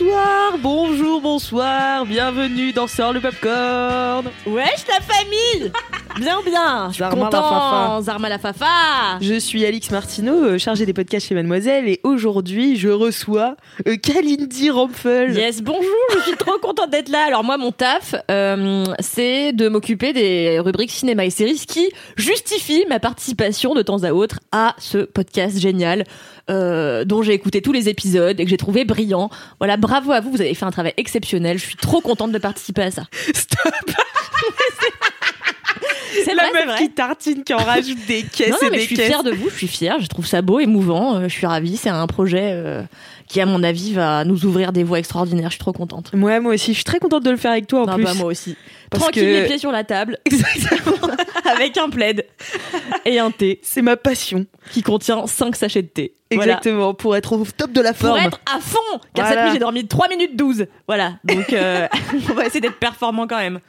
Bonsoir, 0.00 0.58
bonjour, 0.62 1.20
bonsoir, 1.20 2.06
bienvenue 2.06 2.72
dans 2.72 2.86
Sort 2.86 3.12
le 3.12 3.20
Popcorn. 3.20 4.26
Wesh 4.46 4.86
la 4.86 5.00
famille 5.00 5.72
Bien 6.20 6.38
bien, 6.44 6.88
je 6.88 6.94
suis 6.94 6.98
Zarma 7.00 7.24
content. 7.24 8.00
Zarma 8.02 8.28
la 8.28 8.38
fafa. 8.38 9.18
Je 9.20 9.38
suis 9.38 9.64
Alix 9.64 9.90
Martineau, 9.90 10.44
euh, 10.44 10.58
chargée 10.58 10.86
des 10.86 10.92
podcasts 10.92 11.26
chez 11.26 11.34
Mademoiselle, 11.34 11.88
et 11.88 12.00
aujourd'hui 12.04 12.76
je 12.76 12.88
reçois 12.88 13.56
euh, 13.88 13.96
Kalindi 13.96 14.70
Rampfel. 14.70 15.36
Yes, 15.36 15.62
bonjour, 15.62 15.82
je 16.14 16.20
suis 16.20 16.36
trop 16.36 16.58
contente 16.58 16.90
d'être 16.90 17.08
là. 17.08 17.24
Alors 17.26 17.42
moi, 17.42 17.56
mon 17.58 17.72
taf, 17.72 18.14
euh, 18.30 18.84
c'est 19.00 19.52
de 19.52 19.68
m'occuper 19.68 20.12
des 20.12 20.60
rubriques 20.60 20.92
cinéma 20.92 21.24
et 21.24 21.30
séries, 21.30 21.58
ce 21.58 21.66
qui 21.66 21.88
justifie 22.16 22.84
ma 22.88 23.00
participation 23.00 23.74
de 23.74 23.82
temps 23.82 24.04
à 24.04 24.12
autre 24.12 24.38
à 24.52 24.76
ce 24.78 24.98
podcast 24.98 25.58
génial. 25.58 26.04
euh, 26.50 27.04
dont 27.04 27.22
j'ai 27.22 27.34
écouté 27.34 27.60
tous 27.62 27.72
les 27.72 27.88
épisodes 27.88 28.38
et 28.40 28.44
que 28.44 28.50
j'ai 28.50 28.56
trouvé 28.56 28.84
brillant. 28.84 29.30
Voilà, 29.58 29.76
bravo 29.88 30.12
à 30.12 30.20
vous, 30.20 30.30
vous 30.30 30.40
avez 30.40 30.54
fait 30.54 30.64
un 30.66 30.70
travail 30.70 30.92
exceptionnel. 30.98 31.58
Je 31.58 31.64
suis 31.64 31.76
trop 31.76 32.00
contente 32.02 32.30
de 32.32 32.38
participer 32.38 32.82
à 32.82 32.90
ça. 32.90 33.02
Stop 33.34 33.72
C'est 36.24 36.34
La 36.34 36.42
vrai, 36.48 36.52
meuf 36.52 36.66
vrai. 36.66 36.78
qui 36.78 36.90
tartine, 36.90 37.44
qui 37.44 37.54
en 37.54 37.58
rajoute 37.58 37.98
des 38.06 38.22
caisses 38.22 38.50
Non, 38.50 38.56
non, 38.62 38.68
et 38.68 38.70
mais 38.70 38.76
des 38.78 38.82
je 38.82 38.86
suis 38.88 38.96
caisses. 38.96 39.06
fière 39.06 39.22
de 39.22 39.30
vous, 39.30 39.48
je 39.50 39.54
suis 39.54 39.68
fière, 39.68 40.00
je 40.00 40.06
trouve 40.06 40.26
ça 40.26 40.42
beau, 40.42 40.58
émouvant, 40.60 41.16
euh, 41.16 41.22
je 41.24 41.28
suis 41.32 41.46
ravie, 41.46 41.76
c'est 41.76 41.88
un 41.90 42.06
projet 42.06 42.50
euh, 42.52 42.82
qui, 43.28 43.40
à 43.40 43.46
mon 43.46 43.62
avis, 43.62 43.92
va 43.92 44.24
nous 44.24 44.44
ouvrir 44.46 44.72
des 44.72 44.84
voies 44.84 44.98
extraordinaires, 44.98 45.48
je 45.50 45.54
suis 45.54 45.60
trop 45.60 45.72
contente. 45.72 46.10
Ouais, 46.14 46.40
moi 46.40 46.54
aussi, 46.54 46.72
je 46.72 46.76
suis 46.76 46.84
très 46.84 46.98
contente 46.98 47.22
de 47.24 47.30
le 47.30 47.36
faire 47.36 47.50
avec 47.52 47.66
toi 47.66 47.82
en 47.82 47.86
Ah 47.88 47.94
plus. 47.94 48.04
bah, 48.04 48.14
moi 48.14 48.26
aussi. 48.26 48.56
Parce 48.90 49.04
Tranquille, 49.04 49.22
que- 49.22 49.26
les 49.28 49.44
pieds 49.44 49.58
sur 49.58 49.70
la 49.70 49.84
table, 49.84 50.18
Exactement. 50.24 51.08
avec 51.44 51.76
un 51.76 51.90
plaid 51.90 52.24
et 53.04 53.18
un 53.18 53.30
thé 53.30 53.60
C'est 53.62 53.82
ma 53.82 53.96
passion. 53.96 54.46
qui 54.72 54.82
contient 54.82 55.26
5 55.26 55.56
sachets 55.56 55.82
de 55.82 55.88
thé. 55.88 56.14
Voilà. 56.30 56.56
Exactement, 56.58 56.92
pour 56.92 57.16
être 57.16 57.32
au 57.32 57.44
top 57.56 57.72
de 57.72 57.80
la 57.80 57.94
Pour 57.94 58.08
forme. 58.08 58.20
être 58.20 58.38
à 58.54 58.60
fond 58.60 58.76
Car 59.14 59.24
Voilà. 59.26 59.28
cette 59.30 59.44
nuit, 59.46 59.52
j'ai 59.54 59.58
dormi 59.60 59.86
3 59.86 60.08
minutes 60.08 60.36
12. 60.36 60.66
Voilà, 60.86 61.14
donc 61.24 61.52
euh, 61.54 61.88
on 62.30 62.34
va 62.34 62.44
essayer 62.44 62.60
d'être 62.60 62.78
performant 62.78 63.26
quand 63.26 63.38
même. 63.38 63.60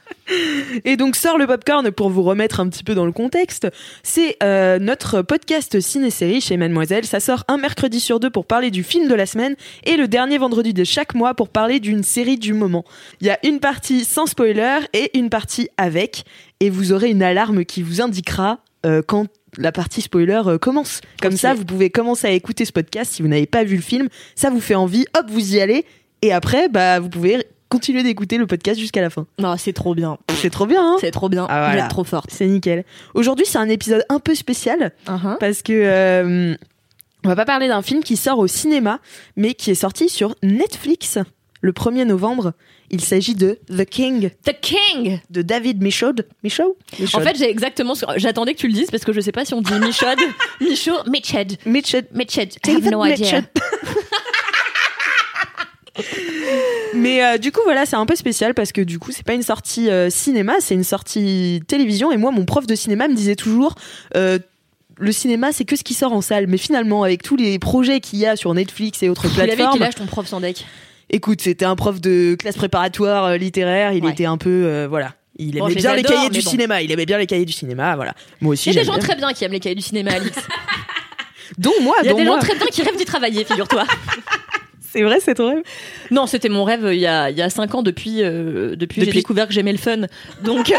Et 0.86 0.98
donc 0.98 1.16
sort 1.16 1.38
le 1.38 1.48
popcorn 1.48 1.90
pour 1.92 2.10
vous 2.10 2.22
remettre 2.22 2.60
un 2.60 2.68
petit 2.68 2.84
peu 2.84 2.96
dans 2.96 3.06
le 3.06 3.14
contexte. 3.14 3.68
C'est 4.04 4.36
euh, 4.44 4.78
notre 4.78 5.22
podcast 5.22 5.80
ciné-série 5.80 6.42
chez 6.42 6.58
Mademoiselle. 6.58 7.06
Ça 7.06 7.20
sort 7.22 7.46
un 7.48 7.58
mercredi 7.58 8.00
sur 8.02 8.20
deux 8.20 8.30
pour 8.30 8.46
parler 8.46 8.72
du 8.72 8.84
film 8.84 9.08
de 9.08 9.16
la 9.16 9.26
semaine 9.26 9.49
et 9.84 9.98
le 9.98 10.08
dernier 10.08 10.38
vendredi 10.38 10.74
de 10.74 10.84
chaque 10.84 11.14
mois 11.16 11.34
pour 11.34 11.50
parler 11.50 11.80
d'une 11.80 12.04
série 12.04 12.38
du 12.38 12.54
moment. 12.54 12.84
Il 13.22 13.28
y 13.28 13.30
a 13.30 13.40
une 13.46 13.60
partie 13.60 14.04
sans 14.06 14.26
spoiler 14.26 14.80
et 14.94 15.18
une 15.18 15.30
partie 15.30 15.70
avec. 15.78 16.24
Et 16.60 16.70
vous 16.70 16.92
aurez 16.94 17.10
une 17.10 17.24
alarme 17.24 17.66
qui 17.66 17.82
vous 17.84 18.02
indiquera 18.02 18.60
euh, 18.86 19.02
quand 19.06 19.28
la 19.58 19.72
partie 19.72 20.02
spoiler 20.02 20.42
euh, 20.46 20.58
commence. 20.58 21.02
Comme 21.22 21.36
ça, 21.38 21.54
vous 21.54 21.66
pouvez 21.66 21.90
commencer 21.90 22.28
à 22.28 22.32
écouter 22.32 22.66
ce 22.66 22.72
podcast 22.72 23.12
si 23.14 23.22
vous 23.22 23.28
n'avez 23.28 23.46
pas 23.48 23.64
vu 23.64 23.76
le 23.76 23.82
film. 23.82 24.08
Ça 24.36 24.50
vous 24.50 24.60
fait 24.62 24.76
envie, 24.76 25.06
hop, 25.18 25.26
vous 25.30 25.56
y 25.56 25.60
allez. 25.62 25.86
Et 26.22 26.32
après, 26.34 26.70
bah, 26.70 27.00
vous 27.00 27.10
pouvez 27.10 27.44
continuer 27.70 28.04
d'écouter 28.04 28.38
le 28.38 28.48
podcast 28.48 28.80
jusqu'à 28.80 29.00
la 29.02 29.10
fin. 29.10 29.26
Non, 29.40 29.56
c'est 29.58 29.74
trop 29.74 29.94
bien. 29.96 30.18
C'est 30.42 30.50
trop 30.50 30.66
bien, 30.66 30.82
hein 30.84 30.98
C'est 31.00 31.12
trop 31.12 31.30
bien. 31.30 31.46
Ah, 31.50 31.60
Vous 31.62 31.66
voilà. 31.68 31.84
êtes 31.86 31.90
trop 31.90 32.04
forte. 32.04 32.30
c'est 32.32 32.48
nickel. 32.48 32.84
Aujourd'hui, 33.14 33.46
c'est 33.48 33.58
un 33.60 33.70
épisode 33.70 34.04
un 34.10 34.20
peu 34.20 34.34
spécial 34.36 34.92
Uh-huh. 35.08 35.38
parce 35.40 35.62
que 35.62 35.72
euh, 35.74 36.56
on 37.24 37.28
va 37.28 37.36
pas 37.36 37.46
parler 37.46 37.68
d'un 37.68 37.82
film 37.82 38.04
qui 38.04 38.16
sort 38.16 38.40
au 38.40 38.48
cinéma, 38.48 39.00
mais 39.36 39.54
qui 39.54 39.72
est 39.72 39.76
sorti 39.76 40.10
sur 40.10 40.36
Netflix 40.42 41.20
le 41.62 41.72
1er 41.72 42.06
novembre. 42.06 42.54
Il 42.90 43.02
s'agit 43.02 43.36
de 43.36 43.60
The 43.70 43.86
King 43.86 44.32
The 44.44 44.54
King 44.62 45.20
de 45.30 45.42
David 45.42 45.82
Michaud. 45.84 46.16
Michaud? 46.44 46.78
En 47.14 47.20
fait, 47.20 47.38
j'ai 47.38 47.50
exactement 47.50 47.94
ce 47.94 48.06
j'attendais 48.16 48.54
que 48.54 48.60
tu 48.60 48.68
le 48.68 48.74
dises 48.74 48.90
parce 48.90 49.04
que 49.04 49.14
je 49.14 49.22
sais 49.22 49.32
pas 49.32 49.46
si 49.46 49.54
on 49.54 49.62
dit 49.62 49.74
Michaud, 49.80 50.08
Michaud, 50.62 51.04
Mitched, 51.06 51.58
Michaud. 51.66 52.08
Mitched. 52.14 52.58
I 52.66 52.72
have 52.72 52.90
no 52.90 53.06
idea. 53.06 53.44
Mais 56.94 57.24
euh, 57.24 57.38
du 57.38 57.52
coup 57.52 57.62
voilà 57.64 57.86
c'est 57.86 57.96
un 57.96 58.06
peu 58.06 58.16
spécial 58.16 58.54
parce 58.54 58.72
que 58.72 58.82
du 58.82 59.00
coup 59.00 59.12
c'est 59.12 59.26
pas 59.26 59.34
une 59.34 59.44
sortie 59.44 59.90
euh, 59.90 60.10
cinéma 60.10 60.54
c'est 60.60 60.74
une 60.74 60.84
sortie 60.84 61.62
télévision 61.68 62.12
et 62.12 62.18
moi 62.18 62.32
mon 62.32 62.46
prof 62.46 62.66
de 62.68 62.76
cinéma 62.76 63.08
me 63.08 63.16
disait 63.16 63.36
toujours 63.36 63.76
euh, 64.16 64.40
le 65.00 65.12
cinéma 65.12 65.52
c'est 65.52 65.66
que 65.66 65.76
ce 65.76 65.84
qui 65.84 65.94
sort 65.94 66.14
en 66.14 66.22
salle 66.22 66.46
mais 66.48 66.58
finalement 66.58 67.04
avec 67.04 67.24
tous 67.24 67.36
les 67.36 67.58
projets 67.60 68.00
qu'il 68.02 68.20
y 68.20 68.26
a 68.26 68.36
sur 68.36 68.54
Netflix 68.54 69.02
et 69.04 69.10
autres 69.10 69.26
Il 69.34 69.40
avait 69.42 69.56
plateformes 69.56 69.78
quel 69.80 69.88
âge 69.88 69.96
ton 69.96 70.06
prof 70.06 70.28
sans 70.28 70.40
deck 70.42 70.66
écoute 71.10 71.42
c'était 71.42 71.66
un 71.66 71.76
prof 71.76 72.00
de 72.02 72.36
classe 72.38 72.56
préparatoire 72.58 73.26
euh, 73.26 73.38
littéraire 73.38 73.94
il 73.94 74.04
Ouais. 74.06 74.12
était 74.12 74.26
un 74.26 74.38
peu 74.38 74.50
euh, 74.66 74.88
voilà 74.90 75.16
il 75.38 75.52
aimait 75.58 75.60
Bon, 75.62 75.68
bien 75.68 75.96
les 75.96 76.04
cahiers 76.04 76.30
du 76.30 76.42
bon. 76.42 76.50
cinéma 76.50 76.82
il 76.82 76.92
aimait 76.92 77.06
bien 77.06 77.18
les 77.18 77.28
cahiers 77.28 77.46
du 77.46 77.54
cinéma 77.54 77.96
voilà 77.96 78.14
moi 78.42 78.54
aussi 78.54 78.70
Il 78.70 78.76
y 78.76 78.78
a 78.78 78.82
des 78.82 78.86
gens 78.86 78.94
bien. 78.94 79.02
très 79.02 79.16
bien 79.16 79.32
qui 79.34 79.44
aiment 79.46 79.54
les 79.54 79.60
cahiers 79.62 79.76
du 79.76 79.82
cinéma, 79.82 80.12
Alix. 80.12 80.38
dont 81.58 81.72
moi 81.82 81.96
Il 82.04 82.08
y 82.08 82.10
a 82.10 82.14
des 82.14 82.24
moi 82.24 82.36
gens 82.36 82.42
très 82.42 82.56
bien 82.56 82.68
qui 82.68 82.82
rêvent 82.84 82.98
d'y 82.98 83.06
travailler, 83.06 83.44
figure-toi. 83.46 83.86
c'est 84.92 85.02
vrai 85.04 85.20
c'est 85.24 85.36
ton 85.36 85.48
rêve 85.50 85.64
Non, 86.12 86.28
c'était 86.28 86.50
mon 86.50 86.64
rêve 86.66 86.86
euh, 86.86 86.94
il 86.94 87.00
y 87.00 87.08
a, 87.08 87.30
il 87.30 87.38
y 87.38 87.42
a 87.42 87.50
cinq 87.50 87.74
ans 87.74 87.82
depuis, 87.84 88.22
euh, 88.22 88.76
depuis, 88.76 89.04
j'ai 89.06 89.12
découvert 89.12 89.48
que 89.48 89.54
j'aimais 89.54 89.72
le 89.72 89.78
fun. 89.78 90.02
Donc, 90.44 90.74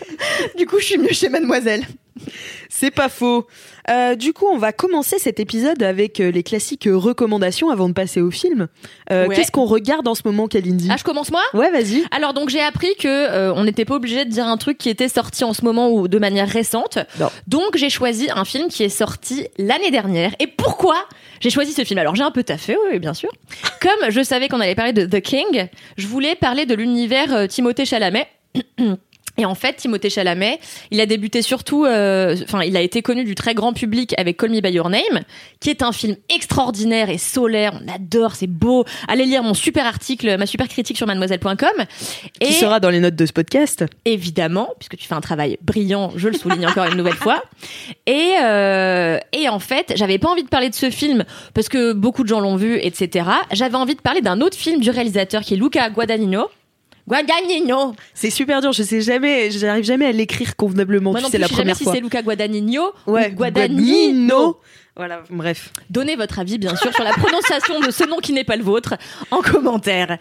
du 0.58 0.66
coup, 0.66 0.78
je 0.78 0.84
suis 0.84 0.98
mieux 0.98 1.12
chez 1.12 1.28
Mademoiselle. 1.28 1.82
C'est 2.68 2.90
pas 2.90 3.08
faux. 3.08 3.46
Euh, 3.90 4.14
du 4.14 4.32
coup, 4.32 4.46
on 4.46 4.58
va 4.58 4.72
commencer 4.72 5.18
cet 5.18 5.40
épisode 5.40 5.82
avec 5.82 6.20
euh, 6.20 6.30
les 6.30 6.42
classiques 6.42 6.86
euh, 6.86 6.96
recommandations 6.96 7.70
avant 7.70 7.88
de 7.88 7.94
passer 7.94 8.20
au 8.20 8.30
film. 8.30 8.68
Euh, 9.10 9.26
Ouais. 9.26 9.36
Qu'est-ce 9.36 9.52
qu'on 9.52 9.66
regarde 9.66 10.06
en 10.08 10.14
ce 10.14 10.22
moment, 10.24 10.48
Kalindi? 10.48 10.88
Ah, 10.90 10.96
je 10.98 11.04
commence 11.04 11.30
moi? 11.30 11.42
Ouais, 11.54 11.70
vas-y. 11.70 12.04
Alors 12.10 12.34
donc 12.34 12.48
j'ai 12.48 12.60
appris 12.60 12.94
que 12.98 13.52
on 13.52 13.64
n'était 13.64 13.84
pas 13.84 13.94
obligé 13.94 14.24
de 14.24 14.30
dire 14.30 14.46
un 14.46 14.56
truc 14.56 14.78
qui 14.78 14.88
était 14.88 15.08
sorti 15.08 15.44
en 15.44 15.52
ce 15.54 15.64
moment 15.64 15.90
ou 15.90 16.08
de 16.08 16.18
manière 16.18 16.48
récente. 16.48 16.98
Non. 17.20 17.28
Donc 17.46 17.76
j'ai 17.76 17.88
choisi 17.90 18.28
un 18.34 18.44
film 18.44 18.68
qui 18.68 18.82
est 18.82 18.88
sorti 18.88 19.46
l'année 19.58 19.90
dernière. 19.92 20.34
Et 20.40 20.46
pourquoi 20.48 20.96
j'ai 21.40 21.50
choisi 21.50 21.72
ce 21.72 21.84
film? 21.84 21.98
Alors 21.98 22.16
j'ai 22.16 22.24
un 22.24 22.30
peu 22.32 22.42
taffé, 22.42 22.76
oui 22.90 22.98
bien 22.98 23.14
sûr. 23.14 23.30
Comme 23.80 24.10
je 24.10 24.22
savais 24.22 24.48
qu'on 24.48 24.60
allait 24.60 24.74
parler 24.74 24.92
de 24.92 25.06
The 25.06 25.20
King, 25.22 25.68
je 25.96 26.06
voulais 26.08 26.34
parler 26.34 26.66
de 26.66 26.74
l'univers 26.74 27.46
Timothée 27.48 27.84
Chalamet. 27.84 28.26
Et 29.38 29.44
en 29.46 29.54
fait, 29.54 29.76
Timothée 29.76 30.10
Chalamet, 30.10 30.58
il 30.90 31.00
a 31.00 31.06
débuté 31.06 31.40
surtout, 31.42 31.84
euh, 31.84 32.36
enfin, 32.44 32.62
il 32.62 32.76
a 32.76 32.80
été 32.80 33.00
connu 33.00 33.24
du 33.24 33.34
très 33.34 33.54
grand 33.54 33.72
public 33.72 34.14
avec 34.18 34.36
Call 34.36 34.50
Me 34.50 34.60
by 34.60 34.70
Your 34.70 34.90
Name, 34.90 35.22
qui 35.60 35.70
est 35.70 35.82
un 35.82 35.92
film 35.92 36.16
extraordinaire 36.28 37.08
et 37.08 37.18
solaire. 37.18 37.80
On 37.82 37.92
adore, 37.92 38.34
c'est 38.34 38.46
beau. 38.46 38.84
Allez 39.08 39.24
lire 39.24 39.42
mon 39.42 39.54
super 39.54 39.86
article, 39.86 40.36
ma 40.36 40.46
super 40.46 40.68
critique 40.68 40.96
sur 40.96 41.06
Mademoiselle.com. 41.06 41.84
Qui 42.40 42.48
Et 42.48 42.52
sera 42.52 42.78
dans 42.78 42.90
les 42.90 43.00
notes 43.00 43.16
de 43.16 43.26
ce 43.26 43.32
podcast 43.32 43.84
évidemment, 44.04 44.68
puisque 44.78 44.96
tu 44.96 45.06
fais 45.08 45.14
un 45.14 45.20
travail 45.20 45.58
brillant, 45.62 46.12
je 46.16 46.28
le 46.28 46.34
souligne 46.36 46.66
encore 46.66 46.86
une 46.86 46.96
nouvelle 46.96 47.14
fois. 47.14 47.42
Et, 48.06 48.34
euh, 48.42 49.18
et 49.32 49.48
en 49.48 49.58
fait, 49.58 49.92
j'avais 49.96 50.18
pas 50.18 50.28
envie 50.28 50.42
de 50.42 50.48
parler 50.48 50.68
de 50.68 50.74
ce 50.74 50.90
film 50.90 51.24
parce 51.54 51.68
que 51.68 51.92
beaucoup 51.92 52.22
de 52.22 52.28
gens 52.28 52.40
l'ont 52.40 52.56
vu, 52.56 52.78
etc. 52.80 53.26
J'avais 53.52 53.76
envie 53.76 53.94
de 53.94 54.00
parler 54.00 54.20
d'un 54.20 54.40
autre 54.40 54.56
film 54.56 54.80
du 54.80 54.90
réalisateur 54.90 55.42
qui 55.42 55.54
est 55.54 55.56
Luca 55.56 55.88
Guadagnino. 55.90 56.48
Guadagnino. 57.08 57.94
C'est 58.14 58.30
super 58.30 58.60
dur, 58.60 58.72
je 58.72 58.82
sais 58.82 59.00
jamais, 59.00 59.50
j'arrive 59.50 59.84
jamais 59.84 60.06
à 60.06 60.12
l'écrire 60.12 60.56
convenablement. 60.56 61.10
Moi 61.10 61.20
tu 61.20 61.24
non 61.24 61.30
sais, 61.30 61.38
plus, 61.38 61.42
la 61.42 61.46
je 61.46 61.50
sais 61.52 61.56
jamais 61.56 61.62
première 61.72 61.76
si 61.76 61.84
fois. 61.84 61.92
c'est 61.94 62.00
Luca 62.00 62.22
Guadagnino 62.22 62.92
Ouais, 63.06 63.30
ou 63.32 63.34
Guadagnino. 63.36 63.76
Guadagnino. 64.28 64.56
Voilà, 64.94 65.22
bref. 65.30 65.72
Donnez 65.88 66.16
votre 66.16 66.38
avis, 66.38 66.58
bien 66.58 66.76
sûr, 66.76 66.92
sur 66.94 67.02
la 67.02 67.12
prononciation 67.12 67.80
de 67.80 67.90
ce 67.90 68.04
nom 68.04 68.18
qui 68.18 68.34
n'est 68.34 68.44
pas 68.44 68.56
le 68.56 68.62
vôtre 68.62 68.94
en 69.30 69.40
commentaire. 69.40 70.18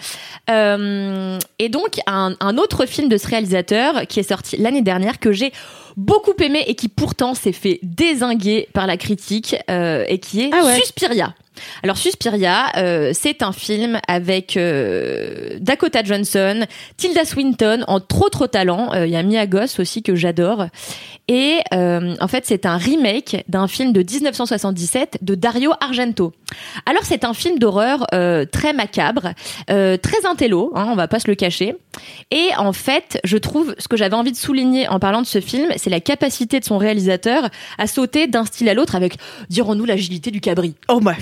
Euh, 0.50 1.38
et 1.60 1.68
donc, 1.68 2.00
un, 2.08 2.36
un 2.40 2.58
autre 2.58 2.86
film 2.86 3.10
de 3.10 3.18
ce 3.18 3.28
réalisateur 3.28 4.08
qui 4.08 4.22
est 4.22 4.30
sorti 4.30 4.56
l'année 4.56 4.82
dernière 4.82 5.20
que 5.20 5.34
j'ai 5.34 5.52
beaucoup 5.98 6.34
aimé 6.42 6.64
et 6.68 6.76
qui 6.76 6.88
pourtant 6.88 7.34
s'est 7.34 7.52
fait 7.52 7.80
désinguer 7.84 8.70
par 8.74 8.88
la 8.88 8.96
critique 8.96 9.58
euh, 9.70 10.06
et 10.08 10.20
qui 10.20 10.44
est 10.44 10.50
Ah 10.54 10.64
ouais. 10.64 10.76
Suspiria. 10.78 11.36
Alors 11.84 11.98
Suspiria, 11.98 12.72
euh, 12.78 13.12
c'est 13.14 13.42
un 13.44 13.52
film 13.52 14.00
avec 14.08 14.56
euh, 14.56 15.58
Dakota 15.60 16.04
Johnson, 16.04 16.66
Tilda 16.98 17.26
Swinton 17.26 17.84
en 17.88 18.00
trop 18.00 18.30
trop 18.30 18.48
talent. 18.48 18.94
Euh, 18.94 19.06
Il 19.06 19.12
y 19.12 19.16
a 19.16 19.24
Mia 19.24 19.46
Goss 19.48 19.80
aussi 19.80 20.02
que 20.04 20.16
j'adore. 20.16 20.68
Et 21.28 21.60
en 21.72 22.28
fait, 22.28 22.46
c'est 22.46 22.66
un 22.66 22.76
remake 22.76 23.46
d'un 23.48 23.68
film 23.68 23.94
de 23.94 24.02
1977 24.02 25.20
de 25.22 25.36
Dario 25.36 25.72
Argento. 25.80 26.34
Alors 26.86 27.04
c'est 27.04 27.24
un 27.24 27.34
film 27.34 27.58
d'horreur 27.58 28.06
très 28.52 28.74
macabre, 28.74 29.34
très 29.68 30.26
intello, 30.30 30.74
hein, 30.76 30.88
on 30.90 30.96
va 30.96 31.08
pas 31.08 31.20
se 31.20 31.30
le 31.30 31.36
cacher. 31.36 31.78
Et 32.32 32.50
en 32.58 32.74
fait, 32.74 33.20
je 33.24 33.38
trouve 33.38 33.76
ce 33.78 33.88
que 33.88 33.98
j'avais 33.98 34.16
envie 34.16 34.32
de 34.32 34.38
souligner 34.38 34.88
en 34.88 35.00
parlant 35.00 35.22
de 35.22 35.28
ce 35.28 35.42
film, 35.42 35.72
c'est 35.78 35.90
la 35.90 36.00
capacité 36.00 36.60
de 36.60 36.66
son 36.66 36.78
réalisateur 36.78 37.50
à 37.78 37.88
sauter 37.88 38.28
d'un 38.28 38.46
style 38.46 38.70
à 38.70 38.74
l'autre 38.74 38.96
avec, 38.96 39.18
dirons-nous, 39.50 39.86
l'agilité 39.86 40.32
du 40.32 40.42
cabri. 40.42 40.76
Oh 40.88 41.00
bah. 41.00 41.16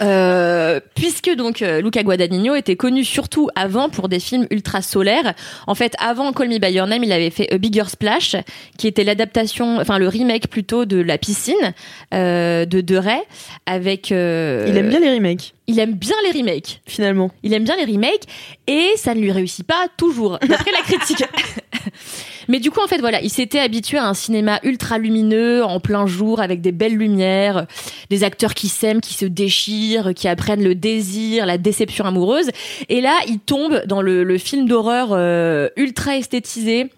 Euh, 0.00 0.80
puisque 0.94 1.34
donc 1.34 1.62
euh, 1.62 1.80
Luca 1.80 2.02
Guadagnino 2.02 2.54
était 2.54 2.76
connu 2.76 3.04
surtout 3.04 3.48
avant 3.56 3.88
pour 3.88 4.08
des 4.08 4.20
films 4.20 4.46
ultra 4.50 4.80
solaires. 4.82 5.34
En 5.66 5.74
fait, 5.74 5.94
avant 5.98 6.32
Call 6.32 6.48
Me 6.48 6.58
by 6.58 6.70
Your 6.72 6.86
Name, 6.86 7.02
il 7.04 7.12
avait 7.12 7.30
fait 7.30 7.52
A 7.52 7.58
Bigger 7.58 7.84
Splash, 7.88 8.36
qui 8.76 8.86
était 8.86 9.04
l'adaptation, 9.04 9.78
enfin 9.80 9.98
le 9.98 10.08
remake 10.08 10.48
plutôt 10.48 10.84
de 10.84 10.98
La 11.00 11.18
Piscine 11.18 11.74
euh, 12.14 12.64
de 12.64 12.80
De 12.80 12.96
Ray, 12.96 13.20
avec. 13.66 14.12
euh, 14.12 14.66
Il 14.68 14.76
aime 14.76 14.88
bien 14.88 15.00
les 15.00 15.12
remakes, 15.14 15.54
Il 15.66 15.78
aime 15.80 15.94
bien 15.94 16.16
les 16.30 16.38
remakes. 16.38 16.80
finalement. 16.86 17.30
Il 17.42 17.52
aime 17.54 17.64
bien 17.64 17.76
les 17.76 17.84
remakes 17.92 18.24
et 18.66 18.90
ça 18.96 19.14
ne 19.14 19.20
lui 19.20 19.32
réussit 19.32 19.66
pas 19.66 19.86
toujours, 19.96 20.38
d'après 20.46 20.70
la 20.72 20.80
critique. 20.82 21.24
Mais 22.48 22.60
du 22.60 22.70
coup, 22.70 22.80
en 22.80 22.86
fait, 22.86 22.98
voilà, 22.98 23.20
il 23.20 23.30
s'était 23.30 23.60
habitué 23.60 23.98
à 23.98 24.06
un 24.06 24.14
cinéma 24.14 24.58
ultra 24.62 24.98
lumineux, 24.98 25.62
en 25.64 25.80
plein 25.80 26.06
jour, 26.06 26.40
avec 26.40 26.60
des 26.60 26.72
belles 26.72 26.96
lumières, 26.96 27.66
des 28.10 28.24
acteurs 28.24 28.54
qui 28.54 28.68
s'aiment, 28.68 29.00
qui 29.00 29.14
se 29.14 29.26
déchirent, 29.26 30.14
qui 30.14 30.28
apprennent 30.28 30.64
le 30.64 30.74
désir, 30.74 31.46
la 31.46 31.58
déception 31.58 32.06
amoureuse. 32.06 32.50
Et 32.88 33.00
là, 33.00 33.14
il 33.28 33.38
tombe 33.38 33.82
dans 33.86 34.02
le, 34.02 34.38
film 34.38 34.66
d'horreur 34.66 35.08
euh, 35.12 35.68
ultra 35.76 36.16
esthétisé. 36.16 36.90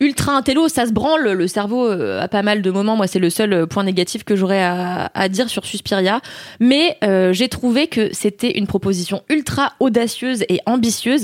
Ultra 0.00 0.36
intello, 0.36 0.68
ça 0.68 0.86
se 0.86 0.92
branle, 0.92 1.32
le 1.32 1.48
cerveau 1.48 1.88
euh, 1.88 2.20
a 2.20 2.28
pas 2.28 2.42
mal 2.42 2.62
de 2.62 2.70
moments. 2.70 2.96
Moi, 2.96 3.06
c'est 3.08 3.18
le 3.18 3.30
seul 3.30 3.52
euh, 3.52 3.66
point 3.66 3.82
négatif 3.82 4.22
que 4.22 4.36
j'aurais 4.36 4.62
à, 4.62 5.10
à 5.12 5.28
dire 5.28 5.48
sur 5.48 5.66
Suspiria. 5.66 6.20
Mais 6.60 6.96
euh, 7.02 7.32
j'ai 7.32 7.48
trouvé 7.48 7.88
que 7.88 8.08
c'était 8.12 8.58
une 8.58 8.66
proposition 8.66 9.22
ultra 9.28 9.72
audacieuse 9.80 10.44
et 10.48 10.60
ambitieuse. 10.66 11.22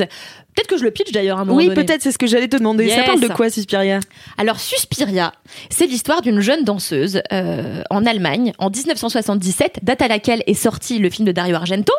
Peut-être 0.54 0.68
que 0.68 0.76
je 0.76 0.84
le 0.84 0.90
pitch 0.92 1.10
d'ailleurs 1.10 1.38
à 1.38 1.42
un 1.42 1.44
moment 1.44 1.56
Oui, 1.56 1.68
peut-être, 1.72 2.02
c'est 2.02 2.12
ce 2.12 2.18
que 2.18 2.26
j'allais 2.26 2.48
te 2.48 2.56
demander. 2.56 2.88
Ça 2.88 3.02
parle 3.02 3.20
de 3.20 3.28
quoi, 3.28 3.50
Suspiria? 3.50 3.98
Alors 4.38 4.60
Suspiria, 4.60 5.32
c'est 5.68 5.86
l'histoire 5.86 6.22
d'une 6.22 6.40
jeune 6.40 6.64
danseuse 6.64 7.22
euh, 7.32 7.82
en 7.90 8.06
Allemagne 8.06 8.52
en 8.58 8.70
1977, 8.70 9.80
date 9.82 10.02
à 10.02 10.08
laquelle 10.08 10.42
est 10.46 10.54
sorti 10.54 10.98
le 10.98 11.10
film 11.10 11.26
de 11.26 11.32
Dario 11.32 11.56
Argento. 11.56 11.92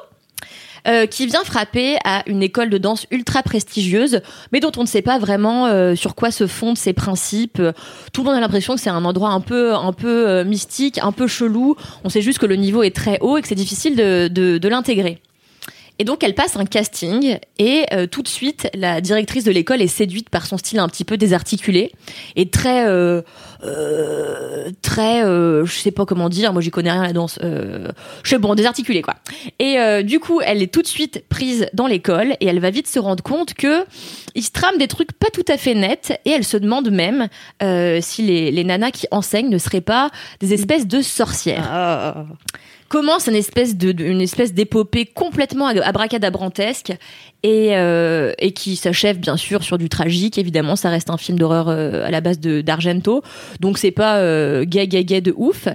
Euh, 0.88 1.06
qui 1.06 1.26
vient 1.26 1.44
frapper 1.44 1.98
à 2.04 2.24
une 2.28 2.44
école 2.44 2.70
de 2.70 2.78
danse 2.78 3.08
ultra 3.12 3.44
prestigieuse, 3.44 4.22
mais 4.52 4.60
dont 4.60 4.72
on 4.78 4.82
ne 4.82 4.88
sait 4.88 5.02
pas 5.02 5.20
vraiment 5.20 5.68
euh, 5.68 5.96
sur 5.96 6.16
quoi 6.16 6.32
se 6.32 6.48
fondent 6.48 6.78
ses 6.78 6.94
principes. 6.94 7.62
Tout 8.14 8.22
le 8.22 8.26
monde 8.26 8.38
a 8.38 8.40
l'impression 8.40 8.76
que 8.76 8.82
c'est 8.82 8.90
un 8.90 9.06
endroit 9.06 9.30
un 9.30 9.42
peu, 9.42 9.74
un 9.74 9.94
peu 9.94 10.28
euh, 10.28 10.46
mystique, 10.46 11.00
un 11.02 11.12
peu 11.12 11.28
chelou. 11.28 11.76
On 12.04 12.10
sait 12.10 12.22
juste 12.22 12.40
que 12.40 12.46
le 12.46 12.56
niveau 12.56 12.84
est 12.84 12.96
très 12.96 13.20
haut 13.22 13.38
et 13.38 13.42
que 13.42 13.48
c'est 13.48 13.56
difficile 13.56 13.96
de, 13.96 14.28
de, 14.28 14.58
de 14.58 14.68
l'intégrer. 14.68 15.22
Et 16.00 16.04
donc 16.04 16.24
elle 16.24 16.36
passe 16.36 16.58
un 16.58 16.66
casting 16.66 17.38
et 17.58 17.86
euh, 17.94 18.06
tout 18.08 18.22
de 18.22 18.28
suite 18.28 18.68
la 18.74 19.00
directrice 19.02 19.44
de 19.44 19.52
l'école 19.52 19.82
est 19.82 19.88
séduite 19.88 20.30
par 20.30 20.46
son 20.46 20.58
style 20.58 20.80
un 20.80 20.90
petit 20.90 21.06
peu 21.06 21.16
désarticulé 21.18 21.92
et 22.36 22.50
très 22.50 22.86
euh, 22.88 23.22
euh, 23.64 24.70
très 24.82 25.24
euh, 25.24 25.66
je 25.66 25.74
sais 25.74 25.92
pas 25.92 26.06
comment 26.06 26.28
dire 26.28 26.52
moi 26.52 26.62
j'y 26.62 26.72
connais 26.72 26.92
rien 26.92 27.02
à 27.02 27.08
la 27.08 27.14
danse 27.14 27.40
euh, 27.44 27.92
je 28.24 28.30
sais 28.30 28.38
bon 28.38 28.56
désarticulé 28.56 29.02
quoi 29.02 29.16
et 29.60 30.04
du 30.04 30.20
coup 30.20 30.42
elle 30.42 30.62
est 30.62 30.74
tout 30.74 30.82
de 30.82 30.88
suite 30.88 31.24
prise 31.30 31.68
dans 31.74 31.88
l'école 31.88 32.36
et 32.42 32.48
elle 32.48 32.60
va 32.60 32.70
vite 32.70 32.88
se 32.88 33.00
rendre 33.00 33.24
compte 33.24 33.54
que 33.54 33.86
il 34.36 34.44
se 34.44 34.52
trame 34.52 34.78
des 34.78 34.88
trucs 34.88 35.14
pas 35.14 35.30
tout 35.32 35.46
à 35.48 35.58
fait 35.58 35.76
nets 35.76 36.20
et 36.26 36.32
elle 36.32 36.44
se 36.44 36.58
demande 36.58 36.90
même 36.92 37.28
si 38.02 38.22
les, 38.22 38.52
les 38.52 38.64
nanas 38.64 38.92
qui 38.92 39.08
enseignent 39.12 39.50
ne 39.50 39.58
seraient 39.58 39.82
pas 39.82 40.12
des 40.42 40.54
espèces 40.54 40.88
de 40.88 41.02
sorcières 41.02 41.68
Ah. 41.72 42.26
Commence 42.96 43.28
une 43.28 43.36
espèce 43.36 43.76
espèce 44.22 44.54
d'épopée 44.54 45.06
complètement 45.06 45.68
abracadabrantesque 45.68 46.94
et, 47.46 47.78
euh, 47.78 48.34
et 48.40 48.54
qui 48.54 48.76
s'achève 48.76 49.20
bien 49.20 49.38
sûr 49.38 49.62
sur 49.64 49.78
du 49.78 49.88
tragique. 49.88 50.40
Évidemment 50.40 50.76
ça 50.76 50.90
reste 50.90 51.12
un 51.12 51.18
film 51.18 51.38
d'horreur 51.38 51.70
euh, 51.70 52.04
à 52.04 52.10
la 52.10 52.20
base 52.20 52.40
d'Argento. 52.40 53.22
Donc 53.60 53.78
c'est 53.78 53.92
pas 53.92 54.18
euh, 54.18 54.64
gay 54.66 54.88
gay 54.88 55.06
gay 55.06 55.22
de 55.22 55.32
ouf. 55.38 55.68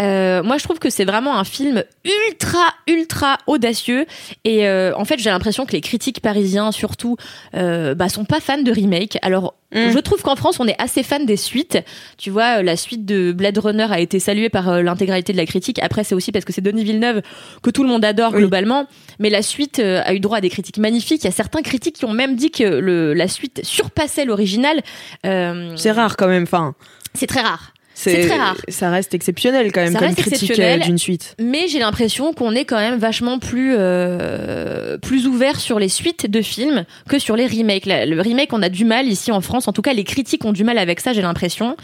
Euh, 0.00 0.42
moi 0.42 0.56
je 0.56 0.64
trouve 0.64 0.78
que 0.78 0.88
c'est 0.88 1.04
vraiment 1.04 1.38
un 1.38 1.44
film 1.44 1.84
ultra 2.04 2.64
ultra 2.86 3.36
audacieux. 3.46 4.06
Et 4.44 4.66
en 4.66 5.04
fait 5.04 5.18
j'ai 5.18 5.28
l'impression 5.28 5.66
que 5.66 5.72
les 5.72 5.82
critiques 5.82 6.20
parisiens 6.22 6.72
surtout 6.72 7.16
bah, 7.52 8.08
sont 8.08 8.24
pas 8.24 8.40
fans 8.40 8.62
de 8.62 8.72
remake. 8.72 9.18
Alors 9.20 9.54
Mm. 9.72 9.92
je 9.92 9.98
trouve 10.00 10.20
qu'en 10.20 10.34
France 10.34 10.58
on 10.58 10.66
est 10.66 10.74
assez 10.82 11.04
fan 11.04 11.26
des 11.26 11.36
suites. 11.36 11.78
Tu 12.18 12.30
vois 12.30 12.60
la 12.60 12.76
suite 12.76 13.06
de 13.06 13.30
Blade 13.30 13.56
Runner 13.56 13.86
a 13.88 14.00
été 14.00 14.18
saluée 14.18 14.48
par 14.48 14.82
l'intégralité 14.82 15.32
de 15.32 15.36
la 15.38 15.46
critique. 15.46 15.78
Après 15.80 16.02
c'est 16.02 16.16
aussi 16.16 16.32
parce 16.32 16.44
que 16.44 16.52
c'est 16.52 16.60
Denis 16.60 16.82
Villeneuve 16.82 17.22
que 17.62 17.70
tout 17.70 17.84
le 17.84 17.88
monde 17.88 18.04
adore 18.04 18.32
Oui. 18.32 18.38
globalement. 18.38 18.86
Mais 19.20 19.30
la 19.30 19.42
suite 19.42 19.78
a 19.78 20.12
eu 20.12 20.18
droit 20.18 20.38
à 20.38 20.40
des 20.40 20.50
critiques 20.50 20.78
magnifiques 20.78 21.09
il 21.16 21.24
y 21.24 21.28
a 21.28 21.32
certains 21.32 21.62
critiques 21.62 21.96
qui 21.96 22.04
ont 22.04 22.12
même 22.12 22.36
dit 22.36 22.50
que 22.50 22.64
le, 22.64 23.14
la 23.14 23.28
suite 23.28 23.60
surpassait 23.64 24.24
l'original 24.24 24.80
Euh, 25.26 25.74
C'est 25.76 25.92
rare 25.92 26.16
quand 26.16 26.28
même. 26.28 26.44
Enfin, 26.44 26.74
c'est 27.14 27.26
très 27.26 27.40
rare 27.42 27.72
C'est 28.02 28.26
très 28.26 28.38
rare. 28.38 28.56
Ça 28.68 28.90
reste 28.90 29.14
exceptionnel 29.14 29.72
quand 29.72 29.82
même 29.82 29.92
Ça 29.92 29.98
comme 29.98 30.14
critique 30.14 30.58
euh, 30.58 30.78
d'une 30.78 30.98
suite. 30.98 31.36
mais 31.40 31.68
j'ai 31.68 31.78
l'impression 31.78 32.32
qu'on 32.32 32.54
est 32.54 32.64
quand 32.64 32.78
même 32.78 32.98
vachement 32.98 33.38
plus 33.38 33.74
euh, 33.76 34.98
plus 34.98 35.26
ouvert 35.26 35.60
sur 35.60 35.78
les 35.78 35.88
suites 35.88 36.30
de 36.30 36.42
films 36.42 36.84
que 37.08 37.18
sur 37.18 37.36
les 37.36 37.46
remakes. 37.46 37.86
Le 37.86 38.20
remake, 38.20 38.52
on 38.52 38.62
a 38.62 38.68
du 38.68 38.84
mal 38.84 39.06
ici 39.06 39.32
en 39.32 39.40
France. 39.40 39.68
En 39.68 39.72
tout 39.72 39.82
cas, 39.82 39.92
les 39.92 40.04
critiques 40.04 40.44
ont 40.44 40.52
du 40.52 40.64
mal 40.64 40.78
avec 40.78 41.00
ça, 41.00 41.12
j'ai 41.12 41.22
l'impression. 41.22 41.76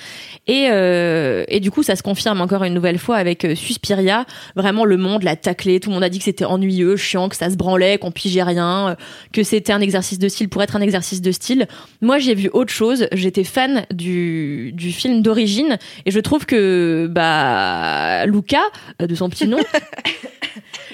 Et 0.47 0.69
euh, 0.71 1.45
et 1.49 1.61
du 1.61 1.71
coup, 1.71 1.83
ça 1.83 1.97
se 1.97 2.03
confirme 2.03 2.41
encore 2.41 2.65
une 2.65 2.75
nouvelle 2.75 2.99
fois 2.99 3.17
avec 3.17 3.45
euh, 3.45 3.55
Suspiria. 3.55 4.27
Vraiment, 4.55 4.85
le 4.85 4.97
monde 4.97 5.23
l'a 5.23 5.37
taclé. 5.37 5.81
Tout 5.81 5.91
le 5.91 5.95
monde 5.95 6.05
a 6.05 6.09
dit 6.09 6.19
que 6.19 6.25
c'était 6.25 6.45
ennuyeux, 6.45 6.97
chiant, 6.97 7.29
que 7.29 7.37
ça 7.37 7.51
se 7.51 7.57
branlait, 7.57 7.99
qu'on 7.99 8.11
pigeait 8.13 8.43
rien, 8.43 8.91
euh, 8.91 8.95
que 9.33 9.43
c'était 9.43 9.73
un 9.73 9.81
exercice 9.81 10.19
de 10.19 10.29
style 10.29 10.49
pour 10.49 10.63
être 10.63 10.77
un 10.77 10.81
exercice 10.81 11.21
de 11.21 11.33
style. 11.33 11.67
Moi, 12.01 12.19
j'ai 12.19 12.35
vu 12.35 12.49
autre 12.53 12.73
chose. 12.73 13.09
J'étais 13.13 13.45
fan 13.45 13.87
du 13.93 14.73
du 14.73 14.93
film 14.93 15.23
d'origine 15.23 15.79
et 16.07 16.13
je 16.13 16.21
trouve 16.21 16.47
que 16.47 17.09
bah 17.11 18.25
Luca, 18.27 18.63
de 19.01 19.15
son 19.15 19.29
petit 19.29 19.49
nom, 19.49 19.59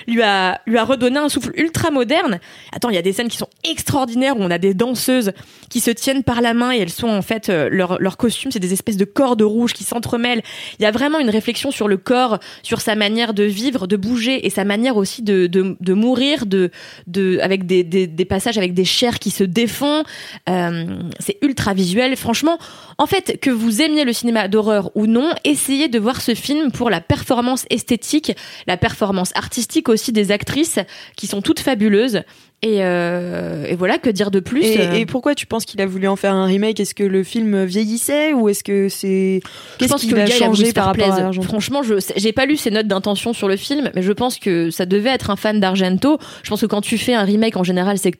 lui 0.06 0.22
a 0.22 0.60
lui 0.66 0.78
a 0.78 0.84
redonné 0.84 1.18
un 1.18 1.28
souffle 1.28 1.52
ultra 1.54 1.90
moderne. 1.90 2.40
Attends, 2.72 2.90
il 2.90 2.94
y 2.94 2.98
a 2.98 3.02
des 3.02 3.12
scènes 3.12 3.28
qui 3.28 3.36
sont 3.36 3.48
extraordinaires 3.68 4.36
où 4.36 4.42
on 4.42 4.50
a 4.50 4.58
des 4.58 4.74
danseuses 4.74 5.32
qui 5.68 5.80
se 5.80 5.90
tiennent 5.90 6.22
par 6.22 6.40
la 6.40 6.54
main 6.54 6.72
et 6.72 6.78
elles 6.78 6.90
sont 6.90 7.08
en 7.08 7.22
fait 7.22 7.48
euh, 7.48 7.68
leur 7.70 8.00
leur 8.00 8.16
costume, 8.16 8.50
c'est 8.50 8.60
des 8.60 8.72
espèces 8.72 8.96
de 8.96 9.04
cordes 9.04 9.42
rouges 9.42 9.72
qui 9.72 9.84
s'entremêlent. 9.84 10.42
Il 10.78 10.82
y 10.82 10.86
a 10.86 10.90
vraiment 10.90 11.18
une 11.18 11.30
réflexion 11.30 11.70
sur 11.70 11.88
le 11.88 11.96
corps, 11.96 12.38
sur 12.62 12.80
sa 12.80 12.94
manière 12.94 13.34
de 13.34 13.44
vivre, 13.44 13.86
de 13.86 13.96
bouger 13.96 14.46
et 14.46 14.50
sa 14.50 14.64
manière 14.64 14.96
aussi 14.96 15.22
de 15.22 15.46
de, 15.46 15.76
de 15.80 15.92
mourir, 15.92 16.46
de 16.46 16.70
de 17.06 17.38
avec 17.42 17.66
des, 17.66 17.82
des 17.84 18.24
passages 18.24 18.58
avec 18.58 18.74
des 18.74 18.84
chairs 18.84 19.18
qui 19.18 19.30
se 19.30 19.44
défont. 19.44 20.04
Euh, 20.48 20.86
c'est 21.18 21.38
ultra 21.42 21.74
visuel. 21.74 22.16
Franchement, 22.16 22.58
en 22.98 23.06
fait, 23.06 23.38
que 23.40 23.50
vous 23.50 23.82
aimiez 23.82 24.04
le 24.04 24.12
cinéma 24.12 24.48
d'horreur 24.48 24.90
ou 24.94 25.06
non, 25.06 25.30
essayez 25.44 25.88
de 25.88 25.98
voir 25.98 26.20
ce 26.20 26.34
film 26.34 26.70
pour 26.70 26.90
la 26.90 27.00
performance 27.00 27.64
esthétique, 27.70 28.32
la 28.66 28.76
performance 28.76 29.32
artistique 29.34 29.88
aussi 29.92 30.12
des 30.12 30.32
actrices 30.32 30.78
qui 31.16 31.26
sont 31.26 31.42
toutes 31.42 31.60
fabuleuses. 31.60 32.22
Et, 32.64 32.76
euh, 32.80 33.64
et 33.66 33.74
voilà, 33.74 33.98
que 33.98 34.08
dire 34.08 34.30
de 34.30 34.38
plus 34.38 34.62
Et, 34.62 34.80
euh, 34.80 34.92
et 34.92 35.04
pourquoi 35.04 35.34
tu 35.34 35.46
penses 35.46 35.64
qu'il 35.64 35.80
a 35.80 35.86
voulu 35.86 36.06
en 36.06 36.14
faire 36.14 36.32
un 36.32 36.44
remake? 36.44 36.78
Est-ce 36.78 36.94
que 36.94 37.02
le 37.02 37.24
film 37.24 37.64
vieillissait 37.64 38.34
ou 38.34 38.48
est-ce 38.48 38.62
que 38.62 38.88
c'est 38.88 39.40
qu'est-ce 39.78 39.90
pense 39.90 40.02
qui 40.02 40.10
que 40.10 40.14
le 40.14 40.22
a 40.22 40.26
changé 40.26 40.72
par 40.72 40.86
rapport 40.86 41.12
à 41.12 41.32
Franchement, 41.32 41.82
je 41.82 41.94
j'ai 42.16 42.32
pas 42.32 42.46
lu 42.46 42.56
ses 42.56 42.70
notes 42.70 42.86
d'intention 42.86 43.32
sur 43.32 43.48
le 43.48 43.56
film, 43.56 43.90
mais 43.96 44.02
je 44.02 44.12
pense 44.12 44.38
que 44.38 44.70
ça 44.70 44.86
devait 44.86 45.10
être 45.10 45.30
un 45.30 45.36
fan 45.36 45.58
d'Argento. 45.58 46.18
Je 46.44 46.50
pense 46.50 46.60
que 46.60 46.66
quand 46.66 46.82
tu 46.82 46.98
fais 46.98 47.14
un 47.14 47.24
remake, 47.24 47.56
en 47.56 47.64
général, 47.64 47.98
c'est 47.98 48.12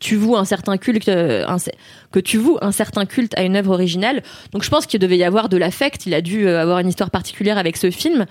tu 0.00 0.16
voues 0.16 0.36
un 0.36 0.44
certain 0.44 0.76
culte, 0.76 1.08
euh, 1.08 1.46
que 2.10 2.20
tu 2.20 2.36
voues 2.36 2.58
un 2.60 2.72
certain 2.72 3.06
culte 3.06 3.36
à 3.38 3.42
une 3.42 3.56
œuvre 3.56 3.72
originale. 3.72 4.22
Donc 4.52 4.62
je 4.62 4.70
pense 4.70 4.86
qu'il 4.86 5.00
devait 5.00 5.16
y 5.16 5.24
avoir 5.24 5.48
de 5.48 5.56
l'affect. 5.56 6.06
Il 6.06 6.14
a 6.14 6.20
dû 6.20 6.46
euh, 6.46 6.60
avoir 6.60 6.78
une 6.78 6.88
histoire 6.88 7.10
particulière 7.10 7.58
avec 7.58 7.76
ce 7.76 7.90
film. 7.90 8.26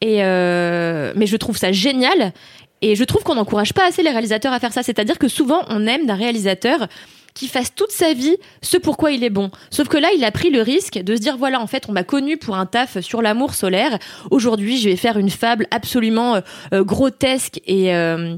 Et 0.00 0.24
euh, 0.24 1.12
mais 1.16 1.26
je 1.26 1.36
trouve 1.36 1.56
ça 1.56 1.72
génial. 1.72 2.32
Et 2.80 2.94
je 2.94 3.04
trouve 3.04 3.22
qu'on 3.22 3.34
n'encourage 3.34 3.74
pas 3.74 3.86
assez 3.86 4.02
les 4.02 4.10
réalisateurs 4.10 4.52
à 4.52 4.60
faire 4.60 4.72
ça. 4.72 4.82
C'est-à-dire 4.82 5.18
que 5.18 5.28
souvent, 5.28 5.62
on 5.68 5.86
aime 5.86 6.06
d'un 6.06 6.14
réalisateur 6.14 6.86
qui 7.34 7.48
fasse 7.48 7.74
toute 7.74 7.92
sa 7.92 8.14
vie 8.14 8.36
ce 8.62 8.76
pourquoi 8.76 9.12
il 9.12 9.22
est 9.24 9.30
bon. 9.30 9.50
Sauf 9.70 9.88
que 9.88 9.96
là, 9.96 10.08
il 10.16 10.24
a 10.24 10.30
pris 10.30 10.50
le 10.50 10.62
risque 10.62 10.98
de 10.98 11.14
se 11.14 11.20
dire 11.20 11.36
voilà, 11.36 11.60
en 11.60 11.66
fait, 11.66 11.84
on 11.88 11.92
m'a 11.92 12.02
connu 12.02 12.36
pour 12.36 12.56
un 12.56 12.66
taf 12.66 13.00
sur 13.00 13.22
l'amour 13.22 13.54
solaire. 13.54 13.98
Aujourd'hui, 14.30 14.78
je 14.78 14.88
vais 14.88 14.96
faire 14.96 15.18
une 15.18 15.30
fable 15.30 15.66
absolument 15.70 16.40
euh, 16.72 16.82
grotesque 16.82 17.60
et 17.66 17.94
euh, 17.94 18.36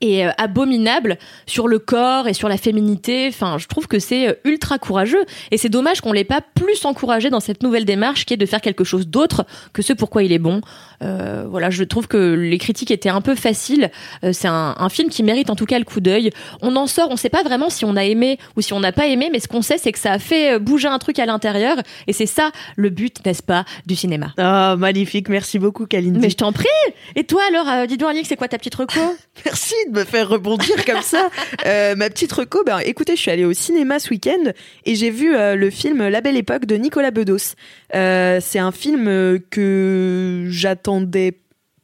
et 0.00 0.26
euh, 0.26 0.30
abominable 0.38 1.18
sur 1.46 1.68
le 1.68 1.78
corps 1.78 2.28
et 2.28 2.34
sur 2.34 2.48
la 2.48 2.56
féminité. 2.56 3.26
Enfin, 3.28 3.58
je 3.58 3.66
trouve 3.66 3.86
que 3.86 3.98
c'est 3.98 4.28
euh, 4.28 4.34
ultra 4.44 4.78
courageux 4.78 5.24
et 5.50 5.56
c'est 5.56 5.68
dommage 5.68 6.00
qu'on 6.00 6.12
l'ait 6.12 6.24
pas 6.24 6.40
plus 6.40 6.84
encouragé 6.84 7.30
dans 7.30 7.40
cette 7.40 7.62
nouvelle 7.62 7.84
démarche 7.84 8.26
qui 8.26 8.34
est 8.34 8.38
de 8.38 8.46
faire 8.46 8.60
quelque 8.60 8.84
chose 8.84 9.08
d'autre 9.08 9.46
que 9.72 9.82
ce 9.82 9.92
pourquoi 9.92 10.22
il 10.22 10.32
est 10.32 10.38
bon. 10.38 10.60
Euh, 11.02 11.46
voilà, 11.48 11.70
je 11.70 11.84
trouve 11.84 12.08
que 12.08 12.34
les 12.34 12.58
critiques 12.58 12.90
étaient 12.90 13.08
un 13.08 13.20
peu 13.20 13.34
faciles. 13.34 13.90
Euh, 14.24 14.32
c'est 14.32 14.48
un, 14.48 14.74
un 14.78 14.88
film 14.88 15.08
qui 15.08 15.22
mérite 15.22 15.50
en 15.50 15.56
tout 15.56 15.66
cas 15.66 15.78
le 15.78 15.84
coup 15.84 16.00
d'œil. 16.00 16.30
On 16.62 16.76
en 16.76 16.86
sort, 16.86 17.08
on 17.10 17.16
sait 17.16 17.28
pas 17.28 17.42
vraiment 17.42 17.70
si 17.70 17.84
on 17.84 17.96
a 17.96 18.04
aimé 18.04 18.38
ou 18.56 18.62
si 18.62 18.72
on 18.72 18.80
n'a 18.80 18.92
pas 18.92 19.06
aimé, 19.06 19.28
mais 19.32 19.40
ce 19.40 19.48
qu'on 19.48 19.62
sait, 19.62 19.78
c'est 19.78 19.92
que 19.92 19.98
ça 19.98 20.12
a 20.12 20.18
fait 20.18 20.54
euh, 20.54 20.58
bouger 20.58 20.88
un 20.88 20.98
truc 20.98 21.18
à 21.18 21.26
l'intérieur, 21.26 21.76
et 22.06 22.12
c'est 22.12 22.26
ça 22.26 22.50
le 22.76 22.90
but, 22.90 23.24
n'est-ce 23.24 23.42
pas, 23.42 23.64
du 23.86 23.96
cinéma. 23.96 24.32
Ah, 24.38 24.76
magnifique, 24.78 25.28
merci 25.28 25.58
beaucoup 25.58 25.86
Kalindi. 25.86 26.18
Mais 26.18 26.30
je 26.30 26.36
t'en 26.36 26.52
prie. 26.52 26.66
Et 27.14 27.24
toi 27.24 27.42
alors, 27.48 27.68
euh, 27.68 27.86
dis 27.86 27.96
donc 27.96 28.10
Alix, 28.10 28.28
c'est 28.28 28.36
quoi 28.36 28.48
ta 28.48 28.58
petite 28.58 28.74
reco? 28.74 29.00
Merci 29.44 29.74
de 29.90 29.98
me 29.98 30.04
faire 30.04 30.28
rebondir 30.28 30.84
comme 30.84 31.02
ça. 31.02 31.28
Euh, 31.66 31.94
ma 31.94 32.08
petite 32.10 32.32
reco, 32.32 32.64
ben, 32.64 32.78
écoutez, 32.78 33.16
je 33.16 33.20
suis 33.20 33.30
allée 33.30 33.44
au 33.44 33.52
cinéma 33.52 33.98
ce 33.98 34.10
week-end 34.10 34.52
et 34.84 34.94
j'ai 34.94 35.10
vu 35.10 35.32
le 35.32 35.70
film 35.70 36.08
La 36.08 36.20
Belle 36.20 36.36
Époque 36.36 36.66
de 36.66 36.76
Nicolas 36.76 37.10
Bedos. 37.10 37.54
Euh, 37.94 38.40
c'est 38.42 38.58
un 38.58 38.72
film 38.72 39.40
que 39.50 40.46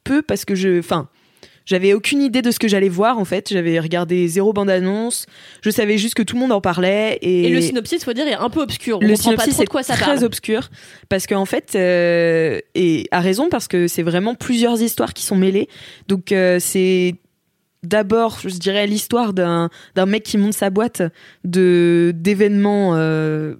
peu 0.03 0.21
parce 0.21 0.45
que 0.45 0.55
je, 0.55 0.79
enfin, 0.79 1.09
j'avais 1.65 1.93
aucune 1.93 2.21
idée 2.21 2.41
de 2.41 2.51
ce 2.51 2.59
que 2.59 2.67
j'allais 2.67 2.89
voir 2.89 3.17
en 3.17 3.25
fait. 3.25 3.49
J'avais 3.49 3.79
regardé 3.79 4.27
zéro 4.27 4.53
bande-annonce. 4.53 5.25
Je 5.61 5.69
savais 5.69 5.97
juste 5.97 6.15
que 6.15 6.23
tout 6.23 6.35
le 6.35 6.41
monde 6.41 6.51
en 6.51 6.61
parlait 6.61 7.17
et, 7.21 7.45
Et 7.45 7.49
le 7.49 7.61
synopsis, 7.61 8.03
faut 8.03 8.13
dire, 8.13 8.27
est 8.27 8.33
un 8.33 8.49
peu 8.49 8.61
obscur. 8.61 8.99
On 9.01 9.07
le 9.07 9.15
synopsis 9.15 9.53
trop 9.53 9.63
est 9.63 9.65
de 9.65 9.69
quoi 9.69 9.83
ça 9.83 9.93
très 9.95 10.05
parle. 10.05 10.23
obscur 10.25 10.69
parce 11.09 11.25
qu'en 11.27 11.45
fait 11.45 11.73
euh, 11.75 12.59
et 12.75 13.07
à 13.11 13.21
raison 13.21 13.49
parce 13.49 13.67
que 13.67 13.87
c'est 13.87 14.03
vraiment 14.03 14.35
plusieurs 14.35 14.81
histoires 14.81 15.13
qui 15.13 15.23
sont 15.23 15.35
mêlées 15.35 15.67
donc 16.07 16.31
euh, 16.31 16.57
c'est 16.59 17.15
d'abord 17.83 18.39
je 18.43 18.49
dirais 18.49 18.87
l'histoire 18.87 19.33
d'un 19.33 19.69
d'un 19.95 20.05
mec 20.05 20.23
qui 20.23 20.37
monte 20.37 20.53
sa 20.53 20.69
boîte 20.69 21.01
de 21.43 22.13
d'événements 22.15 22.95
euh, 22.95 23.55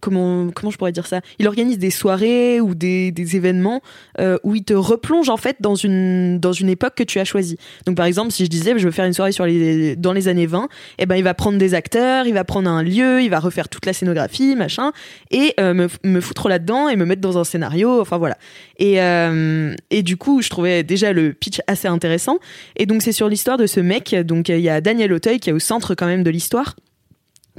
comment 0.00 0.50
comment 0.50 0.70
je 0.70 0.78
pourrais 0.78 0.92
dire 0.92 1.06
ça? 1.06 1.20
Il 1.38 1.46
organise 1.48 1.78
des 1.78 1.90
soirées 1.90 2.60
ou 2.60 2.74
des, 2.74 3.12
des 3.12 3.36
événements 3.36 3.82
euh, 4.20 4.38
où 4.42 4.54
il 4.54 4.64
te 4.64 4.74
replonge 4.74 5.28
en 5.28 5.36
fait 5.36 5.56
dans 5.60 5.74
une 5.74 6.38
dans 6.40 6.52
une 6.52 6.68
époque 6.68 6.94
que 6.94 7.02
tu 7.02 7.18
as 7.18 7.24
choisie. 7.24 7.58
Donc 7.86 7.96
par 7.96 8.06
exemple 8.06 8.30
si 8.30 8.44
je 8.44 8.50
disais 8.50 8.78
je 8.78 8.84
veux 8.84 8.90
faire 8.90 9.04
une 9.04 9.12
soirée 9.12 9.32
sur 9.32 9.46
les 9.46 9.96
dans 9.96 10.12
les 10.12 10.28
années 10.28 10.46
20 10.46 10.68
eh 10.98 11.06
ben 11.06 11.16
il 11.16 11.24
va 11.24 11.34
prendre 11.34 11.58
des 11.58 11.74
acteurs 11.74 12.26
il 12.26 12.34
va 12.34 12.44
prendre 12.44 12.70
un 12.70 12.82
lieu 12.82 13.22
il 13.22 13.30
va 13.30 13.40
refaire 13.40 13.68
toute 13.68 13.86
la 13.86 13.92
scénographie 13.92 14.56
machin 14.56 14.92
et 15.30 15.54
euh, 15.60 15.74
me, 15.74 15.88
me 16.04 16.20
foutre 16.20 16.48
là-dedans 16.48 16.88
et 16.88 16.96
me 16.96 17.04
mettre 17.04 17.20
dans 17.20 17.38
un 17.38 17.44
scénario 17.44 18.00
enfin 18.00 18.18
voilà. 18.18 18.36
Et 18.78 19.00
euh, 19.00 19.74
et 19.90 20.02
du 20.02 20.16
coup 20.16 20.42
je 20.42 20.50
trouvais 20.50 20.82
déjà 20.82 21.12
le 21.12 21.32
pitch 21.32 21.60
assez 21.66 21.88
intéressant. 21.88 22.38
Et 22.76 22.86
donc 22.86 23.02
c'est 23.02 23.12
sur 23.12 23.28
l'histoire 23.28 23.56
de 23.56 23.66
ce 23.66 23.80
mec. 23.80 24.14
Donc 24.14 24.48
il 24.48 24.60
y 24.60 24.68
a 24.68 24.80
Daniel 24.80 25.12
Auteuil 25.12 25.40
qui 25.40 25.50
est 25.50 25.52
au 25.52 25.58
centre 25.58 25.94
quand 25.94 26.06
même 26.06 26.22
de 26.22 26.30
l'histoire 26.30 26.76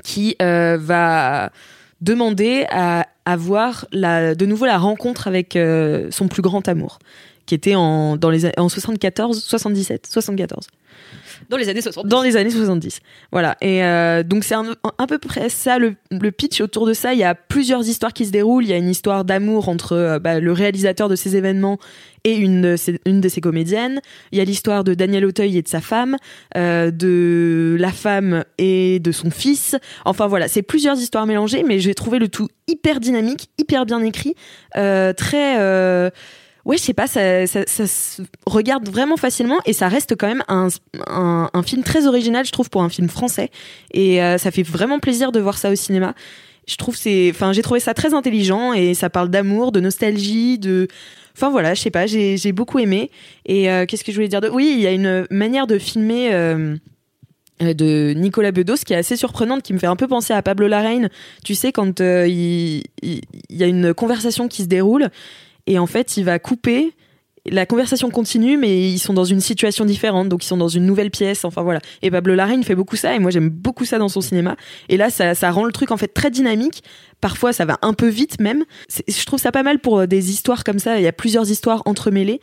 qui 0.03 0.35
euh, 0.41 0.77
va 0.79 1.51
demander 2.01 2.65
à 2.69 3.07
avoir 3.25 3.87
de 3.91 4.45
nouveau 4.45 4.65
la 4.65 4.77
rencontre 4.77 5.27
avec 5.27 5.55
euh, 5.55 6.09
son 6.11 6.27
plus 6.27 6.41
grand 6.41 6.67
amour, 6.67 6.99
qui 7.45 7.55
était 7.55 7.75
en, 7.75 8.17
dans 8.17 8.29
les, 8.29 8.45
en 8.57 8.69
74, 8.69 9.43
77, 9.43 10.07
74 10.09 10.67
Dans 11.49 11.57
les 11.57 11.69
années 11.69 11.81
60. 11.81 12.07
dans 12.07 12.21
les 12.21 12.35
années 12.35 12.49
70. 12.49 12.99
Voilà. 13.31 13.55
Et 13.61 13.83
euh, 13.83 14.23
donc 14.23 14.43
c'est 14.43 14.55
un, 14.55 14.75
peu 15.07 15.17
près 15.17 15.49
ça 15.49 15.79
le, 15.79 15.95
le 16.11 16.31
pitch. 16.31 16.59
Autour 16.61 16.85
de 16.85 16.93
ça, 16.93 17.13
il 17.13 17.19
y 17.19 17.23
a 17.23 17.35
plusieurs 17.35 17.87
histoires 17.87 18.13
qui 18.13 18.25
se 18.25 18.31
déroulent. 18.31 18.65
Il 18.65 18.69
y 18.69 18.73
a 18.73 18.77
une 18.77 18.89
histoire 18.89 19.23
d'amour 19.23 19.69
entre 19.69 19.93
euh, 19.93 20.19
bah, 20.19 20.39
le 20.39 20.51
réalisateur 20.51 21.09
de 21.09 21.15
ces 21.15 21.35
événements 21.35 21.77
et 22.27 22.35
une 22.35 22.61
de 22.61 22.75
ses, 22.75 22.99
une 23.05 23.21
de 23.21 23.29
ses 23.29 23.41
comédiennes. 23.41 24.01
Il 24.31 24.37
y 24.37 24.41
a 24.41 24.43
l'histoire 24.43 24.83
de 24.83 24.93
Daniel 24.93 25.25
Auteuil 25.25 25.57
et 25.57 25.61
de 25.61 25.67
sa 25.67 25.79
femme, 25.79 26.17
euh, 26.57 26.91
de 26.91 27.77
la 27.79 27.91
femme 27.91 28.43
et 28.57 28.99
de 28.99 29.11
son 29.13 29.31
fils. 29.31 29.77
Enfin 30.03 30.27
voilà, 30.27 30.47
c'est 30.49 30.61
plusieurs 30.61 30.97
histoires 30.97 31.25
mélangées, 31.25 31.63
mais 31.63 31.79
j'ai 31.79 31.95
trouvé 31.95 32.19
le 32.19 32.27
tout 32.27 32.49
hyper 32.67 32.99
dynamique, 32.99 33.49
hyper 33.57 33.85
bien 33.85 34.03
écrit, 34.03 34.35
euh, 34.75 35.13
très 35.13 35.59
euh, 35.59 36.09
ouais, 36.67 36.77
je 36.77 36.83
sais 36.83 36.93
pas, 36.93 37.07
ça, 37.07 37.47
se 37.47 38.21
regarde 38.45 38.87
vraiment 38.87 39.17
facilement 39.17 39.57
et 39.65 39.73
ça 39.73 39.87
reste 39.87 40.15
quand 40.17 40.27
même 40.27 40.43
un, 40.49 40.67
un, 41.07 41.63
film 41.63 41.81
très 41.81 42.05
original, 42.05 42.45
je 42.45 42.51
trouve, 42.51 42.69
pour 42.69 42.83
un 42.83 42.89
film 42.89 43.07
français. 43.07 43.49
Et 43.91 44.21
euh, 44.21 44.37
ça 44.37 44.51
fait 44.51 44.63
vraiment 44.63 44.99
plaisir 44.99 45.31
de 45.31 45.39
voir 45.39 45.57
ça 45.57 45.71
au 45.71 45.75
cinéma. 45.75 46.13
Je 46.67 46.75
trouve 46.75 46.97
c'est, 46.97 47.29
enfin, 47.33 47.53
j'ai 47.53 47.61
trouvé 47.61 47.79
ça 47.79 47.93
très 47.93 48.13
intelligent 48.13 48.73
et 48.73 48.93
ça 48.93 49.09
parle 49.09 49.29
d'amour, 49.29 49.71
de 49.71 49.79
nostalgie, 49.79 50.59
de, 50.59 50.89
enfin 51.35 51.49
voilà, 51.49 51.73
je 51.73 51.81
sais 51.81 51.91
pas, 51.91 52.05
j'ai 52.05 52.35
j'ai 52.35 52.51
beaucoup 52.51 52.79
aimé. 52.79 53.09
Et 53.45 53.71
euh, 53.71 53.85
qu'est-ce 53.85 54.03
que 54.03 54.11
je 54.11 54.17
voulais 54.17 54.27
dire 54.27 54.41
de, 54.41 54.49
oui, 54.49 54.73
il 54.75 54.81
y 54.81 54.87
a 54.87 54.91
une 54.91 55.25
manière 55.31 55.65
de 55.65 55.79
filmer. 55.79 56.33
euh, 56.33 56.75
de 57.59 58.13
Nicolas 58.15 58.51
Bedos 58.51 58.83
qui 58.85 58.93
est 58.93 58.97
assez 58.97 59.15
surprenante 59.15 59.63
qui 59.63 59.73
me 59.73 59.79
fait 59.79 59.87
un 59.87 59.95
peu 59.95 60.07
penser 60.07 60.31
à 60.31 60.43
Pablo 60.43 60.67
Larraine 60.67 61.09
tu 61.43 61.55
sais 61.55 61.71
quand 61.71 61.99
il 61.99 62.83
y 63.01 63.63
a 63.63 63.65
une 63.65 63.95
conversation 63.95 64.47
qui 64.47 64.61
se 64.61 64.67
déroule 64.67 65.09
et 65.67 65.77
en 65.77 65.87
fait 65.87 66.17
il 66.17 66.23
va 66.23 66.39
couper 66.39 66.93
la 67.49 67.65
conversation 67.65 68.09
continue 68.09 68.57
mais 68.57 68.91
ils 68.91 68.99
sont 68.99 69.13
dans 69.13 69.23
une 69.23 69.39
situation 69.39 69.85
différente. 69.85 70.29
Donc 70.29 70.43
ils 70.43 70.47
sont 70.47 70.57
dans 70.57 70.67
une 70.67 70.85
nouvelle 70.85 71.11
pièce. 71.11 71.45
Enfin 71.45 71.61
voilà. 71.61 71.79
Et 72.01 72.11
Pablo 72.11 72.35
Larraine 72.35 72.63
fait 72.63 72.75
beaucoup 72.75 72.95
ça 72.95 73.15
et 73.15 73.19
moi 73.19 73.31
j'aime 73.31 73.49
beaucoup 73.49 73.85
ça 73.85 73.97
dans 73.97 74.09
son 74.09 74.21
cinéma. 74.21 74.55
Et 74.89 74.97
là 74.97 75.09
ça, 75.09 75.35
ça 75.35 75.51
rend 75.51 75.65
le 75.65 75.71
truc 75.71 75.91
en 75.91 75.97
fait 75.97 76.09
très 76.13 76.31
dynamique. 76.31 76.83
Parfois 77.21 77.53
ça 77.53 77.65
va 77.65 77.77
un 77.81 77.93
peu 77.93 78.07
vite 78.07 78.39
même. 78.39 78.63
Je 79.07 79.25
trouve 79.25 79.39
ça 79.39 79.51
pas 79.51 79.63
mal 79.63 79.79
pour 79.79 79.99
euh, 79.99 80.07
des 80.07 80.29
histoires 80.29 80.63
comme 80.63 80.79
ça. 80.79 80.97
Il 80.97 81.03
y 81.03 81.07
a 81.07 81.13
plusieurs 81.13 81.49
histoires 81.49 81.83
entremêlées. 81.85 82.41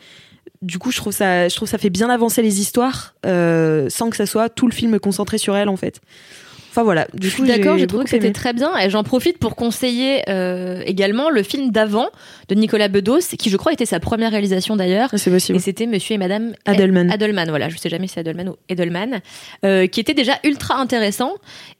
Du 0.63 0.79
coup 0.79 0.91
je 0.91 0.97
trouve 0.97 1.13
ça 1.13 1.49
je 1.49 1.57
trouve 1.57 1.69
ça 1.69 1.79
fait 1.79 1.91
bien 1.91 2.11
avancer 2.11 2.43
les 2.43 2.61
histoires 2.61 3.15
euh, 3.27 3.89
sans 3.91 4.11
que 4.11 4.17
ça 4.17 4.27
soit 4.27 4.49
tout 4.49 4.67
le 4.67 4.75
film 4.75 4.99
concentré 4.99 5.39
sur 5.39 5.57
elle 5.57 5.69
en 5.69 5.77
fait 5.77 6.01
enfin 6.75 6.83
voilà 6.83 7.07
du 7.15 7.29
Je 7.29 7.37
coup 7.37 7.45
suis 7.45 7.57
d'accord, 7.57 7.79
j'ai 7.79 7.87
trouvé 7.87 8.03
que 8.03 8.11
c'était 8.11 8.33
très 8.33 8.53
bien 8.53 8.77
et 8.77 8.91
j'en 8.91 9.05
profite 9.05 9.39
pour 9.39 9.55
conseiller 9.55 10.23
euh, 10.29 10.83
également 10.87 11.31
le 11.31 11.45
film 11.45 11.71
d'avant 11.71 12.09
de 12.49 12.57
Nicolas 12.57 12.89
Bedos, 12.89 13.21
qui 13.39 13.49
je 13.49 13.57
crois 13.57 13.73
était 13.73 13.87
sa 13.87 14.01
première 14.01 14.33
réalisation 14.33 14.75
d'ailleurs. 14.75 15.11
Ah, 15.13 15.19
c'est 15.19 15.31
possible 15.31 15.57
Et 15.57 15.61
c'était 15.61 15.87
Monsieur 15.87 16.17
et 16.17 16.19
Madame 16.19 16.55
Adelman. 16.65 17.11
Adelman, 17.11 17.49
voilà, 17.49 17.69
je 17.69 17.77
sais 17.77 17.89
jamais 17.89 18.09
si 18.09 18.15
c'est 18.15 18.21
Adelman 18.21 18.49
ou 18.49 18.57
Edelman, 18.69 19.21
euh, 19.65 19.87
qui 19.87 20.01
était 20.01 20.15
déjà 20.15 20.35
ultra 20.43 20.77
intéressant. 20.77 21.35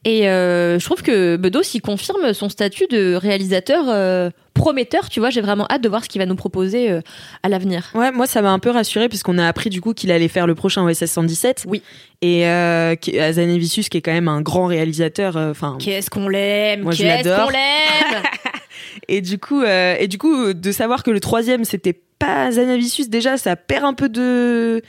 Et 0.05 0.29
euh, 0.29 0.79
je 0.79 0.85
trouve 0.85 1.03
que 1.03 1.35
Bedos, 1.35 1.61
il 1.73 1.81
confirme 1.81 2.33
son 2.33 2.47
statut 2.47 2.87
de 2.89 3.15
réalisateur 3.15 3.85
euh, 3.89 4.29
prometteur. 4.55 5.09
Tu 5.09 5.19
vois, 5.19 5.29
j'ai 5.29 5.41
vraiment 5.41 5.67
hâte 5.69 5.81
de 5.83 5.89
voir 5.89 6.03
ce 6.03 6.09
qu'il 6.09 6.19
va 6.19 6.25
nous 6.25 6.35
proposer 6.35 6.89
euh, 6.89 7.01
à 7.43 7.49
l'avenir. 7.49 7.91
Ouais, 7.93 8.11
moi 8.11 8.25
ça 8.25 8.41
m'a 8.41 8.49
un 8.51 8.57
peu 8.57 8.71
rassuré 8.71 9.07
puisqu'on 9.07 9.37
a 9.37 9.47
appris 9.47 9.69
du 9.69 9.81
coup 9.81 9.93
qu'il 9.93 10.09
allait 10.11 10.27
faire 10.27 10.47
le 10.47 10.55
prochain 10.55 10.83
OSS 10.83 11.05
117. 11.05 11.65
Oui. 11.67 11.83
Et 12.23 12.47
euh, 12.47 12.95
qui- 12.95 13.11
est 13.17 14.01
quand 14.01 14.11
même 14.13 14.27
un 14.27 14.41
grand 14.41 14.65
réalisateur. 14.65 15.37
euh, 15.37 15.51
Enfin. 15.51 15.77
Qu'est-ce 15.79 16.09
qu'on 16.09 16.27
l'aime 16.27 16.81
Moi, 16.81 16.93
je 16.93 17.03
Qu'est-ce 17.03 17.27
l'adore. 17.27 17.45
qu'on 17.45 17.51
l'aime 17.51 18.23
et 19.07 19.21
du 19.21 19.37
coup, 19.37 19.61
euh, 19.61 19.95
et 19.99 20.07
du 20.07 20.17
coup, 20.17 20.53
de 20.53 20.71
savoir 20.71 21.03
que 21.03 21.11
le 21.11 21.19
troisième 21.19 21.65
c'était 21.65 21.93
pas 22.17 22.45
Azanavicius 22.45 23.09
déjà, 23.09 23.37
ça 23.37 23.55
perd 23.55 23.83
un 23.83 23.93
peu 23.93 24.09
de. 24.09 24.81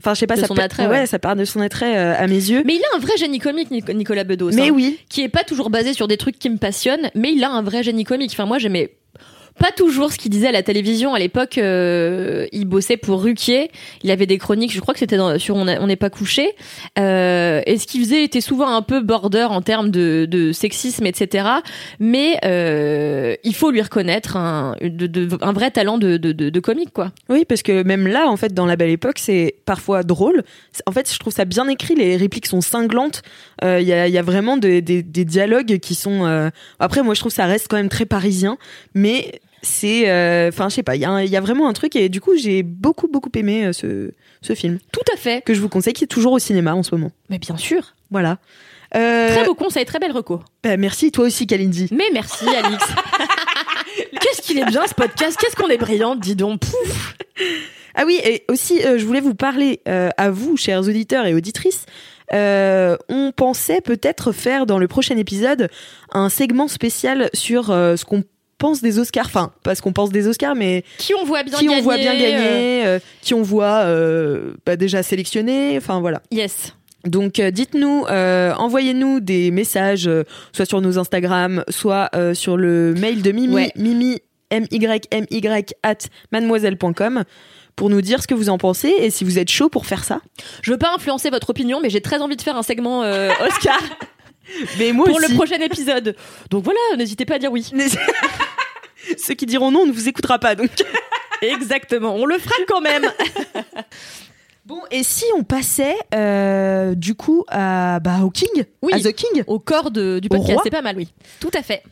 Enfin, 0.00 0.12
je 0.12 0.20
sais 0.20 0.26
pas, 0.26 0.34
De 0.36 0.40
ça 0.42 0.48
son 0.48 0.54
perd- 0.54 0.66
attrait, 0.66 0.86
ouais, 0.86 0.98
ouais. 1.00 1.06
ça 1.06 1.18
perd 1.18 1.38
de 1.38 1.46
son 1.46 1.60
attrait 1.62 1.96
euh, 1.96 2.14
à 2.18 2.26
mes 2.26 2.34
yeux. 2.34 2.62
Mais 2.66 2.74
il 2.74 2.82
a 2.92 2.96
un 2.96 2.98
vrai 3.00 3.16
génie 3.16 3.38
comique, 3.38 3.70
Nic- 3.70 3.88
Nicolas 3.94 4.24
Bedos. 4.24 4.50
Mais 4.52 4.68
hein. 4.68 4.72
oui. 4.74 4.98
qui 5.08 5.22
est 5.22 5.30
pas 5.30 5.44
toujours 5.44 5.70
basé 5.70 5.94
sur 5.94 6.08
des 6.08 6.18
trucs 6.18 6.38
qui 6.38 6.50
me 6.50 6.58
passionnent, 6.58 7.08
mais 7.14 7.32
il 7.32 7.42
a 7.42 7.50
un 7.50 7.62
vrai 7.62 7.82
génie 7.82 8.04
comique. 8.04 8.30
Enfin, 8.34 8.44
moi, 8.44 8.58
j'aimais 8.58 8.90
pas 9.58 9.70
toujours 9.70 10.12
ce 10.12 10.18
qu'il 10.18 10.30
disait 10.30 10.48
à 10.48 10.52
la 10.52 10.62
télévision. 10.62 11.14
À 11.14 11.18
l'époque, 11.18 11.58
euh, 11.58 12.46
il 12.52 12.64
bossait 12.66 12.96
pour 12.96 13.22
Ruquier. 13.22 13.70
Il 14.02 14.10
avait 14.10 14.26
des 14.26 14.38
chroniques, 14.38 14.72
je 14.72 14.80
crois 14.80 14.94
que 14.94 15.00
c'était 15.00 15.16
sur 15.38 15.56
On 15.56 15.86
n'est 15.86 15.96
pas 15.96 16.10
couché. 16.10 16.54
Euh, 16.98 17.60
et 17.66 17.78
ce 17.78 17.86
qu'il 17.86 18.00
faisait 18.02 18.24
était 18.24 18.40
souvent 18.40 18.68
un 18.68 18.82
peu 18.82 19.00
border 19.00 19.46
en 19.50 19.62
termes 19.62 19.90
de, 19.90 20.26
de 20.28 20.52
sexisme, 20.52 21.06
etc. 21.06 21.46
Mais 22.00 22.38
euh, 22.44 23.36
il 23.44 23.54
faut 23.54 23.70
lui 23.70 23.80
reconnaître 23.82 24.36
un, 24.36 24.74
un 25.40 25.52
vrai 25.52 25.70
talent 25.70 25.98
de, 25.98 26.16
de, 26.16 26.60
comique, 26.60 26.92
quoi. 26.92 27.12
Oui, 27.28 27.44
parce 27.48 27.62
que 27.62 27.82
même 27.82 28.06
là, 28.08 28.26
en 28.28 28.36
fait, 28.36 28.52
dans 28.54 28.66
La 28.66 28.76
Belle 28.76 28.90
Époque, 28.90 29.18
c'est 29.18 29.54
parfois 29.66 30.02
drôle. 30.02 30.42
En 30.86 30.92
fait, 30.92 31.12
je 31.12 31.18
trouve 31.18 31.32
ça 31.32 31.44
bien 31.44 31.68
écrit. 31.68 31.94
Les 31.94 32.16
répliques 32.16 32.46
sont 32.46 32.60
cinglantes. 32.60 33.22
Euh, 33.62 33.80
Il 33.80 33.86
y, 33.86 33.92
a, 33.92 34.08
y 34.08 34.18
a 34.18 34.22
vraiment 34.22 34.56
des, 34.56 34.82
des- 34.82 35.02
des 35.02 35.24
dialogues 35.24 35.78
qui 35.78 35.94
sont. 35.94 36.24
euh, 36.24 36.50
Après, 36.80 37.02
moi, 37.02 37.14
je 37.14 37.20
trouve 37.20 37.32
ça 37.32 37.46
reste 37.46 37.66
quand 37.68 37.76
même 37.76 37.88
très 37.88 38.06
parisien, 38.06 38.56
mais 38.94 39.40
c'est. 39.64 40.08
euh, 40.08 40.48
Enfin, 40.48 40.68
je 40.68 40.76
sais 40.76 40.82
pas. 40.82 40.94
Il 40.94 41.00
y, 41.02 41.04
a 41.04 41.24
y 41.24 41.36
vraiment 41.40 41.68
un 41.68 41.72
truc 41.72 41.96
et 41.96 42.08
du 42.08 42.20
coup, 42.20 42.36
j'ai 42.36 42.62
beaucoup, 42.62 43.08
beaucoup 43.08 43.30
aimé 43.34 43.66
euh, 43.66 43.72
ce, 43.72 44.12
ce 44.42 44.54
film 44.54 44.78
Tout 44.92 45.00
à 45.12 45.16
fait. 45.16 45.42
que 45.44 45.52
je 45.54 45.60
vous 45.60 45.68
conseille, 45.68 45.92
qui 45.94 46.04
est 46.04 46.08
toujours 46.08 46.32
au 46.32 46.38
cinéma 46.38 46.74
en 46.74 46.82
ce 46.82 46.94
moment. 46.94 47.10
Mais 47.30 47.38
bien 47.38 47.56
sûr. 47.56 47.94
Voilà. 48.10 48.38
Euh, 48.94 49.34
Très 49.34 49.44
beau 49.44 49.54
conseil, 49.56 49.84
très 49.84 49.98
belle 49.98 50.12
reco. 50.12 50.40
bah, 50.62 50.76
merci, 50.76 51.10
toi 51.10 51.24
aussi, 51.26 51.46
Kalindi. 51.48 51.88
Mais 51.90 52.04
merci, 52.12 52.44
Alix. 52.46 52.84
Qu'est-ce 54.20 54.42
qu'il 54.42 54.58
est 54.58 54.66
bien 54.66 54.86
ce 54.86 54.94
podcast? 54.94 55.36
Qu'est-ce 55.40 55.56
qu'on 55.56 55.68
est 55.68 55.78
brillante, 55.78 56.20
dis 56.20 56.36
donc. 56.36 56.60
Pouf. 56.60 57.16
Ah 57.96 58.04
oui, 58.06 58.20
et 58.24 58.44
aussi, 58.48 58.80
je 58.82 59.04
voulais 59.04 59.20
vous 59.20 59.34
parler 59.34 59.80
à 59.86 60.30
vous, 60.30 60.56
chers 60.56 60.80
auditeurs 60.80 61.26
et 61.26 61.34
auditrices. 61.34 61.86
Euh, 62.32 62.96
on 63.08 63.32
pensait 63.32 63.80
peut-être 63.82 64.32
faire 64.32 64.64
dans 64.66 64.78
le 64.78 64.88
prochain 64.88 65.16
épisode 65.18 65.68
un 66.12 66.28
segment 66.30 66.68
spécial 66.68 67.28
sur 67.34 67.70
euh, 67.70 67.96
ce 67.96 68.04
qu'on 68.06 68.24
pense 68.64 68.80
des 68.82 68.98
Oscars. 68.98 69.26
Enfin, 69.26 69.52
pas 69.62 69.74
ce 69.74 69.82
qu'on 69.82 69.92
pense 69.92 70.10
des 70.10 70.26
Oscars, 70.26 70.54
mais 70.54 70.84
Qui 70.98 71.14
on 71.14 71.24
voit 71.24 71.42
bien 71.42 71.58
qui 71.58 71.66
gagner. 71.66 71.80
on 71.80 71.82
voit 71.82 71.96
bien 71.98 72.14
gagner, 72.14 72.86
euh, 72.86 72.98
qui 73.20 73.34
on 73.34 73.42
voit 73.42 73.84
bah, 74.66 74.76
déjà 74.76 75.02
sélectionner. 75.02 75.76
Enfin, 75.76 76.00
voilà. 76.00 76.22
Yes. 76.30 76.74
Donc 77.06 77.38
euh, 77.38 77.50
dites-nous, 77.50 78.06
euh, 78.08 78.54
envoyez-nous 78.54 79.20
des 79.20 79.50
messages, 79.50 80.08
euh, 80.08 80.24
soit 80.52 80.64
sur 80.64 80.80
nos 80.80 80.98
Instagram, 80.98 81.62
soit 81.68 82.10
sur 82.34 82.56
le 82.56 82.94
mail 82.94 83.20
de 83.22 83.30
Mimi, 83.32 83.54
Ouais. 83.54 83.70
Mimi, 83.76 84.20
M-Y-M-Y, 84.50 85.74
at 85.82 85.96
mademoiselle.com 86.32 87.24
pour 87.76 87.90
nous 87.90 88.00
dire 88.00 88.22
ce 88.22 88.26
que 88.26 88.34
vous 88.34 88.48
en 88.50 88.56
pensez 88.56 88.88
et 89.00 89.10
si 89.10 89.24
vous 89.24 89.38
êtes 89.38 89.50
chaud 89.50 89.68
pour 89.68 89.84
faire 89.84 90.04
ça. 90.04 90.20
Je 90.62 90.70
veux 90.70 90.78
pas 90.78 90.94
influencer 90.94 91.28
votre 91.28 91.50
opinion, 91.50 91.80
mais 91.82 91.90
j'ai 91.90 92.00
très 92.00 92.20
envie 92.20 92.36
de 92.36 92.42
faire 92.42 92.56
un 92.56 92.62
segment 92.62 93.00
Oscar 93.46 93.80
Mais 94.78 94.92
moi 94.92 95.06
pour 95.06 95.16
aussi. 95.16 95.28
le 95.30 95.34
prochain 95.34 95.60
épisode. 95.60 96.14
Donc 96.50 96.64
voilà, 96.64 96.78
n'hésitez 96.96 97.24
pas 97.26 97.34
à 97.34 97.38
dire 97.38 97.50
oui. 97.52 97.68
Ceux 99.18 99.34
qui 99.34 99.46
diront 99.46 99.70
non, 99.70 99.80
on 99.80 99.86
ne 99.86 99.92
vous 99.92 100.08
écoutera 100.08 100.38
pas. 100.38 100.54
Donc. 100.54 100.70
Exactement, 101.42 102.14
on 102.14 102.24
le 102.24 102.38
fera 102.38 102.54
quand 102.68 102.80
même. 102.80 103.04
Bon, 104.66 104.80
et 104.90 105.02
si 105.02 105.26
on 105.36 105.42
passait 105.42 105.94
euh, 106.14 106.94
du 106.94 107.14
coup 107.14 107.44
à, 107.48 108.00
bah, 108.00 108.20
au 108.22 108.30
King 108.30 108.64
Oui. 108.80 108.94
À 108.94 108.98
The 108.98 109.12
King? 109.12 109.44
Au 109.46 109.58
corps 109.58 109.90
de- 109.90 110.20
du 110.20 110.30
podcast, 110.30 110.60
c'est 110.64 110.70
pas 110.70 110.80
mal, 110.80 110.96
oui. 110.96 111.12
Tout 111.38 111.50
à 111.52 111.62
fait. 111.62 111.82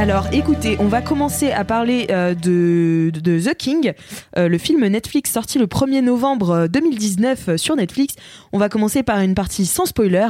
Alors 0.00 0.28
écoutez, 0.32 0.76
on 0.80 0.88
va 0.88 1.02
commencer 1.02 1.52
à 1.52 1.62
parler 1.62 2.06
euh, 2.08 2.34
de, 2.34 3.10
The 3.12 3.54
King, 3.54 3.92
euh, 4.38 4.48
le 4.48 4.56
film 4.56 4.86
Netflix 4.86 5.30
sorti 5.30 5.58
le 5.58 5.66
1er 5.66 6.00
novembre 6.00 6.50
euh, 6.50 6.68
2019 6.68 7.48
euh, 7.50 7.56
sur 7.58 7.76
Netflix. 7.76 8.14
On 8.52 8.58
va 8.58 8.70
commencer 8.70 9.02
par 9.02 9.20
une 9.20 9.34
partie 9.34 9.66
sans 9.66 9.84
spoiler. 9.84 10.26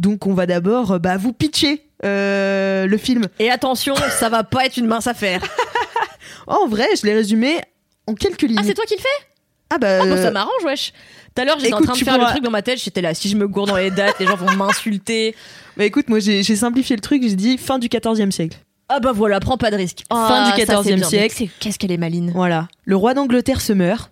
Donc 0.00 0.26
on 0.26 0.34
va 0.34 0.46
d'abord 0.46 0.92
euh, 0.92 0.98
bah, 0.98 1.16
vous 1.18 1.32
pitcher 1.32 1.84
euh, 2.04 2.86
le 2.86 2.96
film. 2.96 3.28
Et 3.38 3.50
attention, 3.50 3.94
ça 4.18 4.28
va 4.30 4.42
pas 4.44 4.64
être 4.64 4.76
une 4.78 4.86
mince 4.86 5.06
affaire. 5.06 5.40
En 6.46 6.66
vrai, 6.66 6.86
je 7.00 7.06
l'ai 7.06 7.14
résumé 7.14 7.60
en 8.08 8.14
quelques 8.14 8.42
lignes. 8.42 8.56
Ah, 8.58 8.62
c'est 8.64 8.74
toi 8.74 8.84
qui 8.86 8.94
le 8.96 9.00
fais? 9.00 9.26
Ah 9.68 9.78
bah, 9.78 9.98
Ah, 10.00 10.04
bah, 10.04 10.10
euh, 10.12 10.22
ça 10.22 10.30
m'arrange, 10.32 10.64
wesh. 10.64 10.92
Tout 11.34 11.42
à 11.42 11.44
l'heure, 11.44 11.58
j'étais 11.60 11.74
en 11.74 11.80
train 11.80 11.92
de 11.92 11.98
faire 11.98 12.14
pourras- 12.14 12.26
le 12.26 12.30
truc 12.32 12.42
dans 12.42 12.50
ma 12.50 12.62
tête, 12.62 12.82
j'étais 12.82 13.00
là, 13.02 13.14
si 13.14 13.28
je 13.28 13.36
me 13.36 13.46
gourde 13.46 13.68
dans 13.68 13.76
les 13.76 13.90
dates, 13.92 14.18
les 14.18 14.26
gens 14.26 14.34
vont 14.36 14.50
m'insulter. 14.56 15.36
bah, 15.76 15.84
écoute, 15.84 16.08
moi 16.08 16.18
j'ai 16.18 16.42
simplifié 16.42 16.96
le 16.96 17.02
truc, 17.02 17.22
j'ai 17.22 17.36
dit 17.36 17.56
fin 17.58 17.78
du 17.78 17.88
14e 17.88 18.32
siècle. 18.32 18.56
Ah 18.88 18.98
bah 18.98 19.12
voilà, 19.12 19.38
prends 19.38 19.58
pas 19.58 19.70
de 19.70 19.76
risque. 19.76 20.02
Fin 20.10 20.26
Ah, 20.28 20.44
du 20.46 20.50
ça, 20.50 20.82
c'est 20.82 20.90
14e 20.92 20.94
bien. 20.96 21.08
siècle. 21.08 21.44
Qu'est-ce 21.60 21.78
qu'elle 21.78 21.92
est 21.92 21.96
maline. 21.98 22.32
Voilà. 22.34 22.66
Le 22.84 22.96
roi 22.96 23.14
d'Angleterre 23.14 23.60
se 23.60 23.72
meurt. 23.72 24.10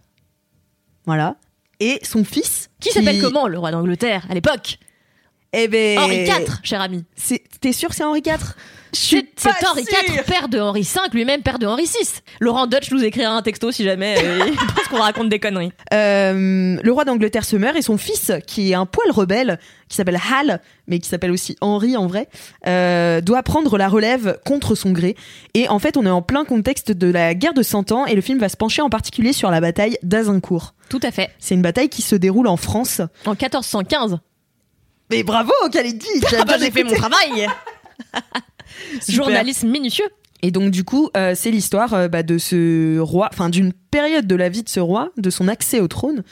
Voilà. 1.06 1.36
Et 1.80 1.98
son 2.04 2.24
fils. 2.24 2.68
Qui 2.80 2.90
s'appelle 2.90 3.20
comment, 3.20 3.48
le 3.48 3.58
roi 3.58 3.70
d'Angleterre, 3.72 4.26
à 4.30 4.34
l'époque? 4.34 4.78
Eh 5.52 5.68
ben. 5.68 5.98
Henri 5.98 6.24
IV, 6.24 6.58
cher 6.62 6.80
ami. 6.80 7.04
T'es 7.60 7.72
sûr 7.72 7.88
que 7.88 7.94
c'est 7.94 8.04
Henri 8.04 8.20
IV 8.24 8.36
C'est 8.92 9.24
Henri. 9.66 9.82
IV, 9.82 10.24
père 10.24 10.48
de 10.48 10.60
Henri 10.60 10.82
V, 10.82 11.00
lui-même 11.12 11.42
père 11.42 11.58
de 11.58 11.66
Henri 11.66 11.84
VI. 11.84 12.20
Laurent 12.40 12.66
Dutch 12.66 12.90
nous 12.90 13.02
écrira 13.02 13.32
un 13.32 13.40
texto 13.40 13.70
si 13.72 13.82
jamais 13.82 14.16
euh, 14.22 14.40
il 14.46 14.56
pense 14.74 14.88
qu'on 14.90 14.98
raconte 15.00 15.30
des 15.30 15.38
conneries. 15.38 15.72
Euh, 15.94 16.76
le 16.82 16.92
roi 16.92 17.06
d'Angleterre 17.06 17.46
se 17.46 17.56
meurt 17.56 17.76
et 17.76 17.82
son 17.82 17.96
fils, 17.96 18.30
qui 18.46 18.72
est 18.72 18.74
un 18.74 18.84
poil 18.84 19.10
rebelle, 19.10 19.58
qui 19.88 19.96
s'appelle 19.96 20.20
Hal, 20.32 20.60
mais 20.86 20.98
qui 20.98 21.08
s'appelle 21.08 21.30
aussi 21.30 21.56
Henri 21.62 21.96
en 21.96 22.06
vrai, 22.06 22.28
euh, 22.66 23.22
doit 23.22 23.42
prendre 23.42 23.78
la 23.78 23.88
relève 23.88 24.38
contre 24.44 24.74
son 24.74 24.92
gré. 24.92 25.16
Et 25.54 25.68
en 25.70 25.78
fait, 25.78 25.96
on 25.96 26.04
est 26.04 26.10
en 26.10 26.22
plein 26.22 26.44
contexte 26.44 26.92
de 26.92 27.10
la 27.10 27.34
guerre 27.34 27.54
de 27.54 27.62
100 27.62 27.92
ans 27.92 28.04
et 28.04 28.14
le 28.14 28.20
film 28.20 28.38
va 28.38 28.50
se 28.50 28.56
pencher 28.58 28.82
en 28.82 28.90
particulier 28.90 29.32
sur 29.32 29.50
la 29.50 29.62
bataille 29.62 29.96
d'Azincourt. 30.02 30.74
Tout 30.90 31.00
à 31.02 31.10
fait. 31.10 31.30
C'est 31.38 31.54
une 31.54 31.62
bataille 31.62 31.88
qui 31.88 32.02
se 32.02 32.16
déroule 32.16 32.48
en 32.48 32.56
France. 32.56 33.00
En 33.24 33.30
1415. 33.30 34.18
Mais 35.10 35.22
bravo, 35.22 35.52
Khalidi 35.72 36.06
Ah 36.38 36.44
bah 36.44 36.56
j'ai 36.58 36.70
fait 36.70 36.84
mon 36.84 36.94
travail 36.94 37.46
Super. 39.00 39.14
Journalisme 39.14 39.68
minutieux. 39.68 40.08
Et 40.42 40.50
donc 40.50 40.70
du 40.70 40.84
coup, 40.84 41.10
euh, 41.16 41.32
c'est 41.34 41.50
l'histoire 41.50 41.94
euh, 41.94 42.08
bah, 42.08 42.22
de 42.22 42.38
ce 42.38 42.98
roi, 43.00 43.28
enfin 43.32 43.48
d'une 43.48 43.72
période 43.72 44.26
de 44.26 44.36
la 44.36 44.48
vie 44.48 44.62
de 44.62 44.68
ce 44.68 44.78
roi, 44.78 45.10
de 45.16 45.30
son 45.30 45.48
accès 45.48 45.80
au 45.80 45.88
trône, 45.88 46.22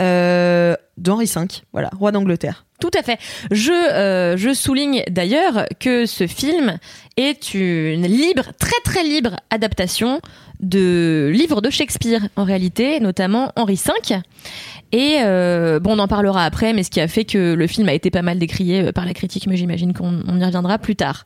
euh, 0.00 0.74
d'Henri 0.98 1.24
V, 1.24 1.46
voilà, 1.72 1.90
roi 1.96 2.12
d'Angleterre. 2.12 2.66
Tout 2.80 2.90
à 2.98 3.02
fait. 3.02 3.18
Je, 3.50 3.72
euh, 3.72 4.36
je 4.36 4.52
souligne 4.52 5.04
d'ailleurs 5.08 5.64
que 5.80 6.04
ce 6.04 6.26
film 6.26 6.78
est 7.16 7.54
une 7.54 8.06
libre, 8.06 8.50
très 8.58 8.78
très 8.84 9.02
libre 9.02 9.36
adaptation 9.48 10.20
de 10.60 11.30
livres 11.32 11.60
de 11.62 11.70
Shakespeare 11.70 12.28
en 12.36 12.44
réalité, 12.44 13.00
notamment 13.00 13.52
Henri 13.56 13.80
V. 13.82 14.20
Et 14.96 15.16
euh, 15.22 15.80
bon, 15.80 15.96
on 15.96 15.98
en 15.98 16.06
parlera 16.06 16.44
après, 16.44 16.72
mais 16.72 16.84
ce 16.84 16.90
qui 16.90 17.00
a 17.00 17.08
fait 17.08 17.24
que 17.24 17.54
le 17.54 17.66
film 17.66 17.88
a 17.88 17.94
été 17.94 18.12
pas 18.12 18.22
mal 18.22 18.38
décrié 18.38 18.80
euh, 18.86 18.92
par 18.92 19.04
la 19.04 19.12
critique, 19.12 19.48
mais 19.48 19.56
j'imagine 19.56 19.92
qu'on 19.92 20.20
on 20.28 20.38
y 20.38 20.44
reviendra 20.44 20.78
plus 20.78 20.94
tard. 20.94 21.24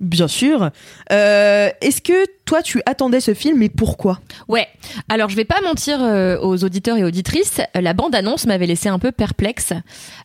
Bien 0.00 0.28
sûr. 0.28 0.68
Euh, 1.10 1.70
Est-ce 1.80 2.02
que 2.02 2.26
toi, 2.44 2.60
tu 2.60 2.82
attendais 2.84 3.20
ce 3.20 3.32
film 3.32 3.62
et 3.62 3.70
pourquoi 3.70 4.20
Ouais. 4.48 4.66
Alors, 5.08 5.30
je 5.30 5.36
vais 5.36 5.46
pas 5.46 5.62
mentir 5.62 6.02
euh, 6.02 6.36
aux 6.42 6.62
auditeurs 6.62 6.98
et 6.98 7.04
auditrices. 7.04 7.62
La 7.74 7.94
bande-annonce 7.94 8.44
m'avait 8.46 8.66
laissé 8.66 8.90
un 8.90 8.98
peu 8.98 9.10
perplexe. 9.12 9.72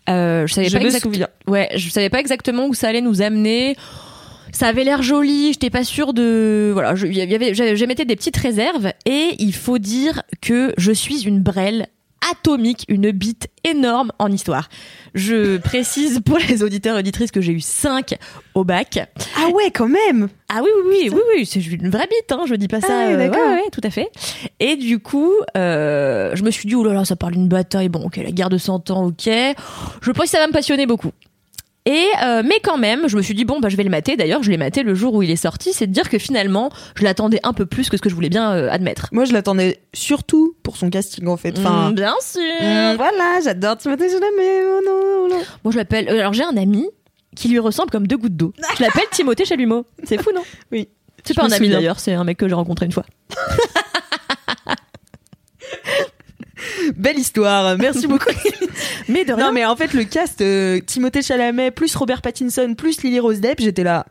Euh, 0.10 0.46
je 0.46 0.54
savais 0.54 0.68
Je 0.68 0.74
pas 0.74 0.80
me 0.84 0.86
exact- 0.88 1.04
souviens. 1.04 1.30
Ouais, 1.48 1.70
je 1.76 1.90
savais 1.90 2.10
pas 2.10 2.20
exactement 2.20 2.66
où 2.68 2.74
ça 2.74 2.90
allait 2.90 3.00
nous 3.00 3.22
amener. 3.22 3.78
Ça 4.52 4.68
avait 4.68 4.84
l'air 4.84 5.02
joli, 5.02 5.54
j'étais 5.54 5.70
pas 5.70 5.86
sûre 5.86 6.12
de 6.14 6.72
voilà, 6.74 6.94
j'émettais 6.96 8.04
des 8.04 8.18
petites 8.18 8.36
réserves 8.36 8.92
et 9.06 9.30
il 9.40 9.54
faut 9.54 9.78
dire 9.78 10.24
que 10.42 10.74
je 10.78 10.92
suis 10.92 11.22
une 11.26 11.40
brêle 11.40 11.88
atomique, 12.30 12.86
une 12.88 13.12
bite 13.12 13.48
énorme 13.64 14.12
en 14.20 14.32
histoire. 14.32 14.70
Je 15.14 15.58
précise 15.58 16.20
pour 16.26 16.38
les 16.38 16.64
auditeurs 16.64 16.96
et 16.96 17.00
auditrices 17.00 17.32
que 17.32 17.42
j'ai 17.42 17.54
eu 17.54 17.62
5 17.62 18.16
au 18.56 18.64
bac. 18.64 19.00
Ah 19.38 19.50
ouais, 19.50 19.72
quand 19.72 19.88
même 19.88 20.30
Ah 20.50 20.62
oui, 20.64 20.70
oui, 20.86 20.92
oui, 20.92 21.10
oui, 21.14 21.22
oui, 21.36 21.46
c'est 21.46 21.60
une 21.66 21.90
vraie 21.90 22.08
bite, 22.08 22.32
hein, 22.32 22.44
je 22.48 22.56
dis 22.56 22.68
pas 22.68 22.82
ça. 22.82 22.88
Ah 22.90 23.08
ouais, 23.08 23.14
euh, 23.14 23.30
ouais, 23.32 23.38
ouais, 23.38 23.70
tout 23.72 23.82
à 23.84 23.90
fait. 23.90 24.10
Et 24.60 24.76
du 24.76 25.00
coup, 25.00 25.32
euh, 25.58 26.32
je 26.36 26.44
me 26.44 26.52
suis 26.52 26.68
dit, 26.68 26.76
oh 26.76 26.84
là 26.84 26.94
là, 26.94 27.06
ça 27.06 27.16
parle 27.16 27.34
d'une 27.34 27.48
bataille, 27.48 27.90
bon, 27.90 28.06
ok, 28.06 28.18
la 28.18 28.32
guerre 28.32 28.50
de 28.50 28.58
100 28.58 28.92
ans, 28.92 29.06
ok. 29.08 29.26
Je 29.26 30.12
pense 30.12 30.26
que 30.26 30.30
ça 30.30 30.40
va 30.40 30.48
me 30.48 30.54
passionner 30.54 30.86
beaucoup. 30.86 31.12
Et 31.88 32.06
euh, 32.24 32.44
mais 32.46 32.60
quand 32.64 32.78
même, 32.78 33.08
je 33.10 33.18
me 33.18 33.24
suis 33.24 33.34
dit 33.34 33.44
bon 33.44 33.60
bah 33.60 33.70
je 33.70 33.76
vais 33.76 33.84
le 33.84 33.90
mater. 33.90 34.16
D'ailleurs, 34.16 34.44
je 34.44 34.52
l'ai 34.52 34.58
maté 34.58 34.84
le 34.84 34.94
jour 34.94 35.16
où 35.16 35.24
il 35.24 35.32
est 35.32 35.36
sorti. 35.36 35.74
C'est 35.74 35.88
de 35.88 35.92
dire 35.92 36.10
que 36.10 36.20
finalement, 36.20 36.70
je 36.96 37.04
l'attendais 37.04 37.40
un 37.44 37.54
peu 37.54 37.66
plus 37.66 37.90
que 37.90 37.98
ce 37.98 38.02
que 38.04 38.10
je 38.10 38.14
voulais 38.14 38.30
bien 38.30 38.52
euh, 38.52 38.70
admettre. 38.70 39.08
Moi, 39.12 39.26
je 39.26 39.34
l'attendais 39.34 39.80
surtout 39.94 40.56
pour 40.62 40.78
son 40.78 40.90
casting, 40.92 41.28
en 41.28 41.38
fait. 41.38 41.58
Enfin, 41.58 41.90
Mm, 41.90 41.96
bien 41.96 42.14
sûr. 42.22 42.40
mm, 42.42 42.96
voilà, 42.98 43.40
j'adore 43.44 43.78
Timothée 43.78 44.10
Chalamet. 44.10 44.62
Oh 44.64 44.80
non, 44.86 45.00
oh 45.02 45.28
non. 45.32 45.42
Moi, 45.64 45.72
je 45.72 45.78
l'appelle. 45.78 46.08
euh, 46.10 46.20
Alors 46.20 46.34
j'ai 46.34 46.44
un 46.44 46.56
ami 46.56 46.88
qui 47.36 47.48
lui 47.48 47.58
ressemble 47.60 47.90
comme 47.90 48.06
deux 48.06 48.18
gouttes 48.18 48.36
d'eau. 48.38 48.54
Je 48.78 48.84
l'appelle 48.84 49.06
Timothée 49.12 49.46
Chalumeau. 49.46 49.86
C'est 50.04 50.22
fou, 50.22 50.30
non? 50.36 50.42
Oui. 50.72 50.88
C'est 51.24 51.34
pas 51.36 51.46
un 51.46 51.52
ami 51.52 51.70
d'ailleurs. 51.70 52.00
C'est 52.00 52.14
un 52.14 52.24
mec 52.24 52.38
que 52.38 52.48
j'ai 52.48 52.54
rencontré 52.56 52.86
une 52.86 52.92
fois. 52.92 53.06
Belle 56.96 57.20
histoire, 57.20 57.78
merci 57.78 58.08
beaucoup. 58.08 58.30
Mais 59.08 59.26
de 59.26 59.34
rien. 59.34 59.48
non, 59.48 59.52
mais 59.52 59.66
en 59.66 59.76
fait, 59.76 59.94
le 59.94 60.04
cast, 60.04 60.42
euh, 60.42 60.80
Timothée 60.86 61.22
Chalamet, 61.22 61.72
plus 61.72 61.96
Robert 61.96 62.22
Pattinson, 62.22 62.74
plus 62.76 63.04
Lily 63.04 63.20
Rose 63.20 63.42
Depp, 63.42 63.60
j'étais 63.60 63.84
là. 63.84 64.06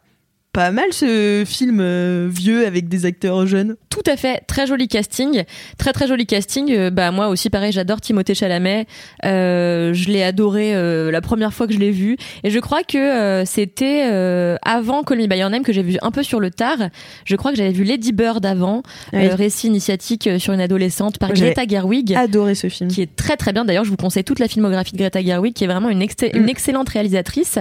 Pas 0.52 0.72
mal 0.72 0.86
ce 0.92 1.44
film 1.46 1.78
euh, 1.80 2.28
vieux 2.28 2.66
avec 2.66 2.88
des 2.88 3.06
acteurs 3.06 3.46
jeunes. 3.46 3.76
Tout 3.88 4.02
à 4.06 4.16
fait, 4.16 4.42
très 4.48 4.66
joli 4.66 4.88
casting, 4.88 5.44
très 5.78 5.92
très 5.92 6.08
joli 6.08 6.26
casting. 6.26 6.72
Euh, 6.72 6.90
bah 6.90 7.12
moi 7.12 7.28
aussi 7.28 7.50
pareil, 7.50 7.70
j'adore 7.70 8.00
Timothée 8.00 8.34
Chalamet. 8.34 8.86
Euh, 9.24 9.94
je 9.94 10.08
l'ai 10.08 10.24
adoré 10.24 10.74
euh, 10.74 11.12
la 11.12 11.20
première 11.20 11.52
fois 11.54 11.68
que 11.68 11.72
je 11.72 11.78
l'ai 11.78 11.92
vu, 11.92 12.16
et 12.42 12.50
je 12.50 12.58
crois 12.58 12.82
que 12.82 12.98
euh, 12.98 13.44
c'était 13.44 14.08
euh, 14.10 14.56
avant 14.62 15.04
Call 15.04 15.18
Me 15.18 15.26
by 15.28 15.36
Your 15.38 15.50
Name 15.50 15.62
que 15.62 15.72
j'ai 15.72 15.84
vu 15.84 15.98
un 16.02 16.10
peu 16.10 16.24
sur 16.24 16.40
le 16.40 16.50
tard. 16.50 16.78
Je 17.24 17.36
crois 17.36 17.52
que 17.52 17.56
j'avais 17.56 17.70
vu 17.70 17.84
Lady 17.84 18.10
Bird 18.12 18.44
avant, 18.44 18.82
Oui. 19.12 19.26
euh, 19.26 19.34
récit 19.36 19.68
initiatique 19.68 20.28
sur 20.38 20.52
une 20.52 20.60
adolescente 20.60 21.18
par 21.18 21.32
Greta 21.32 21.62
Gerwig. 21.64 22.12
Adoré 22.16 22.56
ce 22.56 22.68
film. 22.68 22.90
Qui 22.90 23.02
est 23.02 23.14
très 23.14 23.36
très 23.36 23.52
bien. 23.52 23.64
D'ailleurs, 23.64 23.84
je 23.84 23.90
vous 23.90 23.96
conseille 23.96 24.24
toute 24.24 24.40
la 24.40 24.48
filmographie 24.48 24.92
de 24.94 24.98
Greta 24.98 25.22
Gerwig, 25.22 25.54
qui 25.54 25.62
est 25.62 25.68
vraiment 25.68 25.90
une, 25.90 26.02
ex- 26.02 26.16
une 26.34 26.42
Mm. 26.46 26.48
excellente 26.48 26.88
réalisatrice 26.88 27.58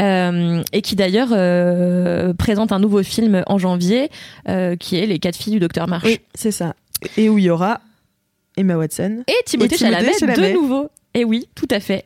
euh, 0.00 0.62
et 0.72 0.80
qui 0.80 0.96
d'ailleurs 0.96 1.28
euh, 1.32 2.13
présente 2.36 2.72
un 2.72 2.78
nouveau 2.78 3.02
film 3.02 3.42
en 3.46 3.58
janvier, 3.58 4.10
euh, 4.48 4.76
qui 4.76 4.96
est 4.96 5.06
Les 5.06 5.18
quatre 5.18 5.36
filles 5.36 5.54
du 5.54 5.60
docteur 5.60 5.88
March. 5.88 6.04
Oui, 6.04 6.20
c'est 6.34 6.50
ça. 6.50 6.74
Et 7.16 7.28
où 7.28 7.38
il 7.38 7.44
y 7.44 7.50
aura 7.50 7.80
Emma 8.56 8.76
Watson. 8.76 9.24
Et 9.26 9.32
Timothée, 9.44 9.74
Et 9.74 9.76
Timothée 9.76 9.76
Chalamet, 9.78 10.12
Chalamet. 10.18 10.48
de 10.50 10.54
nouveau. 10.54 10.88
Et 11.14 11.24
oui, 11.24 11.48
tout 11.54 11.68
à 11.70 11.80
fait. 11.80 12.04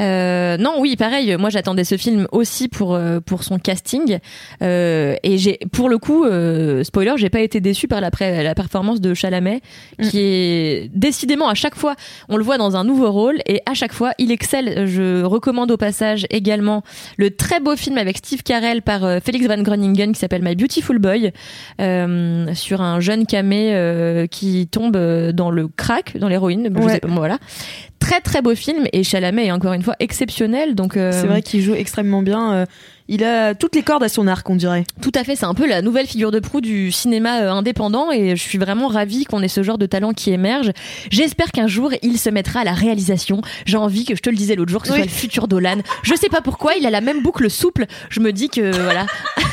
Euh, 0.00 0.56
non, 0.56 0.76
oui, 0.78 0.96
pareil. 0.96 1.36
Moi, 1.36 1.50
j'attendais 1.50 1.84
ce 1.84 1.96
film 1.96 2.26
aussi 2.32 2.68
pour 2.68 2.94
euh, 2.94 3.20
pour 3.20 3.44
son 3.44 3.58
casting. 3.58 4.18
Euh, 4.62 5.16
et 5.22 5.38
j'ai, 5.38 5.58
pour 5.72 5.88
le 5.88 5.98
coup, 5.98 6.24
euh, 6.24 6.84
spoiler, 6.84 7.14
j'ai 7.16 7.30
pas 7.30 7.40
été 7.40 7.60
déçue 7.60 7.88
par 7.88 8.00
la, 8.00 8.10
la 8.42 8.54
performance 8.54 9.00
de 9.00 9.14
Chalamet, 9.14 9.60
qui 10.02 10.20
est 10.20 10.90
décidément 10.94 11.48
à 11.48 11.54
chaque 11.54 11.74
fois, 11.74 11.94
on 12.28 12.36
le 12.36 12.44
voit 12.44 12.58
dans 12.58 12.76
un 12.76 12.84
nouveau 12.84 13.10
rôle 13.10 13.40
et 13.46 13.60
à 13.66 13.74
chaque 13.74 13.92
fois, 13.92 14.12
il 14.18 14.30
excelle. 14.30 14.86
Je 14.86 15.22
recommande 15.22 15.70
au 15.70 15.76
passage 15.76 16.26
également 16.30 16.82
le 17.16 17.30
très 17.30 17.60
beau 17.60 17.76
film 17.76 17.98
avec 17.98 18.18
Steve 18.18 18.42
Carell 18.42 18.82
par 18.82 19.04
euh, 19.04 19.18
Felix 19.24 19.46
Van 19.46 19.60
Groningen 19.62 20.12
qui 20.12 20.18
s'appelle 20.18 20.42
My 20.42 20.54
Beautiful 20.54 20.98
Boy, 20.98 21.32
euh, 21.80 22.54
sur 22.54 22.80
un 22.80 23.00
jeune 23.00 23.26
camé 23.26 23.74
euh, 23.74 24.26
qui 24.26 24.66
tombe 24.68 24.96
dans 24.96 25.50
le 25.50 25.68
crack, 25.68 26.16
dans 26.18 26.28
l'héroïne. 26.28 26.72
Ouais. 26.76 27.00
voilà. 27.04 27.38
Très 28.02 28.20
très 28.20 28.42
beau 28.42 28.54
film 28.54 28.84
et 28.92 29.04
Chalamet 29.04 29.46
est 29.46 29.52
encore 29.52 29.72
une 29.74 29.82
fois 29.82 29.94
exceptionnel. 30.00 30.74
Donc 30.74 30.96
euh, 30.96 31.12
C'est 31.12 31.26
vrai 31.26 31.40
qu'il 31.40 31.62
joue 31.62 31.74
extrêmement 31.74 32.22
bien. 32.22 32.52
euh, 32.52 32.66
il 33.08 33.24
a 33.24 33.54
toutes 33.54 33.74
les 33.74 33.82
cordes 33.82 34.02
à 34.02 34.08
son 34.08 34.26
arc, 34.26 34.48
on 34.48 34.56
dirait. 34.56 34.84
tout 35.02 35.10
à 35.14 35.24
fait, 35.24 35.36
c'est 35.36 35.44
un 35.44 35.54
peu 35.54 35.66
la 35.66 35.82
nouvelle 35.82 36.06
figure 36.06 36.30
de 36.30 36.38
proue 36.40 36.60
du 36.60 36.90
cinéma 36.92 37.42
euh, 37.42 37.50
indépendant 37.52 38.10
et 38.10 38.36
je 38.36 38.42
suis 38.42 38.58
vraiment 38.58 38.88
ravie 38.88 39.24
qu'on 39.24 39.42
ait 39.42 39.48
ce 39.48 39.62
genre 39.62 39.76
de 39.78 39.86
talent 39.86 40.12
qui 40.12 40.30
émerge. 40.32 40.70
J'espère 41.10 41.52
qu'un 41.52 41.66
jour 41.66 41.92
il 42.02 42.18
se 42.18 42.30
mettra 42.30 42.60
à 42.60 42.64
la 42.64 42.72
réalisation. 42.72 43.40
J'ai 43.66 43.76
envie 43.76 44.04
que 44.04 44.14
je 44.16 44.20
te 44.22 44.30
le 44.30 44.36
disais 44.36 44.54
l'autre 44.56 44.70
jour 44.72 44.82
que 44.82 44.88
ce 44.88 44.92
Oui. 44.92 44.98
soit 45.00 45.06
le 45.06 45.12
futur 45.12 45.48
Dolan. 45.48 45.78
Je 46.02 46.14
sais 46.14 46.28
pas 46.28 46.40
pourquoi, 46.40 46.74
il 46.74 46.86
a 46.86 46.90
la 46.90 47.00
même 47.00 47.22
boucle 47.22 47.50
souple. 47.50 47.86
Je 48.08 48.20
me 48.20 48.32
dis 48.32 48.48
que 48.48 48.70
voilà. 48.82 49.06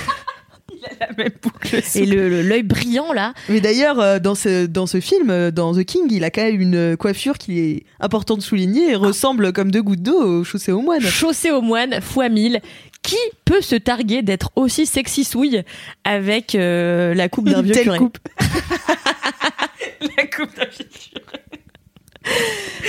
La 1.00 1.08
même 1.18 1.32
boucle. 1.42 1.82
Et 1.96 2.06
le 2.06 2.30
le- 2.30 2.42
l'œil 2.42 2.64
brillant 2.64 3.12
là. 3.14 3.34
Mais 3.50 3.60
d'ailleurs, 3.62 4.00
euh, 4.00 4.20
dans 4.20 4.36
ce, 4.36 4.66
dans 4.66 4.86
ce 4.88 5.00
film, 5.00 5.30
euh, 5.30 5.52
dans 5.52 5.74
The 5.74 5.84
King, 5.84 6.04
il 6.12 6.24
a 6.24 6.30
quand 6.32 6.42
même 6.44 6.62
une 6.62 6.96
coiffure 6.98 7.38
qui 7.38 7.60
est 7.60 7.84
important 8.00 8.38
de 8.38 8.42
souligner 8.42 8.92
et 8.92 8.96
ressemble 8.96 9.52
comme 9.54 9.72
deux 9.72 9.82
gouttes 9.82 10.02
d'eau 10.04 10.22
au 10.40 10.44
chaussé 10.44 10.72
au 10.72 10.82
moine. 10.82 11.02
Chaussée 11.02 11.52
au 11.52 11.62
moine 11.62 12.02
fois 12.02 12.30
1000. 12.30 12.62
Qui 13.02 13.16
peut 13.46 13.62
se 13.62 13.76
targuer 13.76 14.22
d'être 14.24 14.52
aussi 14.58 14.86
sexy 14.86 15.24
souille 15.24 15.64
avec 16.04 16.54
euh, 16.54 17.14
la 17.14 17.30
coupe 17.30 17.48
d'un 17.50 17.60
Une 17.60 17.66
vieux 17.66 17.74
telle 17.74 17.84
curé 17.86 17.98
coupe. 17.98 18.18
La 20.18 20.26
coupe 20.28 20.56
d'un 20.56 20.66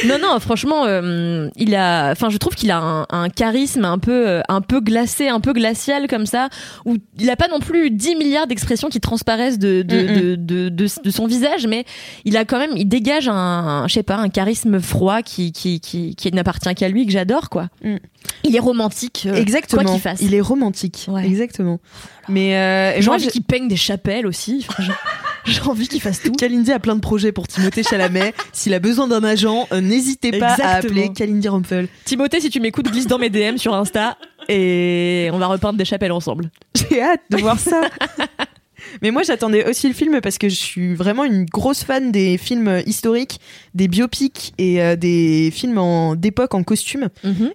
Non, 0.07 0.19
non, 0.19 0.39
franchement, 0.41 0.87
euh, 0.87 1.49
il 1.57 1.75
a, 1.75 2.11
enfin, 2.13 2.31
je 2.31 2.39
trouve 2.39 2.55
qu'il 2.55 2.71
a 2.71 2.79
un, 2.79 3.07
un 3.11 3.29
charisme 3.29 3.85
un 3.85 3.99
peu, 3.99 4.29
euh, 4.29 4.41
un 4.49 4.61
peu 4.61 4.81
glacé, 4.81 5.29
un 5.29 5.41
peu 5.41 5.53
glacial 5.53 6.07
comme 6.07 6.27
ça, 6.27 6.49
où 6.87 6.97
il 7.19 7.29
a 7.29 7.37
pas 7.37 7.49
non 7.49 7.59
plus 7.59 7.91
10 7.91 8.17
milliards 8.17 8.47
d'expressions 8.47 8.89
qui 8.89 9.01
transparaissent 9.01 9.59
de 9.59 9.83
de, 9.83 9.97
Mm-mm. 9.97 10.21
de, 10.21 10.35
de, 10.37 10.69
de, 10.69 10.87
de 11.05 11.11
son 11.11 11.27
visage, 11.27 11.67
mais 11.67 11.85
il 12.25 12.37
a 12.37 12.45
quand 12.45 12.59
même, 12.59 12.73
il 12.77 12.87
dégage 12.87 13.29
un, 13.29 13.35
un, 13.35 13.89
je 13.89 13.95
sais 13.95 14.03
pas, 14.03 14.17
un 14.17 14.29
charisme 14.29 14.81
froid 14.81 15.23
qui, 15.23 15.53
qui, 15.53 15.81
qui, 15.81 16.15
qui 16.15 16.33
n'appartient 16.33 16.75
qu'à 16.75 16.89
lui, 16.89 17.05
que 17.05 17.13
j'adore, 17.13 17.51
quoi. 17.51 17.69
Mm. 17.83 17.97
Il 18.45 18.55
est 18.57 18.61
romantique. 18.61 19.25
euh, 19.27 19.35
Exactement. 19.35 19.83
Quoi 19.83 19.93
qu'il 19.93 20.01
fasse. 20.01 20.21
Il 20.23 20.35
est 20.35 20.41
romantique. 20.41 21.07
Ouais. 21.09 21.27
Exactement. 21.27 21.81
Mais 22.29 22.57
euh, 22.57 23.01
J'ai 23.01 23.09
envie 23.11 23.27
qu'il 23.29 23.43
peigne 23.43 23.69
des 23.69 23.77
chapelles 23.77 24.27
aussi. 24.27 24.67
J'ai- 25.47 25.61
envie 25.63 25.89
qu'il 25.89 26.01
fasse 26.03 26.21
tout. 26.23 26.33
Kalindi 26.33 26.71
a 26.71 26.79
plein 26.79 26.95
de 26.95 27.01
projets 27.01 27.33
pour 27.33 27.49
Timothée 27.49 27.83
Chalamet. 27.83 28.35
S'il 28.53 28.75
a 28.75 28.79
besoin 28.79 29.09
d'un 29.09 29.25
agent, 29.25 29.67
euh, 29.73 29.81
n'hésitez 29.81 30.33
pas 30.39 30.55
à 30.63 30.77
appeler 30.77 31.13
Kalindi 31.13 31.49
Rumpel. 31.49 31.89
Timothée, 32.05 32.41
si 32.41 32.51
tu 32.51 32.61
m'écoutes, 32.61 32.91
glisse 32.91 33.07
dans 33.07 33.19
mes 33.19 33.31
DM 33.31 33.57
sur 33.57 33.75
Insta 33.75 34.17
et 34.49 35.31
on 35.33 35.39
va 35.39 35.47
repeindre 35.47 35.79
des 35.79 35.85
chapelles 35.87 36.13
ensemble. 36.13 36.51
J'ai 36.75 37.01
hâte 37.03 37.21
de 37.31 37.39
voir 37.39 37.59
ça. 37.59 37.83
Mais 39.03 39.11
moi, 39.11 39.23
j'attendais 39.23 39.69
aussi 39.69 39.89
le 39.89 39.95
film 39.95 40.21
parce 40.21 40.39
que 40.39 40.49
je 40.49 40.55
suis 40.55 40.95
vraiment 40.95 41.25
une 41.25 41.45
grosse 41.45 41.85
fan 41.85 42.13
des 42.13 42.39
films 42.39 42.83
historiques, 42.87 43.41
des 43.75 43.89
biopics 43.89 44.53
et 44.59 44.83
euh, 44.83 44.97
des 44.97 45.51
films 45.53 45.79
en- 45.79 46.15
d'époque 46.17 46.55
en 46.55 46.63
costume. 46.63 47.09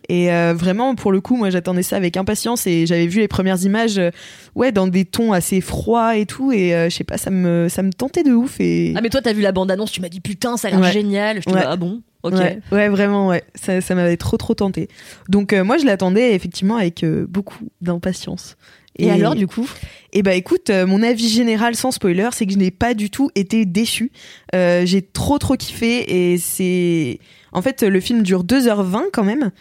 Et 0.10 0.32
euh, 0.32 0.54
vraiment, 0.56 0.96
pour 0.96 1.12
le 1.12 1.22
coup, 1.22 1.36
moi, 1.36 1.50
j'attendais 1.50 1.84
ça 1.84 1.96
avec 1.98 2.18
impatience 2.18 2.68
et 2.68 2.86
j'avais 2.86 3.08
vu 3.08 3.20
les 3.20 3.28
premières 3.28 3.62
images, 3.64 3.98
euh, 3.98 4.12
ouais, 4.56 4.72
dans 4.72 4.88
des 4.88 5.06
tons 5.06 5.32
assez 5.34 5.62
froids 5.62 6.18
et 6.18 6.26
tout. 6.26 6.52
Et 6.52 6.70
je 6.90 6.96
sais 6.96 7.04
pas, 7.04 7.18
ça 7.18 7.30
me, 7.32 7.68
ça 7.70 7.84
me 7.84 7.92
tentait 7.92 8.24
de 8.24 8.32
ouf. 8.32 8.60
Et 8.60 8.94
Ah 8.96 9.02
mais 9.02 9.10
toi 9.10 9.22
t'as 9.22 9.34
vu 9.34 9.42
la 9.42 9.52
bande 9.52 9.72
annonce, 9.72 9.92
tu 9.92 10.02
m'as 10.02 10.10
dit 10.10 10.20
putain 10.22 10.58
ça 10.58 10.68
a 10.68 10.72
l'air 10.72 10.80
Ouais. 10.80 10.92
génial. 10.92 11.38
Je 11.38 11.46
te 11.46 11.50
Ouais. 11.52 11.60
dis 11.60 11.66
ah 11.68 11.76
bon 11.76 12.02
ok. 12.24 12.34
Ouais, 12.34 12.60
ouais, 12.72 12.90
vraiment, 12.90 13.28
ouais. 13.28 13.44
Ça, 13.54 13.82
ça 13.82 13.94
m'avait 13.94 14.18
trop, 14.18 14.36
trop 14.38 14.56
tenté. 14.56 14.88
Donc, 15.30 15.54
euh, 15.54 15.64
moi, 15.64 15.78
je 15.78 15.86
l'attendais 15.86 16.34
effectivement 16.34 16.76
avec 16.78 17.04
euh, 17.04 17.26
beaucoup 17.30 17.60
d'impatience. 17.82 18.58
Et, 18.98 19.12
alors 19.12 19.36
du 19.36 19.46
coup 19.48 19.70
Eh 20.14 20.24
bah 20.24 20.36
écoute, 20.36 20.70
euh, 20.70 20.86
mon 20.86 21.04
avis 21.04 21.28
général 21.30 21.76
sans 21.76 21.92
spoiler, 21.92 22.30
c'est 22.32 22.46
que 22.46 22.54
je 22.54 22.58
n'ai 22.58 22.72
pas 22.72 22.94
du 22.94 23.10
tout 23.10 23.30
été 23.36 23.66
déçue. 23.66 24.12
Euh, 24.54 24.86
j'ai 24.86 25.02
trop 25.02 25.38
trop 25.38 25.56
kiffé 25.56 26.32
et 26.32 26.38
c'est... 26.38 27.20
En 27.52 27.62
fait, 27.62 27.84
le 27.84 28.00
film 28.00 28.22
dure 28.24 28.44
2h20 28.44 29.06
quand 29.12 29.24
même. 29.24 29.52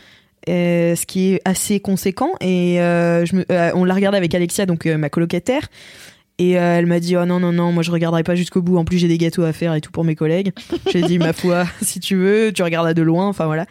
euh, 0.49 0.95
ce 0.95 1.07
qui 1.07 1.33
est 1.33 1.41
assez 1.45 1.81
conséquent 1.81 2.33
et 2.41 2.81
euh, 2.81 3.25
je 3.25 3.37
me, 3.37 3.45
on 3.75 3.85
l'a 3.85 3.95
regardé 3.95 4.19
avec 4.19 4.35
Alexia 4.35 4.67
donc 4.67 4.85
ma 4.85 5.09
colocataire 5.09 5.69
et 6.39 6.59
euh, 6.59 6.79
elle 6.79 6.87
m'a 6.87 7.01
dit 7.01 7.17
oh 7.17 7.25
non 7.25 7.41
non 7.41 7.53
non 7.53 7.73
moi 7.73 7.83
je 7.83 7.91
regarderai 7.91 8.25
pas 8.25 8.35
jusqu'au 8.35 8.61
bout 8.61 8.77
en 8.77 8.85
plus 8.85 8.99
j'ai 8.99 9.09
des 9.09 9.19
gâteaux 9.19 9.45
à 9.45 9.53
faire 9.53 9.75
et 9.75 9.81
tout 9.81 9.91
pour 9.91 10.05
mes 10.05 10.17
collègues 10.17 10.53
j'ai 10.93 11.03
dit 11.03 11.19
ma 11.19 11.33
foi 11.33 11.65
si 11.83 12.01
tu 12.01 12.17
veux 12.17 12.53
tu 12.53 12.63
regardes 12.63 12.89
à 12.89 12.95
de 12.95 13.03
loin 13.03 13.27
enfin 13.27 13.47
voilà 13.47 13.67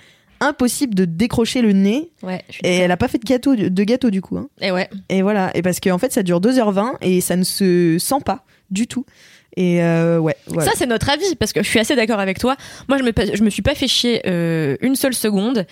impossible 0.47 0.95
de 0.95 1.05
décrocher 1.05 1.61
le 1.61 1.71
nez 1.73 2.11
Ouais. 2.21 2.41
et 2.63 2.77
elle 2.77 2.91
a 2.91 2.97
pas 2.97 3.07
fait 3.07 3.17
de 3.17 3.25
gâteau 3.25 3.55
de 3.55 3.83
gâteau 3.83 4.09
du 4.09 4.21
coup 4.21 4.37
hein. 4.37 4.47
Et 4.61 4.71
ouais. 4.71 4.89
Et 5.09 5.21
voilà, 5.21 5.51
et 5.55 5.61
parce 5.61 5.79
qu'en 5.79 5.97
fait 5.97 6.11
ça 6.13 6.23
dure 6.23 6.39
2h20 6.41 6.93
et 7.01 7.21
ça 7.21 7.35
ne 7.35 7.43
se 7.43 7.97
sent 7.99 8.21
pas 8.25 8.43
du 8.71 8.87
tout. 8.87 9.05
Et 9.55 9.83
euh, 9.83 10.17
ouais, 10.19 10.35
voilà. 10.47 10.65
Ça 10.71 10.75
c'est 10.75 10.87
notre 10.87 11.09
avis 11.11 11.35
parce 11.35 11.53
que 11.53 11.61
je 11.61 11.69
suis 11.69 11.79
assez 11.79 11.95
d'accord 11.95 12.19
avec 12.19 12.39
toi. 12.39 12.55
Moi 12.89 12.97
je 12.97 13.03
me 13.03 13.11
je 13.35 13.43
me 13.43 13.49
suis 13.51 13.61
pas 13.61 13.75
fait 13.75 13.87
chier 13.87 14.21
euh, 14.25 14.77
une 14.81 14.95
seule 14.95 15.13
seconde. 15.13 15.67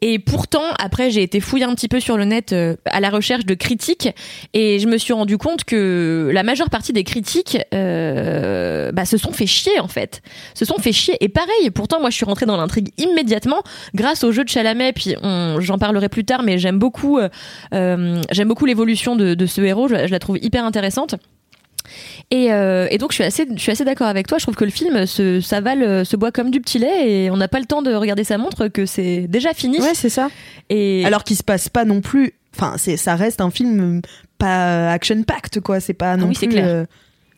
Et 0.00 0.18
pourtant, 0.18 0.62
après, 0.78 1.10
j'ai 1.10 1.22
été 1.22 1.40
fouiller 1.40 1.64
un 1.64 1.74
petit 1.74 1.88
peu 1.88 2.00
sur 2.00 2.16
le 2.16 2.24
net 2.24 2.52
euh, 2.52 2.76
à 2.84 3.00
la 3.00 3.10
recherche 3.10 3.44
de 3.44 3.54
critiques 3.54 4.08
et 4.54 4.78
je 4.78 4.86
me 4.86 4.96
suis 4.96 5.12
rendu 5.12 5.38
compte 5.38 5.64
que 5.64 6.30
la 6.32 6.42
majeure 6.42 6.70
partie 6.70 6.92
des 6.92 7.04
critiques 7.04 7.58
euh, 7.74 8.92
bah, 8.92 9.04
se 9.04 9.16
sont 9.16 9.32
fait 9.32 9.46
chier 9.46 9.80
en 9.80 9.88
fait. 9.88 10.22
Se 10.54 10.64
sont 10.64 10.78
fait 10.78 10.92
chier. 10.92 11.16
Et 11.20 11.28
pareil, 11.28 11.70
pourtant, 11.70 12.00
moi, 12.00 12.10
je 12.10 12.16
suis 12.16 12.24
rentrée 12.24 12.46
dans 12.46 12.56
l'intrigue 12.56 12.90
immédiatement 12.96 13.62
grâce 13.94 14.22
au 14.24 14.32
jeu 14.32 14.44
de 14.44 14.48
Chalamet. 14.48 14.92
Puis 14.92 15.16
j'en 15.58 15.78
parlerai 15.78 16.08
plus 16.08 16.24
tard, 16.24 16.42
mais 16.42 16.58
j'aime 16.58 16.78
beaucoup, 16.78 17.18
euh, 17.18 17.28
euh, 17.74 18.22
j'aime 18.30 18.48
beaucoup 18.48 18.66
l'évolution 18.66 19.16
de, 19.16 19.34
de 19.34 19.46
ce 19.46 19.60
héros. 19.60 19.88
Je 19.88 19.94
la 19.94 20.18
trouve 20.18 20.38
hyper 20.40 20.64
intéressante. 20.64 21.16
Et, 22.30 22.52
euh, 22.52 22.86
et 22.90 22.98
donc 22.98 23.10
je 23.12 23.16
suis 23.16 23.24
assez, 23.24 23.46
je 23.54 23.60
suis 23.60 23.72
assez 23.72 23.84
d'accord 23.84 24.06
avec 24.08 24.26
toi. 24.26 24.38
Je 24.38 24.44
trouve 24.44 24.56
que 24.56 24.64
le 24.64 24.70
film 24.70 25.06
se 25.06 25.40
s'avale, 25.40 25.82
euh, 25.82 26.04
se 26.04 26.16
boit 26.16 26.32
comme 26.32 26.50
du 26.50 26.60
petit 26.60 26.78
lait 26.78 27.10
et 27.10 27.30
on 27.30 27.36
n'a 27.36 27.48
pas 27.48 27.58
le 27.60 27.64
temps 27.66 27.82
de 27.82 27.94
regarder 27.94 28.24
sa 28.24 28.38
montre 28.38 28.68
que 28.68 28.86
c'est 28.86 29.26
déjà 29.28 29.54
fini. 29.54 29.80
Ouais, 29.80 29.94
c'est 29.94 30.08
ça. 30.10 30.28
Et 30.70 31.04
Alors 31.04 31.24
qu'il 31.24 31.36
se 31.36 31.42
passe 31.42 31.68
pas 31.68 31.84
non 31.84 32.00
plus. 32.00 32.34
Enfin, 32.56 32.74
c'est 32.76 32.96
ça 32.96 33.14
reste 33.14 33.40
un 33.40 33.50
film 33.50 34.00
pas 34.38 34.90
action 34.92 35.22
packed 35.22 35.60
quoi. 35.62 35.80
C'est 35.80 35.94
pas 35.94 36.16
non 36.16 36.24
Ah 36.26 36.28
oui, 36.28 36.34
c'est 36.38 36.46
plus. 36.46 36.54
clair. 36.56 36.66
euh, 36.66 36.84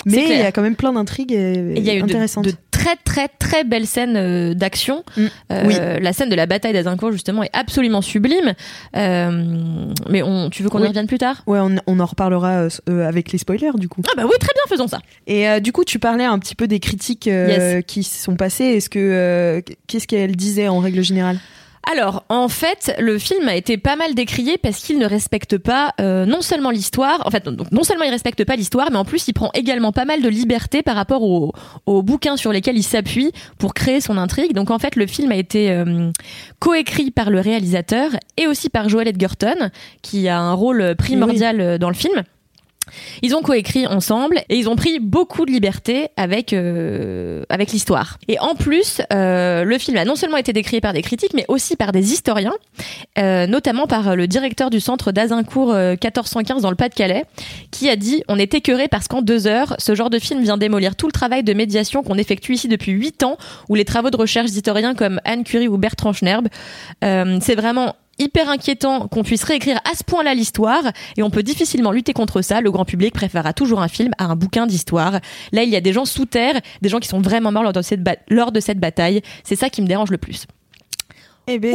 Mais 0.07 0.25
il 0.31 0.39
y 0.39 0.43
a 0.43 0.53
quand 0.53 0.63
même 0.63 0.77
plein 0.77 0.93
d'intrigues 0.93 1.33
et, 1.33 1.53
et 1.53 1.75
il 1.79 1.85
y 1.85 1.91
a 1.91 1.95
eu 1.95 1.99
de, 2.01 2.05
intéressantes. 2.05 2.45
de 2.47 2.53
très 2.71 2.97
très 3.05 3.29
très 3.29 3.65
belles 3.65 3.87
scènes 3.87 4.17
euh, 4.17 4.55
d'action. 4.55 5.05
Mm. 5.17 5.27
Euh, 5.53 5.63
Oui. 5.67 5.75
La 6.03 6.13
scène 6.13 6.29
de 6.31 6.35
la 6.35 6.47
bataille 6.47 6.73
d'Azincourt 6.73 7.13
justement 7.13 7.43
est 7.43 7.51
absolument 7.53 8.01
sublime. 8.01 8.55
Euh, 8.97 9.93
mais 10.09 10.23
on, 10.23 10.49
tu 10.51 10.63
veux 10.63 10.69
qu'on 10.71 10.79
y 10.79 10.83
Oui. 10.83 10.89
revienne 10.89 11.07
plus 11.07 11.19
tard? 11.19 11.43
Ouais, 11.47 11.59
on, 11.61 11.77
on 11.87 12.01
en 12.01 12.07
reparlera 12.07 12.51
euh, 12.63 12.69
euh, 12.89 13.07
avec 13.07 13.33
les 13.33 13.39
spoilers 13.39 13.73
du 13.77 13.89
coup. 13.89 14.01
Ah 14.09 14.13
bah 14.17 14.23
oui, 14.25 14.33
très 14.41 14.53
bien, 14.55 14.63
faisons 14.69 14.89
ça. 14.89 15.01
Et 15.27 15.49
euh, 15.49 15.61
du 15.61 15.73
coup, 15.73 15.85
tu 15.85 15.99
parlais 15.99 16.25
un 16.25 16.39
petit 16.39 16.55
peu 16.55 16.67
des 16.67 16.81
critiques 16.81 17.27
euh, 17.29 17.77
Yes. 17.77 17.85
qui 17.87 18.03
se 18.03 18.23
sont 18.23 18.37
passées. 18.37 18.65
Est-ce 18.65 18.89
que 18.91 18.99
euh, 18.99 19.61
qu'est-ce 19.87 20.07
qu'elles 20.07 20.37
disaient 20.37 20.69
en 20.69 20.79
règle 20.79 21.03
générale? 21.03 21.39
Alors, 21.89 22.25
en 22.29 22.49
fait, 22.49 22.95
le 22.99 23.19
film 23.19 23.49
a 23.49 23.57
été 23.57 23.79
pas 23.79 23.97
mal 23.97 24.15
décrié 24.15 24.59
parce 24.59 24.81
qu'il 24.81 24.99
ne 24.99 25.07
respecte 25.07 25.57
pas 25.57 25.95
euh, 26.01 26.27
non 26.27 26.43
seulement 26.43 26.71
l'histoire, 26.71 27.27
en 27.27 27.31
fait, 27.31 27.45
donc 27.49 27.73
non 27.73 27.85
seulement 27.85 28.05
il 28.05 28.11
respecte 28.11 28.45
pas 28.45 28.55
l'histoire, 28.55 28.91
mais 28.91 28.99
en 28.99 29.05
plus 29.05 29.27
il 29.29 29.33
prend 29.33 29.51
également 29.55 29.91
pas 29.91 30.05
mal 30.05 30.21
de 30.21 30.29
liberté 30.29 30.83
par 30.83 30.95
rapport 30.95 31.23
aux, 31.23 32.03
bouquins 32.03 32.37
sur 32.37 32.53
lesquels 32.53 32.77
il 32.77 32.83
s'appuie 32.83 33.33
pour 33.59 33.75
créer 33.75 34.01
son 34.01 34.19
intrigue. 34.19 34.53
Donc 34.53 34.71
en 34.71 34.79
fait, 34.79 34.95
le 34.95 35.07
film 35.07 35.33
a 35.33 35.37
été 35.37 35.71
euh, 35.71 36.11
coécrit 36.59 37.11
par 37.11 37.31
le 37.31 37.41
réalisateur 37.41 38.11
et 38.37 38.47
aussi 38.47 38.69
par 38.69 38.89
Joel 38.89 39.09
Edgerton, 39.09 39.71
qui 40.03 40.29
a 40.29 40.39
un 40.39 40.53
rôle 40.53 40.95
primordial 40.97 41.61
euh, 41.61 41.79
dans 41.79 41.89
le 41.89 41.95
film. 41.95 42.23
Ils 43.23 43.35
ont 43.35 43.43
coécrit 43.43 43.87
ensemble 43.87 44.43
et 44.49 44.57
ils 44.57 44.69
ont 44.69 44.77
pris 44.77 44.99
beaucoup 44.99 45.47
de 45.47 45.51
liberté 45.51 46.09
avec 46.17 46.53
euh, 46.53 47.45
avec 47.49 47.73
l'histoire. 47.73 48.19
Et 48.29 48.39
en 48.41 48.55
plus, 48.55 49.01
euh, 49.13 49.65
le 49.65 49.79
film 49.79 49.97
a 49.97 50.05
non 50.05 50.17
seulement 50.17 50.37
été 50.37 50.53
décrié 50.53 50.81
par 50.81 50.93
des 50.93 51.03
critiques, 51.03 51.35
mais 51.35 51.45
aussi 51.49 51.77
par 51.77 51.93
des 51.93 52.13
historiens, 52.13 52.55
euh, 53.19 53.47
notamment 53.47 53.87
par 53.87 54.17
le 54.17 54.27
directeur 54.27 54.71
du 54.71 54.81
centre 54.81 55.13
d'Azincourt 55.13 55.73
euh, 55.73 55.93
1415 55.93 56.63
dans 56.63 56.71
le 56.71 56.77
Pas-de-Calais, 56.77 57.25
qui 57.71 57.89
a 57.89 57.97
dit 57.97 58.23
on 58.29 58.39
est 58.39 58.55
écœuré 58.55 58.89
parce 58.89 59.09
qu'en 59.09 59.23
deux 59.23 59.47
heures, 59.47 59.75
ce 59.79 59.95
genre 59.95 60.11
de 60.11 60.19
film 60.19 60.43
vient 60.43 60.57
démolir 60.57 60.97
tout 60.97 61.07
le 61.07 61.13
travail 61.13 61.43
de 61.43 61.53
médiation 61.53 62.03
qu'on 62.03 62.19
effectue 62.19 62.55
ici 62.55 62.69
depuis 62.69 62.93
huit 62.93 63.23
ans, 63.23 63.37
ou 63.69 63.75
les 63.75 63.85
travaux 63.85 64.11
de 64.11 64.17
recherche 64.17 64.51
d'historiens 64.51 64.95
comme 64.95 65.21
Anne 65.25 65.45
Curie 65.45 65.69
ou 65.69 65.77
Bertrand 65.79 66.13
Schnerb. 66.13 66.49
Euh, 67.05 67.39
C'est 67.41 67.55
vraiment 67.55 67.95
hyper 68.21 68.49
inquiétant 68.49 69.09
qu'on 69.09 69.23
puisse 69.23 69.43
réécrire 69.45 69.81
à 69.91 69.97
ce 69.97 70.05
point-là 70.05 70.35
l'histoire 70.35 70.83
et 71.17 71.23
on 71.23 71.31
peut 71.31 71.43
difficilement 71.43 71.91
lutter 71.91 72.13
contre 72.13 72.43
ça. 72.43 72.61
Le 72.61 72.71
grand 72.71 72.85
public 72.85 73.13
préférera 73.15 73.53
toujours 73.53 73.81
un 73.83 73.89
film 73.89 74.13
à 74.19 74.27
un 74.27 74.37
bouquin 74.37 74.67
d'histoire. 74.67 75.19
Là, 75.53 75.63
il 75.63 75.69
y 75.71 75.77
a 75.77 75.81
des 75.81 75.93
gens 75.93 76.05
sous 76.05 76.27
terre, 76.27 76.61
des 76.83 76.89
gens 76.89 76.99
qui 77.01 77.09
sont 77.09 77.21
vraiment 77.21 77.51
morts 77.53 77.63
lors 77.65 77.73
de 77.73 77.83
cette, 77.83 78.03
ba- 78.03 78.17
lors 78.29 78.53
de 78.53 78.61
cette 78.61 78.79
bataille. 78.79 79.23
C'est 79.45 79.57
ça 79.57 79.71
qui 79.71 79.83
me 79.83 79.87
dérange 79.87 80.11
le 80.11 80.19
plus. 80.19 80.47
Eh 81.47 81.59
ben, 81.59 81.75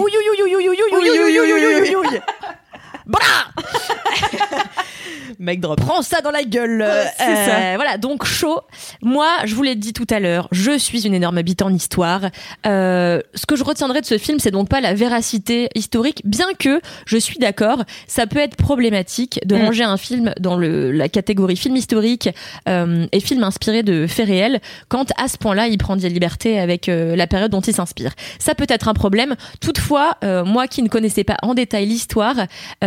Mec 5.39 5.59
drop. 5.59 5.79
Prends 5.79 6.01
ça 6.01 6.21
dans 6.21 6.31
la 6.31 6.43
gueule. 6.43 6.81
Euh, 6.81 7.05
ça. 7.17 7.75
Voilà, 7.75 7.97
donc 7.97 8.25
chaud. 8.25 8.61
Moi, 9.01 9.27
je 9.43 9.55
vous 9.55 9.63
l'ai 9.63 9.75
dit 9.75 9.93
tout 9.93 10.07
à 10.09 10.19
l'heure, 10.19 10.47
je 10.51 10.77
suis 10.77 11.05
une 11.05 11.13
énorme 11.13 11.37
habitante 11.37 11.65
en 11.65 11.73
histoire. 11.73 12.21
Euh, 12.65 13.21
ce 13.33 13.45
que 13.45 13.55
je 13.55 13.63
retiendrai 13.63 14.01
de 14.01 14.05
ce 14.05 14.17
film, 14.17 14.39
c'est 14.39 14.51
donc 14.51 14.69
pas 14.69 14.81
la 14.81 14.93
véracité 14.93 15.69
historique, 15.73 16.21
bien 16.25 16.47
que 16.59 16.81
je 17.05 17.17
suis 17.17 17.39
d'accord, 17.39 17.83
ça 18.07 18.27
peut 18.27 18.39
être 18.39 18.55
problématique 18.55 19.39
de 19.45 19.55
mm. 19.55 19.61
ranger 19.61 19.83
un 19.83 19.97
film 19.97 20.33
dans 20.39 20.57
le, 20.57 20.91
la 20.91 21.09
catégorie 21.09 21.55
film 21.55 21.75
historique 21.75 22.29
euh, 22.67 23.07
et 23.11 23.19
film 23.19 23.43
inspiré 23.43 23.83
de 23.83 24.05
faits 24.05 24.27
réels 24.27 24.59
quand 24.89 25.11
à 25.17 25.27
ce 25.27 25.37
point-là, 25.37 25.67
il 25.67 25.77
prend 25.77 25.95
des 25.95 26.09
libertés 26.09 26.59
avec 26.59 26.89
euh, 26.89 27.15
la 27.15 27.27
période 27.27 27.51
dont 27.51 27.61
il 27.61 27.73
s'inspire. 27.73 28.11
Ça 28.39 28.53
peut 28.53 28.67
être 28.69 28.87
un 28.87 28.93
problème. 28.93 29.35
Toutefois, 29.61 30.17
euh, 30.23 30.43
moi 30.43 30.67
qui 30.67 30.83
ne 30.83 30.89
connaissais 30.89 31.23
pas 31.23 31.37
en 31.41 31.53
détail 31.53 31.85
l'histoire, 31.85 32.35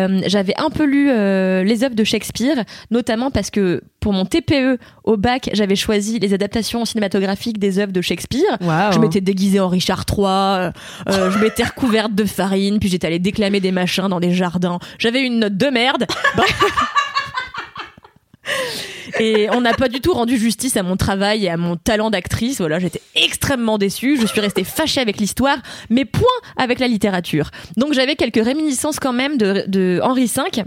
euh, 0.09 0.21
j'avais 0.27 0.55
un 0.59 0.71
peu 0.71 0.85
lu 0.85 1.11
euh, 1.11 1.63
les 1.63 1.85
œuvres 1.85 1.95
de 1.95 2.05
Shakespeare, 2.05 2.65
notamment 2.91 3.31
parce 3.31 3.51
que 3.51 3.83
pour 4.01 4.13
mon 4.13 4.25
TPE 4.25 4.79
au 5.05 5.17
bac, 5.17 5.51
j'avais 5.53 5.77
choisi 5.77 6.19
les 6.19 6.35
adaptations 6.35 6.85
cinématographiques 6.85 7.59
des 7.59 7.79
œuvres 7.79 7.93
de 7.93 8.01
Shakespeare. 8.01 8.59
Je 8.61 8.99
m'étais 8.99 9.21
déguisée 9.21 9.61
en 9.61 9.69
Richard 9.69 10.05
III, 10.11 10.27
euh, 10.27 11.31
je 11.31 11.39
m'étais 11.39 11.65
recouverte 11.65 12.15
de 12.15 12.25
farine, 12.25 12.79
puis 12.79 12.89
j'étais 12.89 13.07
allée 13.07 13.19
déclamer 13.19 13.61
des 13.61 13.73
machins 13.73 14.09
dans 14.09 14.21
des 14.21 14.33
jardins. 14.33 14.79
J'avais 14.99 15.23
une 15.23 15.41
note 15.41 15.57
de 15.57 15.67
merde. 15.67 16.07
Et 19.21 19.49
on 19.51 19.61
n'a 19.61 19.75
pas 19.75 19.89
du 19.89 20.01
tout 20.01 20.13
rendu 20.13 20.37
justice 20.37 20.77
à 20.77 20.83
mon 20.83 20.97
travail 20.97 21.45
et 21.45 21.51
à 21.51 21.57
mon 21.57 21.77
talent 21.77 22.11
d'actrice. 22.11 22.59
Voilà, 22.59 22.79
j'étais 22.79 23.03
extrêmement 23.15 23.79
déçue. 23.79 24.19
Je 24.21 24.27
suis 24.27 24.41
restée 24.41 24.65
fâchée 24.65 25.01
avec 25.01 25.19
l'histoire, 25.19 25.59
mais 25.91 26.05
point 26.05 26.27
avec 26.57 26.79
la 26.79 26.89
littérature. 26.89 27.51
Donc 27.77 27.93
j'avais 27.93 28.17
quelques 28.17 28.43
réminiscences 28.43 29.01
quand 29.01 29.13
même 29.13 29.37
de, 29.37 30.01
Henri 30.03 30.27
V. 30.27 30.65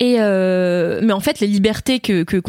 Et 0.00 0.16
euh, 0.18 1.00
mais 1.02 1.12
en 1.12 1.20
fait, 1.20 1.40
les 1.40 1.46
libertés 1.46 2.00
que, 2.00 2.22
que 2.22 2.40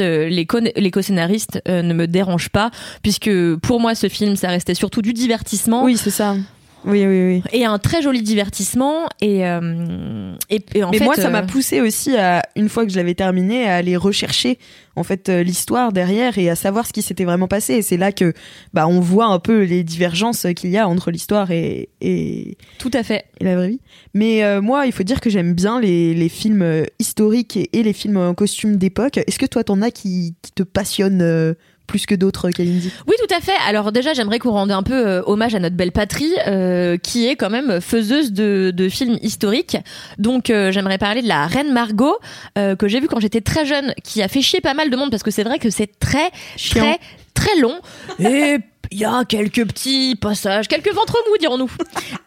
euh, 0.00 0.28
les 0.28 0.90
co-scénaristes 0.90 1.60
euh, 1.68 1.82
ne 1.82 1.92
me 1.92 2.06
dérangent 2.06 2.50
pas, 2.50 2.70
puisque 3.02 3.30
pour 3.56 3.80
moi, 3.80 3.94
ce 3.94 4.08
film, 4.08 4.36
ça 4.36 4.48
restait 4.48 4.74
surtout 4.74 5.02
du 5.02 5.12
divertissement. 5.12 5.84
Oui, 5.84 5.96
c'est 5.96 6.10
ça. 6.10 6.36
Oui, 6.84 7.06
oui, 7.06 7.26
oui. 7.26 7.42
Et 7.52 7.64
un 7.64 7.78
très 7.78 8.02
joli 8.02 8.22
divertissement. 8.22 9.08
Et, 9.20 9.46
euh, 9.46 10.34
et, 10.50 10.64
et 10.74 10.84
en 10.84 10.90
Mais 10.90 10.98
fait, 10.98 11.04
moi, 11.04 11.14
ça 11.16 11.30
m'a 11.30 11.42
euh, 11.42 11.46
poussé 11.46 11.80
aussi 11.80 12.16
à, 12.16 12.42
une 12.56 12.68
fois 12.68 12.84
que 12.84 12.92
je 12.92 12.96
l'avais 12.96 13.14
terminé, 13.14 13.68
à 13.68 13.76
aller 13.76 13.96
rechercher 13.96 14.58
en 14.96 15.04
fait 15.04 15.28
euh, 15.28 15.42
l'histoire 15.42 15.92
derrière 15.92 16.36
et 16.38 16.50
à 16.50 16.56
savoir 16.56 16.86
ce 16.86 16.92
qui 16.92 17.02
s'était 17.02 17.24
vraiment 17.24 17.48
passé. 17.48 17.74
Et 17.74 17.82
c'est 17.82 17.96
là 17.96 18.12
que 18.12 18.32
bah 18.74 18.86
on 18.86 19.00
voit 19.00 19.26
un 19.26 19.38
peu 19.38 19.62
les 19.62 19.84
divergences 19.84 20.46
qu'il 20.56 20.70
y 20.70 20.78
a 20.78 20.88
entre 20.88 21.10
l'histoire 21.10 21.50
et, 21.50 21.88
et, 22.00 22.56
tout 22.78 22.90
à 22.92 23.02
fait. 23.02 23.24
et 23.40 23.44
la 23.44 23.56
vraie 23.56 23.68
vie. 23.68 23.80
Mais 24.14 24.44
euh, 24.44 24.60
moi, 24.60 24.86
il 24.86 24.92
faut 24.92 25.02
dire 25.02 25.20
que 25.20 25.30
j'aime 25.30 25.54
bien 25.54 25.80
les, 25.80 26.14
les 26.14 26.28
films 26.28 26.62
euh, 26.62 26.84
historiques 26.98 27.56
et, 27.56 27.70
et 27.72 27.82
les 27.82 27.92
films 27.92 28.16
en 28.16 28.34
costume 28.34 28.76
d'époque. 28.76 29.18
Est-ce 29.18 29.38
que 29.38 29.46
toi, 29.46 29.64
t'en 29.64 29.80
as 29.82 29.90
qui, 29.90 30.34
qui 30.42 30.52
te 30.52 30.62
passionnent 30.62 31.22
euh, 31.22 31.54
plus 31.92 32.06
que 32.06 32.14
d'autres, 32.14 32.50
Kalindi 32.50 32.90
Oui, 33.06 33.14
tout 33.18 33.34
à 33.34 33.40
fait. 33.42 33.52
Alors 33.68 33.92
déjà, 33.92 34.14
j'aimerais 34.14 34.38
qu'on 34.38 34.52
rende 34.52 34.70
un 34.70 34.82
peu 34.82 34.94
euh, 35.06 35.22
hommage 35.26 35.54
à 35.54 35.58
notre 35.58 35.76
belle 35.76 35.92
patrie, 35.92 36.32
euh, 36.46 36.96
qui 36.96 37.26
est 37.28 37.36
quand 37.36 37.50
même 37.50 37.82
faiseuse 37.82 38.32
de, 38.32 38.72
de 38.74 38.88
films 38.88 39.18
historiques. 39.20 39.76
Donc, 40.16 40.48
euh, 40.48 40.72
j'aimerais 40.72 40.96
parler 40.96 41.20
de 41.20 41.28
la 41.28 41.46
Reine 41.46 41.70
Margot, 41.70 42.16
que 42.56 42.88
j'ai 42.88 42.98
vue 42.98 43.08
quand 43.08 43.20
j'étais 43.20 43.42
très 43.42 43.66
jeune, 43.66 43.92
qui 44.02 44.22
a 44.22 44.28
fait 44.28 44.40
chier 44.40 44.62
pas 44.62 44.72
mal 44.72 44.88
de 44.88 44.96
monde 44.96 45.10
parce 45.10 45.22
que 45.22 45.30
c'est 45.30 45.44
vrai 45.44 45.58
que 45.58 45.68
c'est 45.68 45.98
très, 45.98 46.30
Chiant. 46.56 46.82
très, 46.82 46.98
très 47.34 47.60
long. 47.60 47.74
Et 48.18 48.56
il 48.90 48.98
y 48.98 49.04
a 49.04 49.26
quelques 49.26 49.66
petits 49.66 50.16
passages, 50.16 50.68
quelques 50.68 50.94
ventres 50.94 51.18
mous, 51.28 51.36
dirons-nous. 51.38 51.70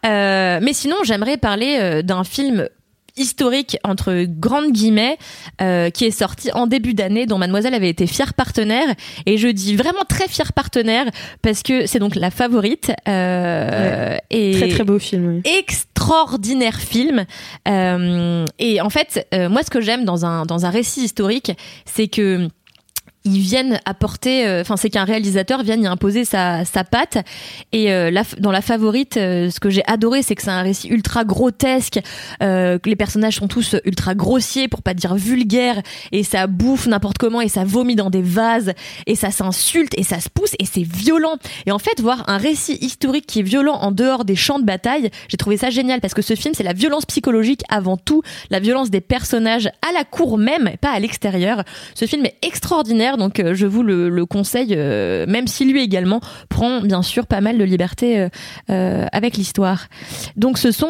Euh, 0.06 0.60
mais 0.62 0.72
sinon, 0.72 0.96
j'aimerais 1.02 1.38
parler 1.38 2.02
d'un 2.04 2.22
film 2.22 2.68
historique 3.16 3.78
entre 3.84 4.24
grandes 4.28 4.72
guillemets 4.72 5.18
euh, 5.60 5.90
qui 5.90 6.04
est 6.04 6.10
sorti 6.10 6.50
en 6.52 6.66
début 6.66 6.94
d'année 6.94 7.26
dont 7.26 7.38
mademoiselle 7.38 7.74
avait 7.74 7.88
été 7.88 8.06
fière 8.06 8.34
partenaire 8.34 8.94
et 9.26 9.38
je 9.38 9.48
dis 9.48 9.74
vraiment 9.76 10.04
très 10.08 10.28
fière 10.28 10.52
partenaire 10.52 11.06
parce 11.42 11.62
que 11.62 11.86
c'est 11.86 11.98
donc 11.98 12.14
la 12.14 12.30
favorite 12.30 12.92
euh, 13.08 14.16
et 14.30 14.52
Très 14.52 14.68
très 14.68 14.84
beau 14.84 14.98
film. 14.98 15.42
Oui. 15.44 15.50
extraordinaire 15.58 16.78
film 16.80 17.24
Euh, 17.68 18.44
et 18.58 18.80
en 18.80 18.90
fait 18.90 19.26
euh, 19.34 19.48
moi 19.48 19.62
ce 19.62 19.70
que 19.70 19.80
j'aime 19.80 20.04
dans 20.04 20.24
un 20.24 20.44
dans 20.44 20.66
un 20.66 20.70
récit 20.70 21.02
historique 21.04 21.52
c'est 21.84 22.08
que 22.08 22.48
ils 23.26 23.40
viennent 23.40 23.80
apporter, 23.84 24.46
euh, 24.46 24.60
enfin 24.62 24.76
c'est 24.76 24.88
qu'un 24.88 25.04
réalisateur 25.04 25.62
vienne 25.62 25.82
y 25.82 25.86
imposer 25.86 26.24
sa, 26.24 26.64
sa 26.64 26.84
patte. 26.84 27.18
Et 27.72 27.92
euh, 27.92 28.10
dans 28.38 28.52
la 28.52 28.62
favorite, 28.62 29.16
euh, 29.16 29.50
ce 29.50 29.60
que 29.60 29.68
j'ai 29.68 29.82
adoré, 29.86 30.22
c'est 30.22 30.34
que 30.34 30.42
c'est 30.42 30.50
un 30.50 30.62
récit 30.62 30.88
ultra 30.88 31.24
grotesque, 31.24 31.98
euh, 32.42 32.78
les 32.84 32.96
personnages 32.96 33.36
sont 33.36 33.48
tous 33.48 33.76
ultra 33.84 34.14
grossiers, 34.14 34.68
pour 34.68 34.82
pas 34.82 34.94
dire 34.94 35.16
vulgaires, 35.16 35.82
et 36.12 36.22
ça 36.22 36.46
bouffe 36.46 36.86
n'importe 36.86 37.18
comment, 37.18 37.40
et 37.40 37.48
ça 37.48 37.64
vomit 37.64 37.96
dans 37.96 38.10
des 38.10 38.22
vases, 38.22 38.72
et 39.06 39.16
ça 39.16 39.30
s'insulte, 39.30 39.92
et 39.98 40.04
ça 40.04 40.20
se 40.20 40.28
pousse, 40.28 40.54
et 40.58 40.64
c'est 40.64 40.82
violent. 40.82 41.36
Et 41.66 41.72
en 41.72 41.78
fait, 41.78 42.00
voir 42.00 42.24
un 42.28 42.38
récit 42.38 42.78
historique 42.80 43.26
qui 43.26 43.40
est 43.40 43.42
violent 43.42 43.74
en 43.74 43.90
dehors 43.90 44.24
des 44.24 44.36
champs 44.36 44.60
de 44.60 44.64
bataille, 44.64 45.10
j'ai 45.28 45.36
trouvé 45.36 45.56
ça 45.56 45.70
génial, 45.70 46.00
parce 46.00 46.14
que 46.14 46.22
ce 46.22 46.34
film, 46.34 46.54
c'est 46.54 46.62
la 46.62 46.72
violence 46.72 47.06
psychologique 47.06 47.62
avant 47.68 47.96
tout, 47.96 48.22
la 48.50 48.60
violence 48.60 48.90
des 48.90 49.00
personnages 49.00 49.66
à 49.88 49.92
la 49.92 50.04
cour 50.04 50.38
même, 50.38 50.70
pas 50.80 50.92
à 50.92 51.00
l'extérieur. 51.00 51.64
Ce 51.94 52.04
film 52.04 52.24
est 52.24 52.36
extraordinaire, 52.42 53.15
donc 53.16 53.40
euh, 53.40 53.54
je 53.54 53.66
vous 53.66 53.82
le, 53.82 54.08
le 54.08 54.26
conseille, 54.26 54.74
euh, 54.76 55.26
même 55.26 55.46
si 55.46 55.64
lui 55.64 55.82
également 55.82 56.20
prend 56.48 56.80
bien 56.80 57.02
sûr 57.02 57.26
pas 57.26 57.40
mal 57.40 57.58
de 57.58 57.64
liberté 57.64 58.28
euh, 58.70 59.06
avec 59.12 59.36
l'histoire. 59.36 59.86
Donc 60.36 60.58
ce 60.58 60.70
sont, 60.70 60.86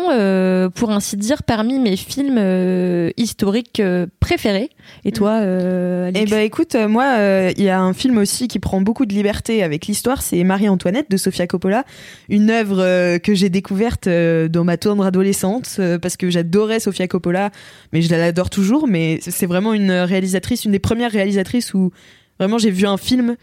pour 0.75 0.91
ainsi 0.91 1.17
dire, 1.17 1.43
parmi 1.43 1.79
mes 1.79 1.97
films 1.97 3.11
historiques 3.17 3.83
préférés. 4.21 4.71
Et 5.05 5.13
toi, 5.13 5.41
euh, 5.41 6.11
Eh 6.15 6.27
ben 6.27 6.41
écoute, 6.41 6.75
moi, 6.75 7.17
il 7.57 7.63
y 7.63 7.69
a 7.69 7.81
un 7.81 7.93
film 7.93 8.19
aussi 8.19 8.49
qui 8.49 8.59
prend 8.59 8.81
beaucoup 8.81 9.07
de 9.07 9.15
liberté 9.15 9.63
avec 9.63 9.87
l'histoire, 9.87 10.23
c'est 10.23 10.43
Marie-Antoinette 10.45 11.11
de 11.11 11.17
Sofia 11.17 11.47
Coppola, 11.47 11.85
une 12.29 12.51
œuvre 12.51 13.19
que 13.19 13.35
j'ai 13.35 13.49
découverte 13.49 14.09
dans 14.09 14.65
ma 14.65 14.77
tendre 14.77 15.05
adolescente 15.05 15.81
parce 16.01 16.17
que 16.17 16.31
j'adorais 16.31 16.81
Sofia 16.81 17.09
Coppola, 17.09 17.51
mais 17.93 18.03
je 18.03 18.11
l'adore 18.11 18.51
toujours. 18.51 18.87
Mais 18.89 19.19
c'est 19.21 19.47
vraiment 19.47 19.73
une 19.73 19.93
réalisatrice, 19.93 20.65
une 20.65 20.73
des 20.73 20.79
premières 20.79 21.13
réalisatrices 21.13 21.75
où 21.75 21.91
vraiment 22.39 22.59
j'ai 22.59 22.71
vu 22.71 22.87
un 22.87 22.97
film. 22.97 23.37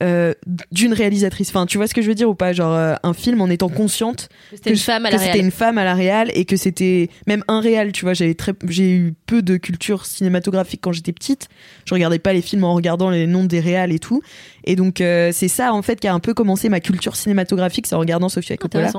euh, 0.00 0.32
d'une 0.70 0.92
réalisatrice. 0.92 1.48
Enfin, 1.48 1.66
tu 1.66 1.76
vois 1.76 1.88
ce 1.88 1.92
que 1.94 2.02
je 2.02 2.06
veux 2.06 2.14
dire 2.14 2.30
ou 2.30 2.34
pas? 2.36 2.52
Genre 2.52 2.72
euh, 2.72 2.94
un 3.02 3.14
film 3.14 3.40
en 3.40 3.48
étant 3.50 3.68
consciente 3.68 4.28
c'était 4.52 4.70
une 4.70 4.76
que- 4.76 4.82
femme 4.82 5.04
à 5.06 5.10
que 5.10 5.16
la 5.16 5.20
c'était 5.20 5.40
une 5.40 5.50
femme 5.50 5.76
à 5.76 5.82
la 5.82 5.94
réal 5.96 6.30
et 6.34 6.44
que 6.44 6.56
c'était 6.56 7.10
même 7.26 7.42
un 7.48 7.58
réal 7.58 7.90
tu 7.90 8.04
vois 8.04 8.14
j'avais 8.14 8.34
très 8.34 8.52
j'ai 8.68 8.92
eu 8.92 9.14
peu 9.26 9.42
de 9.42 9.56
culture 9.56 10.06
cinématographique 10.06 10.82
quand 10.84 10.92
j'étais 10.92 11.10
petite 11.12 11.48
je 11.84 11.94
regardais 11.94 12.20
pas 12.20 12.32
les 12.32 12.42
films 12.42 12.62
en 12.62 12.74
regardant 12.74 13.10
les 13.10 13.26
noms 13.26 13.42
des 13.44 13.58
réals 13.58 13.90
et 13.90 13.98
tout 13.98 14.22
et 14.62 14.76
donc 14.76 15.00
euh, 15.00 15.30
c'est 15.32 15.48
ça 15.48 15.72
en 15.74 15.82
fait 15.82 15.98
qui 15.98 16.06
a 16.06 16.14
un 16.14 16.20
peu 16.20 16.32
commencé 16.32 16.68
ma 16.68 16.78
culture 16.78 17.16
cinématographique 17.16 17.88
c'est 17.88 17.96
en 17.96 17.98
regardant 17.98 18.28
Sofia 18.28 18.56
Coppola. 18.56 18.92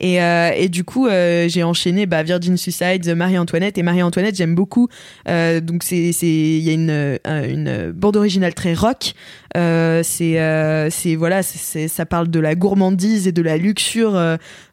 Et, 0.00 0.22
euh, 0.22 0.50
et 0.54 0.68
du 0.68 0.84
coup, 0.84 1.06
euh, 1.06 1.48
j'ai 1.48 1.62
enchaîné 1.62 2.06
bah, 2.06 2.22
Virgin 2.22 2.56
Suicide, 2.56 3.08
Marie-Antoinette. 3.14 3.78
Et 3.78 3.82
Marie-Antoinette, 3.82 4.36
j'aime 4.36 4.54
beaucoup. 4.54 4.88
Euh, 5.28 5.60
donc, 5.60 5.82
c'est, 5.82 6.12
c'est, 6.12 6.26
il 6.26 6.60
y 6.60 6.70
a 6.70 6.72
une, 6.72 6.90
euh, 6.90 7.16
une 7.26 7.92
bande 7.92 8.16
originale 8.16 8.54
très 8.54 8.74
rock. 8.74 9.12
Euh, 9.56 10.02
c'est, 10.02 10.38
euh, 10.40 10.90
c'est, 10.90 11.14
voilà, 11.14 11.42
c'est, 11.42 11.58
c'est- 11.58 11.88
ça 11.88 12.04
parle 12.06 12.28
de 12.28 12.40
la 12.40 12.54
gourmandise 12.54 13.26
et 13.26 13.32
de 13.32 13.42
la 13.42 13.56
luxure 13.56 14.12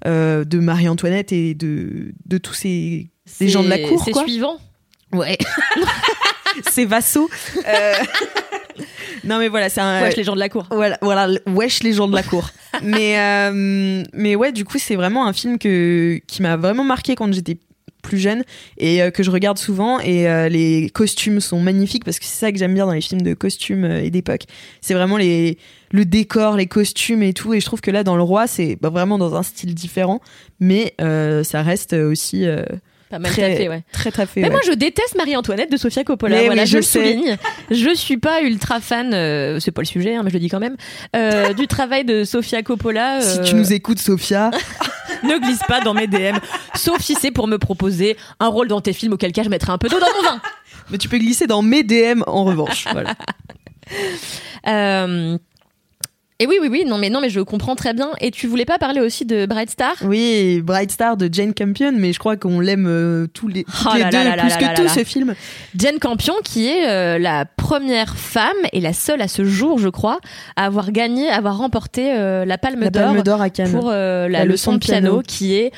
de 0.05 0.59
Marie-Antoinette 0.59 1.31
et 1.31 1.53
de, 1.53 2.13
de 2.25 2.37
tous 2.37 2.53
ces, 2.53 3.07
Des 3.39 3.47
gens 3.49 3.63
de 3.63 3.69
la 3.69 3.77
C'est- 3.77 3.83
cour, 3.83 4.03
C'est 4.05 4.13
suivant. 4.15 4.57
ouais, 5.13 5.37
ces 6.71 6.85
vassaux. 6.85 7.29
Non, 9.23 9.39
mais 9.39 9.47
voilà, 9.47 9.69
c'est 9.69 9.81
un. 9.81 10.01
Wesh, 10.01 10.15
les 10.15 10.23
gens 10.23 10.35
de 10.35 10.39
la 10.39 10.49
cour. 10.49 10.67
Voilà, 10.71 10.97
voilà, 11.01 11.27
wesh 11.47 11.83
les 11.83 11.93
gens 11.93 12.07
de 12.07 12.15
la 12.15 12.23
cour. 12.23 12.49
mais, 12.83 13.19
euh, 13.19 14.03
mais 14.13 14.35
ouais, 14.35 14.51
du 14.51 14.65
coup, 14.65 14.77
c'est 14.79 14.95
vraiment 14.95 15.25
un 15.25 15.33
film 15.33 15.57
que, 15.57 16.19
qui 16.27 16.41
m'a 16.41 16.57
vraiment 16.57 16.83
marqué 16.83 17.15
quand 17.15 17.31
j'étais 17.33 17.57
plus 18.03 18.19
jeune 18.19 18.43
et 18.77 19.01
euh, 19.01 19.09
que 19.09 19.23
je 19.23 19.31
regarde 19.31 19.57
souvent 19.57 19.99
et 19.99 20.29
euh, 20.29 20.49
les 20.49 20.91
costumes 20.91 21.39
sont 21.39 21.59
magnifiques 21.59 22.05
parce 22.05 22.19
que 22.19 22.25
c'est 22.25 22.37
ça 22.37 22.51
que 22.51 22.59
j'aime 22.59 22.75
bien 22.75 22.85
dans 22.85 22.91
les 22.91 23.01
films 23.01 23.23
de 23.23 23.33
costumes 23.33 23.85
euh, 23.85 24.03
et 24.03 24.11
d'époque 24.11 24.43
c'est 24.81 24.93
vraiment 24.93 25.17
les 25.17 25.57
le 25.91 26.05
décor 26.05 26.57
les 26.57 26.67
costumes 26.67 27.23
et 27.23 27.33
tout 27.33 27.53
et 27.53 27.59
je 27.59 27.65
trouve 27.65 27.81
que 27.81 27.89
là 27.89 28.03
dans 28.03 28.15
le 28.15 28.21
roi 28.21 28.45
c'est 28.45 28.77
bah, 28.79 28.89
vraiment 28.89 29.17
dans 29.17 29.35
un 29.35 29.41
style 29.41 29.73
différent 29.73 30.19
mais 30.59 30.95
ça 30.99 31.61
reste 31.61 31.93
aussi 31.93 32.45
Pas 33.13 33.19
mal 33.19 33.31
très, 33.31 33.67
ouais. 33.67 33.83
très 33.91 34.11
Mais 34.35 34.45
ouais. 34.45 34.49
moi, 34.49 34.59
je 34.65 34.71
déteste 34.71 35.15
Marie-Antoinette 35.15 35.71
de 35.71 35.77
Sofia 35.77 36.03
Coppola. 36.03 36.35
Mais 36.35 36.45
voilà, 36.47 36.63
oui, 36.63 36.67
je, 36.67 36.71
je 36.71 36.77
le 36.77 36.81
souligne. 36.81 37.37
Je 37.69 37.93
suis 37.93 38.17
pas 38.17 38.41
ultra 38.41 38.79
fan, 38.79 39.13
euh, 39.13 39.59
c'est 39.59 39.69
pas 39.69 39.83
le 39.83 39.85
sujet, 39.85 40.15
hein, 40.15 40.21
mais 40.23 40.31
je 40.31 40.33
le 40.33 40.39
dis 40.39 40.49
quand 40.49 40.59
même, 40.59 40.77
euh, 41.15 41.53
du 41.53 41.67
travail 41.67 42.05
de 42.05 42.23
Sofia 42.23 42.63
Coppola. 42.63 43.21
si 43.21 43.37
euh, 43.37 43.43
tu 43.43 43.53
nous 43.53 43.71
écoutes 43.71 43.99
Sophia 43.99 44.49
ne 45.23 45.37
glisse 45.37 45.61
pas 45.67 45.81
dans 45.81 45.93
mes 45.93 46.07
DM, 46.07 46.37
sauf 46.73 47.01
si 47.01 47.13
c'est 47.13 47.29
pour 47.29 47.47
me 47.47 47.59
proposer 47.59 48.17
un 48.39 48.47
rôle 48.47 48.67
dans 48.67 48.81
tes 48.81 48.93
films, 48.93 49.13
auquel 49.13 49.31
cas 49.31 49.43
je 49.43 49.49
mettrai 49.49 49.71
un 49.71 49.77
peu 49.77 49.89
d'eau 49.89 49.99
dans 49.99 50.07
mon 50.17 50.29
vin. 50.29 50.41
mais 50.89 50.97
tu 50.97 51.07
peux 51.07 51.19
glisser 51.19 51.45
dans 51.45 51.61
mes 51.61 51.83
DM 51.83 52.23
en 52.25 52.45
revanche 52.45 52.85
voilà. 52.93 53.13
Et 56.43 56.45
oui, 56.45 56.57
oui, 56.59 56.67
oui, 56.69 56.83
non, 56.85 56.97
mais 56.97 57.09
non, 57.09 57.21
mais 57.21 57.29
je 57.29 57.39
comprends 57.39 57.77
très 57.77 57.93
bien. 57.93 58.09
Et 58.19 58.29
tu 58.29 58.47
voulais 58.47 58.65
pas 58.65 58.77
parler 58.77 58.99
aussi 58.99 59.23
de 59.23 59.45
Bright 59.45 59.69
Star? 59.69 59.93
Oui, 60.03 60.59
Bright 60.61 60.91
Star 60.91 61.15
de 61.15 61.29
Jane 61.31 61.53
Campion, 61.53 61.93
mais 61.95 62.11
je 62.11 62.19
crois 62.19 62.35
qu'on 62.35 62.59
l'aime 62.59 62.85
euh, 62.85 63.27
tous 63.33 63.47
les, 63.47 63.63
toutes 63.63 63.85
Oh 63.85 63.93
les 63.93 64.01
là 64.01 64.09
deux 64.09 64.23
là 64.25 64.35
plus 64.35 64.49
là 64.49 64.57
que 64.57 64.81
tout 64.81 64.89
ce 64.89 65.05
film. 65.05 65.35
Jane 65.77 65.99
Campion, 65.99 66.33
qui 66.43 66.67
est 66.67 66.89
euh, 66.89 67.17
la 67.17 67.45
première 67.45 68.17
femme 68.17 68.57
et 68.73 68.81
la 68.81 68.91
seule 68.91 69.21
à 69.21 69.29
ce 69.29 69.45
jour, 69.45 69.79
je 69.79 69.87
crois, 69.87 70.19
à 70.57 70.65
avoir 70.65 70.91
gagné, 70.91 71.29
à 71.29 71.37
avoir 71.37 71.57
remporté 71.57 72.11
euh, 72.13 72.43
la 72.43 72.57
Palme 72.57 72.81
La 72.81 72.89
d'Or 72.89 73.15
pour 73.71 73.89
euh, 73.89 74.27
la, 74.27 74.43
leçon 74.43 74.73
de 74.73 74.79
piano, 74.79 75.21
qui 75.25 75.55
est 75.55 75.71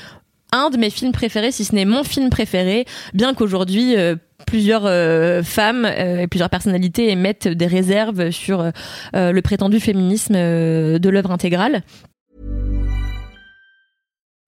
un 0.51 0.69
de 0.69 0.77
mes 0.77 0.89
films 0.89 1.11
préférés, 1.11 1.51
si 1.51 1.65
ce 1.65 1.75
n'est 1.75 1.85
mon 1.85 2.03
film 2.03 2.29
préféré, 2.29 2.85
bien 3.13 3.33
qu'aujourd'hui 3.33 3.95
euh, 3.95 4.15
plusieurs 4.45 4.85
euh, 4.85 5.43
femmes 5.43 5.85
euh, 5.85 6.21
et 6.21 6.27
plusieurs 6.27 6.49
personnalités 6.49 7.09
émettent 7.09 7.47
des 7.47 7.67
réserves 7.67 8.31
sur 8.31 8.61
euh, 8.61 8.71
euh, 9.15 9.31
le 9.31 9.41
prétendu 9.41 9.79
féminisme 9.79 10.35
euh, 10.35 10.99
de 10.99 11.09
l'œuvre 11.09 11.31
intégrale. 11.31 11.83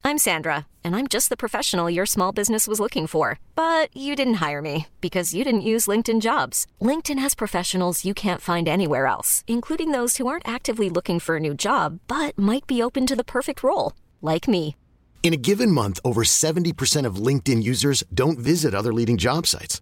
I'm 0.05 0.17
Sandra, 0.17 0.67
and 0.85 0.95
I'm 0.95 1.07
just 1.09 1.29
the 1.29 1.35
professional 1.35 1.89
your 1.89 2.05
small 2.05 2.31
business 2.31 2.65
was 2.65 2.79
looking 2.79 3.07
for. 3.07 3.39
But 3.55 3.89
you 3.93 4.15
didn't 4.15 4.35
hire 4.35 4.61
me 4.61 4.85
because 5.01 5.33
you 5.33 5.43
didn't 5.43 5.67
use 5.67 5.85
LinkedIn 5.85 6.21
jobs. 6.21 6.65
LinkedIn 6.81 7.19
has 7.19 7.35
professionals 7.35 8.05
you 8.05 8.13
can't 8.13 8.39
find 8.39 8.69
anywhere 8.69 9.07
else, 9.07 9.43
including 9.47 9.91
those 9.91 10.15
who 10.15 10.27
aren't 10.27 10.47
actively 10.47 10.89
looking 10.89 11.19
for 11.19 11.35
a 11.35 11.41
new 11.41 11.53
job 11.53 11.99
but 12.07 12.39
might 12.39 12.65
be 12.67 12.81
open 12.81 13.05
to 13.05 13.17
the 13.17 13.23
perfect 13.25 13.63
role, 13.63 13.91
like 14.21 14.47
me. 14.47 14.77
In 15.23 15.33
a 15.33 15.43
given 15.49 15.71
month, 15.71 15.99
over 16.05 16.23
70% 16.23 17.05
of 17.05 17.15
LinkedIn 17.17 17.61
users 17.61 18.01
don't 18.13 18.39
visit 18.39 18.73
other 18.73 18.93
leading 18.93 19.17
job 19.17 19.45
sites. 19.45 19.81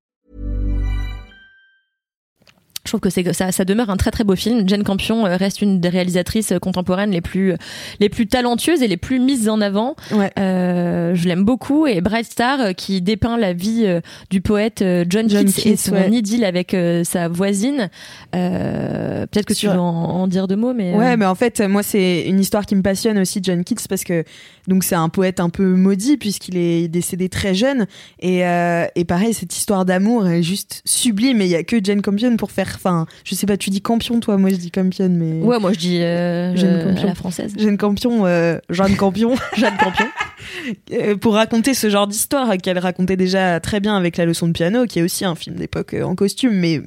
Je 2.91 2.97
trouve 2.97 3.09
que 3.09 3.09
c'est 3.09 3.31
ça, 3.31 3.53
ça 3.53 3.63
demeure 3.63 3.89
un 3.89 3.95
très 3.95 4.11
très 4.11 4.25
beau 4.25 4.35
film. 4.35 4.67
Jane 4.67 4.83
Campion 4.83 5.25
euh, 5.25 5.37
reste 5.37 5.61
une 5.61 5.79
des 5.79 5.87
réalisatrices 5.87 6.51
euh, 6.51 6.59
contemporaines 6.59 7.11
les 7.11 7.21
plus 7.21 7.53
les 8.01 8.09
plus 8.09 8.27
talentueuses 8.27 8.83
et 8.83 8.89
les 8.89 8.97
plus 8.97 9.17
mises 9.17 9.47
en 9.47 9.61
avant. 9.61 9.95
Ouais. 10.11 10.29
Euh, 10.37 11.15
je 11.15 11.25
l'aime 11.25 11.45
beaucoup 11.45 11.87
et 11.87 12.01
Bright 12.01 12.25
Star 12.25 12.75
qui 12.75 13.01
dépeint 13.01 13.37
la 13.37 13.53
vie 13.53 13.87
du 14.29 14.41
poète 14.41 14.83
John, 15.07 15.29
John 15.29 15.45
Keats, 15.45 15.61
et 15.61 15.71
Keats, 15.71 15.77
son 15.77 15.93
ouais. 15.93 16.11
idylle 16.11 16.43
avec 16.43 16.73
euh, 16.73 17.05
sa 17.05 17.29
voisine. 17.29 17.89
Euh, 18.35 19.25
Peut-être 19.27 19.45
que 19.45 19.53
tu 19.53 19.67
veux 19.67 19.79
en, 19.79 19.79
en 19.79 20.27
dire 20.27 20.49
deux 20.49 20.57
mots, 20.57 20.73
mais 20.73 20.93
Ouais, 20.93 21.15
mais 21.15 21.25
en 21.25 21.35
fait, 21.35 21.61
moi, 21.61 21.83
c'est 21.83 22.23
une 22.27 22.41
histoire 22.41 22.65
qui 22.65 22.75
me 22.75 22.81
passionne 22.81 23.17
aussi, 23.19 23.39
John 23.41 23.63
Keats, 23.63 23.87
parce 23.87 24.03
que 24.03 24.25
donc 24.67 24.83
c'est 24.83 24.95
un 24.95 25.07
poète 25.07 25.39
un 25.39 25.49
peu 25.49 25.75
maudit 25.75 26.17
puisqu'il 26.17 26.57
est 26.57 26.89
décédé 26.89 27.29
très 27.29 27.55
jeune. 27.55 27.87
Et, 28.19 28.39
et 28.39 29.05
pareil, 29.05 29.33
cette 29.33 29.55
histoire 29.55 29.85
d'amour 29.85 30.27
est 30.27 30.43
juste 30.43 30.81
sublime. 30.83 31.39
Et 31.39 31.45
il 31.45 31.51
y 31.51 31.55
a 31.55 31.63
que 31.63 31.77
Jane 31.81 32.01
Campion 32.01 32.35
pour 32.35 32.51
faire. 32.51 32.79
Enfin, 32.83 33.05
je 33.23 33.35
sais 33.35 33.45
pas, 33.45 33.57
tu 33.57 33.69
dis 33.69 33.81
Campion, 33.81 34.19
toi, 34.19 34.37
moi 34.37 34.49
je 34.49 34.55
dis 34.55 34.71
Campion, 34.71 35.09
mais. 35.09 35.33
ouais, 35.41 35.59
moi 35.59 35.71
je 35.73 35.77
dis 35.79 35.99
euh, 36.01 36.53
euh, 36.57 36.83
Campion. 36.85 37.07
la 37.07 37.15
française. 37.15 37.53
Jeanne 37.57 37.77
Campion, 37.77 38.25
euh, 38.25 38.57
Jeanne 38.69 38.95
Campion, 38.95 39.35
Jeanne 39.57 39.77
Campion. 39.77 40.07
euh, 40.93 41.15
pour 41.15 41.35
raconter 41.35 41.73
ce 41.73 41.89
genre 41.89 42.07
d'histoire 42.07 42.57
qu'elle 42.57 42.79
racontait 42.79 43.17
déjà 43.17 43.59
très 43.59 43.79
bien 43.79 43.95
avec 43.95 44.17
La 44.17 44.25
leçon 44.25 44.47
de 44.47 44.53
piano, 44.53 44.85
qui 44.85 44.99
est 44.99 45.03
aussi 45.03 45.25
un 45.25 45.35
film 45.35 45.55
d'époque 45.57 45.93
euh, 45.93 46.03
en 46.03 46.15
costume, 46.15 46.53
mais 46.55 46.81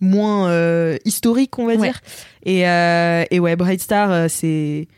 moins 0.00 0.48
euh, 0.50 0.96
historique, 1.04 1.58
on 1.58 1.66
va 1.66 1.74
Ouais. 1.74 1.88
dire. 1.88 2.00
Et, 2.44 2.60
et 3.34 3.40
ouais, 3.40 3.56
Bright 3.56 3.80
Star, 3.82 4.28
c'est 4.30 4.88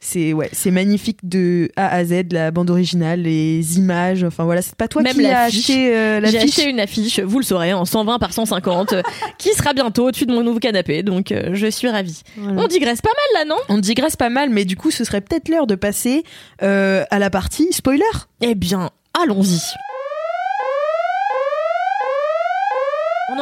c'est 0.00 0.32
ouais, 0.32 0.48
c'est 0.52 0.70
magnifique 0.70 1.18
de 1.28 1.70
A 1.76 1.88
à 1.94 2.04
Z, 2.04 2.32
la 2.32 2.50
bande 2.50 2.70
originale, 2.70 3.22
les 3.22 3.78
images. 3.78 4.24
Enfin 4.24 4.44
voilà, 4.44 4.62
c'est 4.62 4.74
pas 4.74 4.88
toi 4.88 5.02
Même 5.02 5.14
qui 5.14 5.26
as 5.26 5.42
acheté 5.42 5.94
euh, 5.94 6.16
J'ai 6.24 6.32
l'affiche. 6.32 6.58
acheté 6.58 6.70
une 6.70 6.80
affiche, 6.80 7.20
vous 7.20 7.38
le 7.38 7.44
saurez, 7.44 7.72
en 7.74 7.84
120 7.84 8.18
par 8.18 8.32
150, 8.32 8.94
euh, 8.94 9.02
qui 9.38 9.50
sera 9.50 9.74
bientôt 9.74 10.08
au-dessus 10.08 10.26
de 10.26 10.32
mon 10.32 10.42
nouveau 10.42 10.58
canapé, 10.58 11.02
donc 11.02 11.32
euh, 11.32 11.50
je 11.52 11.66
suis 11.66 11.88
ravie. 11.88 12.22
Voilà. 12.36 12.62
On 12.62 12.66
digresse 12.66 13.02
pas 13.02 13.10
mal 13.10 13.42
là, 13.46 13.54
non? 13.54 13.60
On 13.68 13.78
digresse 13.78 14.16
pas 14.16 14.30
mal, 14.30 14.50
mais 14.50 14.64
du 14.64 14.76
coup, 14.76 14.90
ce 14.90 15.04
serait 15.04 15.20
peut-être 15.20 15.48
l'heure 15.48 15.66
de 15.66 15.74
passer 15.74 16.24
euh, 16.62 17.04
à 17.10 17.18
la 17.18 17.28
partie 17.30 17.68
spoiler. 17.72 18.02
Eh 18.40 18.54
bien, 18.54 18.90
allons-y. 19.20 19.60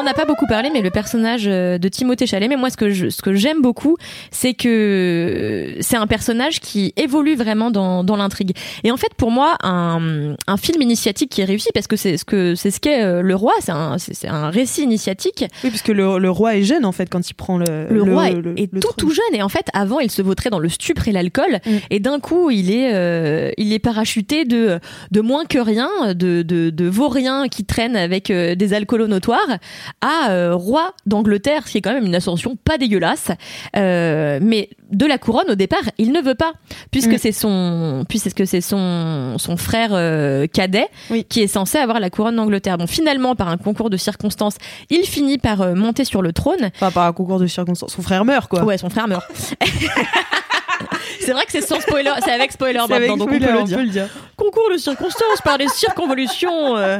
N'en 0.02 0.06
a 0.06 0.14
pas 0.14 0.24
beaucoup 0.24 0.46
parlé, 0.46 0.70
mais 0.72 0.80
le 0.82 0.90
personnage 0.90 1.44
euh, 1.46 1.78
de 1.78 1.88
Timothée 1.88 2.26
Chalamet, 2.26 2.56
moi, 2.56 2.70
ce 2.70 2.76
que 2.76 2.90
je, 2.90 3.08
ce 3.08 3.22
que 3.22 3.34
j'aime 3.34 3.60
beaucoup, 3.62 3.96
c'est 4.30 4.54
que 4.54 4.68
euh, 4.68 5.76
c'est 5.80 5.96
un 5.96 6.06
personnage 6.06 6.60
qui 6.60 6.92
évolue 6.96 7.34
vraiment 7.36 7.70
dans, 7.70 8.04
dans 8.04 8.16
l'intrigue. 8.16 8.56
Et 8.84 8.90
en 8.90 8.96
fait, 8.96 9.14
pour 9.16 9.30
moi, 9.30 9.56
un, 9.62 10.34
un 10.46 10.56
film 10.56 10.82
initiatique 10.82 11.30
qui 11.30 11.40
est 11.40 11.44
réussi, 11.44 11.68
parce 11.74 11.86
que 11.86 11.96
c'est 11.96 12.16
ce 12.16 12.24
que 12.24 12.54
c'est 12.54 12.70
ce 12.70 12.80
qu'est 12.80 13.02
euh, 13.02 13.22
le 13.22 13.34
roi, 13.34 13.52
c'est 13.60 13.72
un, 13.72 13.96
c'est 13.98 14.28
un 14.28 14.50
récit 14.50 14.82
initiatique. 14.82 15.44
Oui, 15.64 15.70
puisque 15.70 15.88
le, 15.88 16.18
le 16.18 16.30
roi 16.30 16.56
est 16.56 16.62
jeune 16.62 16.84
en 16.84 16.92
fait 16.92 17.08
quand 17.10 17.28
il 17.28 17.34
prend 17.34 17.58
le 17.58 17.86
Le, 17.90 18.02
roi 18.02 18.28
est, 18.30 18.34
le- 18.34 18.58
est 18.58 18.72
le 18.72 18.80
tout 18.80 18.92
tout 18.96 19.10
jeune 19.10 19.34
et 19.34 19.42
en 19.42 19.48
fait 19.48 19.66
avant 19.72 20.00
il 20.00 20.10
se 20.10 20.22
vautrait 20.22 20.50
dans 20.50 20.58
le 20.58 20.68
stupre 20.68 21.08
et 21.08 21.12
l'alcool 21.12 21.58
Mm. 21.66 21.70
et 21.90 22.00
d'un 22.00 22.20
coup 22.20 22.50
il 22.50 22.70
est 22.70 22.92
euh, 22.94 23.50
il 23.58 23.72
est 23.72 23.78
parachuté 23.78 24.44
de 24.44 24.78
de 25.10 25.20
moins 25.20 25.44
que 25.44 25.58
rien 25.58 25.88
de 26.14 26.42
de, 26.42 26.70
de 26.70 26.84
vaurien 26.86 27.48
qui 27.48 27.64
traîne 27.64 27.96
avec 27.96 28.30
euh, 28.30 28.54
des 28.54 28.74
alcoolos 28.74 29.06
notoires 29.08 29.58
à 30.00 30.30
euh, 30.30 30.54
roi 30.54 30.92
d'Angleterre 31.06 31.62
ce 31.66 31.72
qui 31.72 31.78
est 31.78 31.80
quand 31.82 31.92
même 31.92 32.06
une 32.06 32.14
ascension 32.14 32.56
pas 32.56 32.78
dégueulasse 32.78 33.28
Euh, 33.76 34.38
mais 34.42 34.70
de 34.90 35.04
la 35.06 35.18
couronne 35.18 35.50
au 35.50 35.54
départ 35.54 35.82
il 35.98 36.12
ne 36.12 36.20
veut 36.20 36.34
pas 36.34 36.52
puisque 36.90 37.12
Mm. 37.12 37.18
c'est 37.18 37.32
son 37.32 38.04
puisque 38.08 38.46
c'est 38.46 38.60
son 38.60 39.36
son 39.38 39.56
frère 39.56 39.90
euh, 39.92 40.46
cadet 40.46 40.88
Oui. 41.10 41.24
qui 41.28 41.40
est 41.42 41.46
censé 41.46 41.78
avoir 41.78 42.00
la 42.00 42.10
couronne 42.10 42.36
d'Angleterre 42.36 42.78
bon 42.78 42.86
finalement 42.86 43.34
par 43.34 43.48
un 43.48 43.56
concours 43.58 43.90
de 43.90 43.96
circonstances 43.96 44.56
il 44.90 45.04
finit 45.04 45.38
par 45.38 45.60
euh, 45.60 45.74
monter 45.74 46.04
sur 46.04 46.22
le 46.22 46.32
trône 46.32 46.70
Enfin, 46.76 46.90
par 46.90 47.04
un 47.06 47.12
concours 47.12 47.38
de 47.38 47.46
circonstances. 47.46 47.92
Son 47.92 48.02
frère 48.02 48.24
meurt, 48.24 48.48
quoi. 48.48 48.64
Ouais, 48.64 48.78
son 48.78 48.88
frère 48.90 49.08
meurt. 49.08 49.24
c'est 51.20 51.32
vrai 51.32 51.44
que 51.44 51.52
c'est 51.52 51.60
sans 51.60 51.80
spoiler, 51.80 52.10
c'est 52.24 52.30
avec 52.30 52.52
spoiler 52.52 52.80
C'est 52.86 52.94
avec 52.94 53.08
maintenant, 53.08 53.24
donc 53.26 53.34
spoiler, 53.34 53.58
on 53.60 53.66
peut 53.66 53.82
le 53.82 53.88
dire. 53.88 54.08
Concours 54.36 54.70
de 54.72 54.76
circonstances 54.78 55.40
par 55.44 55.58
des 55.58 55.68
circonvolutions 55.68 56.76
euh, 56.76 56.98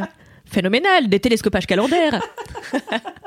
phénoménales, 0.51 1.09
des 1.09 1.21
télescopages 1.21 1.67
calendaires. 1.67 2.23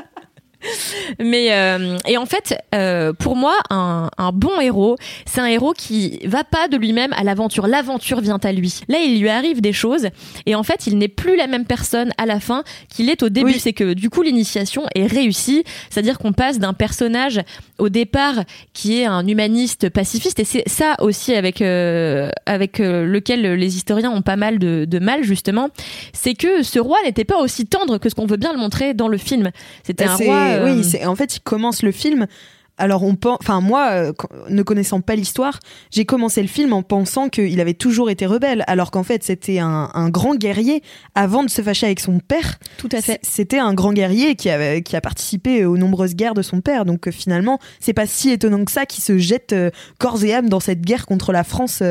Mais 1.19 1.51
euh, 1.51 1.97
et 2.07 2.17
en 2.17 2.25
fait, 2.25 2.55
euh, 2.75 3.13
pour 3.13 3.35
moi, 3.35 3.55
un, 3.69 4.09
un 4.17 4.31
bon 4.31 4.59
héros, 4.59 4.95
c'est 5.25 5.41
un 5.41 5.45
héros 5.45 5.73
qui 5.73 6.19
va 6.25 6.43
pas 6.43 6.67
de 6.67 6.77
lui-même 6.77 7.13
à 7.13 7.23
l'aventure. 7.23 7.67
L'aventure 7.67 8.21
vient 8.21 8.39
à 8.43 8.51
lui. 8.51 8.81
Là, 8.87 8.99
il 8.99 9.19
lui 9.21 9.29
arrive 9.29 9.61
des 9.61 9.73
choses, 9.73 10.07
et 10.45 10.55
en 10.55 10.63
fait, 10.63 10.87
il 10.87 10.97
n'est 10.97 11.07
plus 11.07 11.35
la 11.35 11.47
même 11.47 11.65
personne 11.65 12.11
à 12.17 12.25
la 12.25 12.39
fin 12.39 12.63
qu'il 12.89 13.09
est 13.09 13.23
au 13.23 13.29
début. 13.29 13.51
Oui. 13.53 13.59
C'est 13.59 13.73
que 13.73 13.93
du 13.93 14.09
coup, 14.09 14.21
l'initiation 14.21 14.83
est 14.95 15.05
réussie, 15.07 15.63
c'est-à-dire 15.89 16.17
qu'on 16.17 16.33
passe 16.33 16.59
d'un 16.59 16.73
personnage 16.73 17.41
au 17.77 17.89
départ 17.89 18.35
qui 18.73 18.99
est 18.99 19.05
un 19.05 19.25
humaniste 19.27 19.89
pacifiste, 19.89 20.39
et 20.39 20.43
c'est 20.45 20.67
ça 20.67 20.95
aussi 20.99 21.33
avec 21.33 21.61
euh, 21.61 22.29
avec 22.45 22.79
euh, 22.79 23.05
lequel 23.05 23.41
les 23.55 23.75
historiens 23.75 24.11
ont 24.11 24.21
pas 24.21 24.35
mal 24.35 24.59
de, 24.59 24.85
de 24.85 24.99
mal 24.99 25.23
justement, 25.23 25.69
c'est 26.13 26.33
que 26.33 26.63
ce 26.63 26.79
roi 26.79 26.97
n'était 27.05 27.25
pas 27.25 27.37
aussi 27.37 27.65
tendre 27.65 27.97
que 27.97 28.09
ce 28.09 28.15
qu'on 28.15 28.25
veut 28.25 28.37
bien 28.37 28.53
le 28.53 28.59
montrer 28.59 28.93
dans 28.93 29.07
le 29.07 29.17
film. 29.17 29.51
C'était 29.83 30.05
Bah, 30.05 30.13
un 30.13 30.15
roi. 30.25 30.60
Euh, 30.61 30.75
Oui, 30.75 30.83
c'est 30.83 31.05
en 31.05 31.15
fait, 31.15 31.37
il 31.37 31.41
commence 31.41 31.83
le 31.83 31.91
film. 31.91 32.27
Alors 32.77 33.03
on 33.03 33.15
pense, 33.15 33.37
enfin 33.41 33.61
moi, 33.61 33.89
euh, 33.91 34.13
ne 34.49 34.63
connaissant 34.63 35.01
pas 35.01 35.15
l'histoire, 35.15 35.59
j'ai 35.91 36.05
commencé 36.05 36.41
le 36.41 36.47
film 36.47 36.73
en 36.73 36.81
pensant 36.81 37.29
qu'il 37.29 37.59
avait 37.59 37.73
toujours 37.73 38.09
été 38.09 38.25
rebelle, 38.25 38.63
alors 38.67 38.89
qu'en 38.89 39.03
fait 39.03 39.23
c'était 39.23 39.59
un, 39.59 39.89
un 39.93 40.09
grand 40.09 40.35
guerrier 40.35 40.81
avant 41.13 41.43
de 41.43 41.49
se 41.49 41.61
fâcher 41.61 41.85
avec 41.85 41.99
son 41.99 42.19
père. 42.19 42.57
Tout 42.77 42.89
à 42.91 43.01
fait. 43.01 43.19
C'était 43.21 43.59
un 43.59 43.73
grand 43.73 43.93
guerrier 43.93 44.35
qui 44.35 44.49
a, 44.49 44.81
qui 44.81 44.95
a 44.95 45.01
participé 45.01 45.65
aux 45.65 45.77
nombreuses 45.77 46.15
guerres 46.15 46.33
de 46.33 46.41
son 46.41 46.61
père. 46.61 46.85
Donc 46.85 47.07
euh, 47.07 47.11
finalement, 47.11 47.59
c'est 47.79 47.93
pas 47.93 48.07
si 48.07 48.31
étonnant 48.31 48.65
que 48.65 48.71
ça 48.71 48.85
qu'il 48.85 49.03
se 49.03 49.17
jette 49.17 49.53
euh, 49.53 49.69
corps 49.99 50.23
et 50.23 50.33
âme 50.33 50.49
dans 50.49 50.59
cette 50.59 50.81
guerre 50.81 51.05
contre 51.05 51.31
la 51.31 51.43
France 51.43 51.83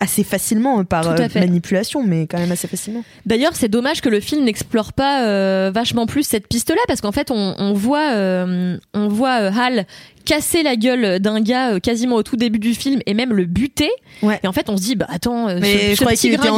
assez 0.00 0.24
facilement 0.24 0.84
par 0.84 1.14
manipulation, 1.34 2.02
mais 2.02 2.26
quand 2.26 2.38
même 2.38 2.52
assez 2.52 2.68
facilement. 2.68 3.02
D'ailleurs, 3.26 3.52
c'est 3.54 3.68
dommage 3.68 4.00
que 4.00 4.08
le 4.08 4.20
film 4.20 4.44
n'explore 4.44 4.92
pas 4.92 5.24
euh, 5.26 5.70
vachement 5.74 6.06
plus 6.06 6.26
cette 6.26 6.48
piste-là, 6.48 6.80
parce 6.86 7.00
qu'en 7.00 7.12
fait, 7.12 7.30
on, 7.30 7.54
on 7.58 7.72
voit, 7.72 8.12
euh, 8.12 8.76
on 8.92 9.08
voit 9.08 9.40
euh, 9.40 9.50
Hal 9.56 9.86
casser 10.24 10.62
la 10.62 10.76
gueule 10.76 11.18
d'un 11.20 11.40
gars 11.40 11.74
euh, 11.74 11.78
quasiment 11.80 12.16
au 12.16 12.22
tout 12.22 12.36
début 12.36 12.58
du 12.58 12.74
film 12.74 13.00
et 13.06 13.14
même 13.14 13.32
le 13.32 13.44
buter. 13.44 13.90
Ouais. 14.22 14.40
Et 14.42 14.46
en 14.46 14.52
fait, 14.52 14.68
on 14.68 14.76
se 14.76 14.82
dit, 14.82 14.96
bah 14.96 15.06
attends, 15.08 15.48
euh, 15.48 15.56
ce- 15.56 15.60
Mais 15.60 15.94
ce, 15.94 16.00
je 16.00 16.04
petit 16.08 16.16
qu'il 16.28 16.34
était 16.34 16.48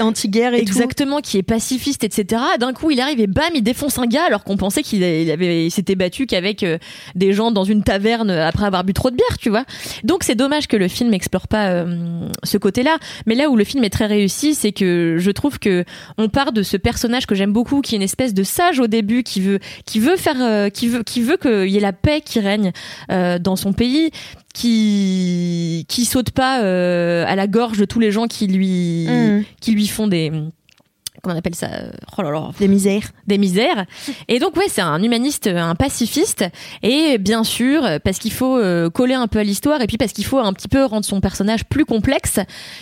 anti-guerre 0.00 0.54
et 0.54 0.58
tout. 0.58 0.64
exactement, 0.72 1.20
qui 1.20 1.38
est 1.38 1.42
pacifiste, 1.42 2.04
etc. 2.04 2.42
D'un 2.58 2.72
coup, 2.72 2.90
il 2.90 3.00
arrive 3.00 3.20
et 3.20 3.26
bam, 3.26 3.44
il 3.54 3.62
défonce 3.62 3.98
un 3.98 4.06
gars 4.06 4.24
alors 4.26 4.44
qu'on 4.44 4.56
pensait 4.56 4.82
qu'il 4.82 5.02
avait, 5.02 5.66
il 5.66 5.70
s'était 5.70 5.94
battu 5.94 6.26
qu'avec 6.26 6.62
euh, 6.62 6.78
des 7.14 7.32
gens 7.32 7.50
dans 7.50 7.64
une 7.64 7.82
taverne 7.82 8.30
après 8.30 8.66
avoir 8.66 8.84
bu 8.84 8.92
trop 8.92 9.10
de 9.10 9.16
bière, 9.16 9.38
tu 9.38 9.50
vois. 9.50 9.64
Donc 10.04 10.24
c'est 10.24 10.34
dommage 10.34 10.66
que 10.68 10.76
le 10.76 10.88
film 10.88 11.10
n'explore 11.10 11.48
pas 11.48 11.68
euh, 11.70 12.28
ce 12.44 12.58
côté-là. 12.58 12.96
Mais 13.26 13.34
là 13.34 13.48
où 13.50 13.56
le 13.56 13.64
film 13.64 13.84
est 13.84 13.90
très 13.90 14.06
réussi, 14.06 14.54
c'est 14.54 14.72
que 14.72 15.16
je 15.18 15.30
trouve 15.30 15.58
que 15.58 15.84
on 16.18 16.28
part 16.28 16.52
de 16.52 16.62
ce 16.62 16.76
personnage 16.76 17.26
que 17.26 17.34
j'aime 17.34 17.52
beaucoup, 17.52 17.80
qui 17.80 17.94
est 17.94 17.98
une 17.98 18.02
espèce 18.02 18.34
de 18.34 18.42
sage 18.42 18.80
au 18.80 18.86
début, 18.86 19.22
qui 19.22 19.40
veut, 19.40 19.58
qui 19.84 20.00
veut 20.00 20.16
faire, 20.16 20.36
euh, 20.40 20.68
qui 20.70 20.88
veut, 20.88 21.02
qui 21.02 21.20
veut 21.20 21.36
qu'il 21.36 21.68
y 21.70 21.76
ait 21.76 21.80
la 21.80 21.92
paix 21.92 22.20
qui 22.24 22.40
règne 22.40 22.72
euh, 23.10 23.38
dans 23.38 23.56
son 23.56 23.72
pays 23.72 24.10
qui 24.54 25.84
qui 25.88 26.04
saute 26.04 26.30
pas 26.30 26.62
euh, 26.62 27.24
à 27.26 27.36
la 27.36 27.46
gorge 27.46 27.78
de 27.78 27.84
tous 27.84 28.00
les 28.00 28.10
gens 28.10 28.26
qui 28.26 28.46
lui 28.46 29.06
Mm. 29.08 29.44
qui 29.60 29.72
lui 29.72 29.86
font 29.86 30.06
des 30.06 30.30
comment 31.22 31.34
on 31.34 31.38
appelle 31.38 31.54
ça 31.54 31.66
euh, 31.72 31.90
oh 32.18 32.22
là 32.22 32.30
là, 32.30 32.50
Des 32.58 32.68
misères. 32.68 33.10
des 33.26 33.38
misères 33.38 33.84
et 34.28 34.38
donc 34.38 34.56
ouais 34.56 34.66
c'est 34.68 34.80
un 34.82 35.02
humaniste 35.02 35.46
un 35.46 35.74
pacifiste 35.74 36.44
et 36.82 37.18
bien 37.18 37.44
sûr 37.44 37.82
parce 38.04 38.18
qu'il 38.18 38.32
faut 38.32 38.58
coller 38.90 39.14
un 39.14 39.26
peu 39.26 39.38
à 39.40 39.44
l'histoire 39.44 39.80
et 39.82 39.86
puis 39.86 39.96
parce 39.98 40.12
qu'il 40.12 40.24
faut 40.24 40.38
un 40.38 40.52
petit 40.52 40.68
peu 40.68 40.84
rendre 40.84 41.04
son 41.04 41.20
personnage 41.20 41.64
plus 41.64 41.84
complexe 41.84 42.38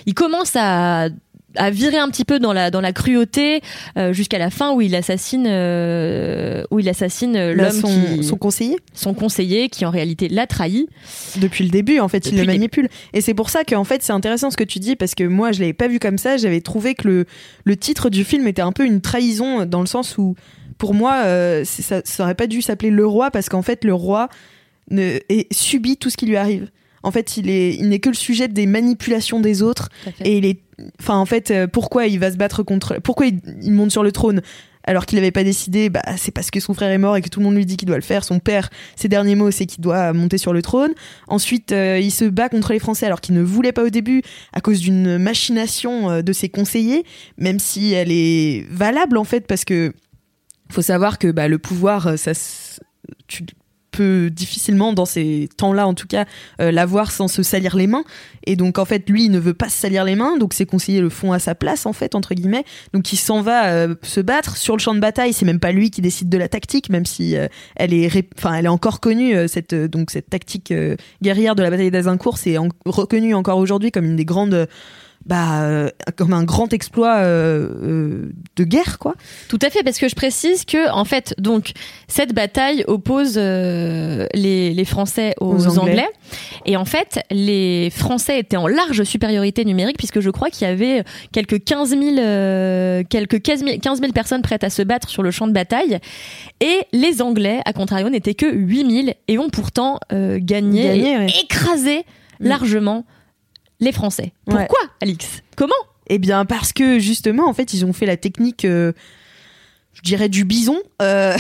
il 0.07 0.14
commence 0.14 0.53
à 0.57 1.09
à 1.56 1.70
virer 1.70 1.98
un 1.98 2.08
petit 2.08 2.24
peu 2.24 2.38
dans 2.38 2.52
la 2.52 2.70
dans 2.70 2.80
la 2.80 2.92
cruauté 2.92 3.60
euh, 3.96 4.12
jusqu'à 4.12 4.38
la 4.38 4.50
fin 4.50 4.72
où 4.72 4.80
il 4.80 4.94
assassine 4.94 5.46
euh, 5.46 6.64
où 6.70 6.80
il 6.80 6.88
assassine 6.88 7.36
euh, 7.36 7.54
Là, 7.54 7.70
l'homme 7.70 7.80
son, 7.80 8.16
qui 8.16 8.24
son 8.24 8.36
conseiller. 8.36 8.76
son 8.92 9.14
conseiller 9.14 9.68
qui 9.68 9.84
en 9.84 9.90
réalité 9.90 10.29
l'a 10.29 10.46
trahi. 10.46 10.88
Depuis 11.37 11.64
le 11.64 11.70
début 11.70 12.00
en 12.00 12.08
fait 12.08 12.26
il 12.26 12.33
Depuis 12.33 12.37
le 12.38 12.46
le 12.46 12.58
manipule. 12.58 12.88
Et 13.12 13.20
c'est 13.20 13.35
pour 13.35 13.50
ça 13.50 13.64
qu'en 13.64 13.85
fait 13.85 14.02
c'est 14.02 14.12
intéressant 14.12 14.50
ce 14.50 14.56
que 14.56 14.64
tu 14.64 14.79
dis 14.79 14.96
parce 14.96 15.14
que 15.14 15.24
moi 15.24 15.52
je 15.52 15.60
l'avais 15.60 15.72
pas 15.72 15.88
vu 15.88 15.98
comme 15.98 16.18
ça. 16.18 16.37
J'avais 16.37 16.60
trouvé 16.60 16.94
que 16.94 17.08
le, 17.08 17.24
le 17.64 17.76
titre 17.76 18.10
du 18.10 18.24
film 18.24 18.46
était 18.48 18.62
un 18.62 18.72
peu 18.72 18.85
une 18.85 19.00
trahison 19.00 19.66
dans 19.66 19.81
le 19.81 19.87
sens 19.87 20.18
où 20.18 20.35
pour 20.79 20.94
moi 20.94 21.22
euh, 21.24 21.64
ça, 21.64 22.02
ça 22.04 22.24
aurait 22.24 22.35
pas 22.35 22.46
dû 22.46 22.62
s'appeler 22.62 22.90
le 22.90 23.06
roi 23.06 23.31
parce 23.31 23.48
qu'en 23.48 23.62
fait 23.62 23.85
le 23.85 23.94
roi 23.94 24.29
ne, 24.90 25.18
subit 25.50 25.96
tout 25.96 26.10
ce 26.10 26.16
qui 26.16 26.26
lui 26.26 26.37
arrive 26.37 26.70
en 27.05 27.11
fait 27.11 27.37
il 27.37 27.48
est 27.48 27.75
il 27.75 27.88
n'est 27.88 28.00
que 28.00 28.09
le 28.09 28.15
sujet 28.15 28.48
des 28.48 28.67
manipulations 28.67 29.40
des 29.40 29.63
autres 29.63 29.88
et 30.25 30.38
il 30.38 30.44
est 30.44 30.61
enfin 31.00 31.17
en 31.17 31.27
fait 31.27 31.50
euh, 31.50 31.67
pourquoi 31.67 32.07
il 32.07 32.19
va 32.19 32.33
se 32.33 32.37
battre 32.37 32.63
contre 32.63 32.98
pourquoi 33.00 33.27
il, 33.27 33.40
il 33.63 33.73
monte 33.73 33.92
sur 33.92 34.02
le 34.02 34.11
trône 34.11 34.40
alors 34.87 35.07
qu'il 35.07 35.17
n'avait 35.17 35.31
pas 35.31 35.44
décidé, 35.44 35.88
bah, 35.88 36.02
c'est 36.17 36.31
parce 36.31 36.50
que 36.50 36.61
son 36.61 36.75
frère 36.75 36.90
est 36.90 36.98
mort 36.98 37.17
et 37.17 37.23
que 37.23 37.29
tout 37.29 37.40
le 37.40 37.44
monde 37.44 37.57
lui 37.57 37.67
dit 37.67 37.77
qu'il 37.77 37.88
doit 37.88 37.96
le 37.96 38.02
faire. 38.02 38.23
Son 38.23 38.38
père, 38.38 38.71
ses 38.96 39.09
derniers 39.09 39.35
mots, 39.35 39.50
c'est 39.50 39.67
qu'il 39.67 39.81
doit 39.81 40.13
monter 40.13 40.38
sur 40.38 40.52
le 40.52 40.63
trône. 40.63 40.92
Ensuite, 41.27 41.73
euh, 41.73 41.98
il 41.98 42.11
se 42.11 42.25
bat 42.25 42.48
contre 42.48 42.73
les 42.73 42.79
Français 42.79 43.07
alors 43.07 43.21
qu'il 43.21 43.35
ne 43.35 43.42
voulait 43.42 43.73
pas 43.73 43.83
au 43.83 43.88
début 43.88 44.23
à 44.52 44.61
cause 44.61 44.81
d'une 44.81 45.19
machination 45.19 46.11
euh, 46.11 46.23
de 46.23 46.33
ses 46.33 46.48
conseillers, 46.48 47.05
même 47.38 47.59
si 47.59 47.92
elle 47.92 48.13
est 48.13 48.67
valable 48.71 49.17
en 49.17 49.25
fait 49.25 49.46
parce 49.46 49.65
que 49.65 49.92
faut 50.71 50.83
savoir 50.83 51.19
que 51.19 51.31
bah, 51.31 51.48
le 51.48 51.59
pouvoir, 51.59 52.19
ça, 52.19 52.33
tu 53.27 53.44
peut 53.94 54.30
difficilement, 54.30 54.92
dans 54.92 55.04
ces 55.04 55.48
temps-là 55.56 55.86
en 55.86 55.94
tout 55.94 56.06
cas, 56.06 56.24
euh, 56.60 56.72
l'avoir 56.72 57.10
sans 57.10 57.28
se 57.28 57.42
salir 57.42 57.76
les 57.76 57.86
mains. 57.86 58.04
Et 58.46 58.56
donc 58.56 58.78
en 58.78 58.84
fait, 58.84 59.08
lui, 59.08 59.28
ne 59.28 59.38
veut 59.38 59.54
pas 59.54 59.68
se 59.68 59.78
salir 59.78 60.04
les 60.04 60.16
mains, 60.16 60.36
donc 60.36 60.52
ses 60.52 60.66
conseillers 60.66 61.00
le 61.00 61.08
font 61.08 61.32
à 61.32 61.38
sa 61.38 61.54
place 61.54 61.86
en 61.86 61.92
fait, 61.92 62.14
entre 62.14 62.34
guillemets. 62.34 62.64
Donc 62.92 63.12
il 63.12 63.16
s'en 63.16 63.40
va 63.40 63.68
euh, 63.68 63.94
se 64.02 64.20
battre 64.20 64.56
sur 64.56 64.76
le 64.76 64.80
champ 64.80 64.94
de 64.94 65.00
bataille. 65.00 65.32
C'est 65.32 65.46
même 65.46 65.60
pas 65.60 65.72
lui 65.72 65.90
qui 65.90 66.00
décide 66.00 66.28
de 66.28 66.38
la 66.38 66.48
tactique, 66.48 66.90
même 66.90 67.06
si 67.06 67.36
euh, 67.36 67.46
elle 67.76 67.94
est, 67.94 68.10
enfin, 68.36 68.54
elle 68.54 68.66
est 68.66 68.68
encore 68.68 69.00
connue 69.00 69.48
cette 69.48 69.74
donc 69.74 70.10
cette 70.10 70.30
tactique 70.30 70.72
guerrière 71.22 71.54
de 71.54 71.62
la 71.62 71.70
bataille 71.70 71.90
d'Azincourt, 71.90 72.38
c'est 72.38 72.56
reconnue 72.84 73.34
encore 73.34 73.58
aujourd'hui 73.58 73.90
comme 73.90 74.04
une 74.04 74.16
des 74.16 74.24
grandes 74.24 74.68
bah, 75.27 75.62
euh, 75.62 75.90
comme 76.16 76.35
un 76.35 76.44
grand 76.44 76.72
exploit 76.75 77.16
euh, 77.16 77.68
euh, 77.83 78.33
de 78.56 78.64
guerre, 78.64 78.98
quoi. 78.98 79.14
Tout 79.48 79.58
à 79.62 79.70
fait, 79.70 79.83
parce 79.83 79.98
que 79.98 80.08
je 80.08 80.14
précise 80.14 80.66
que, 80.66 80.90
en 80.90 81.06
fait, 81.06 81.35
donc, 81.38 81.72
cette 82.08 82.35
bataille 82.35 82.85
oppose 82.88 83.38
les, 83.38 84.29
les, 84.75 84.85
Français 84.85 85.35
aux, 85.40 85.79
Anglais. 85.79 86.08
Et 86.66 86.77
en 86.77 86.85
fait, 86.85 87.20
les 87.31 87.88
Français 87.90 88.38
étaient 88.38 88.58
en 88.58 88.66
large 88.66 89.02
supériorité 89.04 89.64
numérique, 89.64 89.96
puisque 89.96 90.20
je 90.20 90.29
crois 90.29 90.50
qu'il 90.50 90.68
y 90.68 90.70
avait 90.70 91.04
quelques 91.33 91.64
15 91.64 91.90
000, 91.90 93.04
quelques 93.08 93.40
15 93.40 93.64
000, 93.64 94.12
personnes 94.12 94.42
prêtes 94.42 94.64
à 94.64 94.70
se 94.70 94.83
battre 94.83 95.08
sur 95.08 95.22
le 95.22 95.31
champ 95.31 95.46
de 95.46 95.52
bataille. 95.52 95.98
Et 96.60 96.81
les 96.92 97.22
Anglais, 97.22 97.60
à 97.64 97.72
contrario, 97.72 98.10
n'étaient 98.10 98.35
que 98.35 98.52
8 98.52 99.04
000 99.04 99.16
et 99.29 99.38
ont 99.38 99.48
pourtant 99.48 99.98
gagné, 100.10 101.27
écrasé 101.40 102.04
mm. 102.40 102.46
largement 102.46 103.04
les 103.81 103.92
Français. 103.92 104.33
Pourquoi, 104.46 104.81
Alix? 105.00 105.42
Comment? 105.56 105.75
Eh 106.08 106.18
bien, 106.18 106.44
parce 106.44 106.72
que 106.72 106.98
justement, 106.98 107.48
en 107.48 107.54
fait, 107.54 107.72
ils 107.72 107.85
ont 107.85 107.92
fait 107.92 108.06
la 108.06 108.16
technique, 108.16 108.64
euh, 108.64 108.92
je 109.94 110.02
dirais, 110.02 110.29
du 110.29 110.44
bison. 110.44 110.79
Euh, 111.00 111.37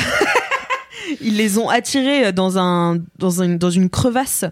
ils 1.20 1.36
les 1.36 1.58
ont 1.58 1.68
attirés 1.68 2.32
dans, 2.32 2.58
un, 2.58 2.96
dans, 3.18 3.46
dans 3.58 3.70
une 3.70 3.90
crevasse. 3.90 4.44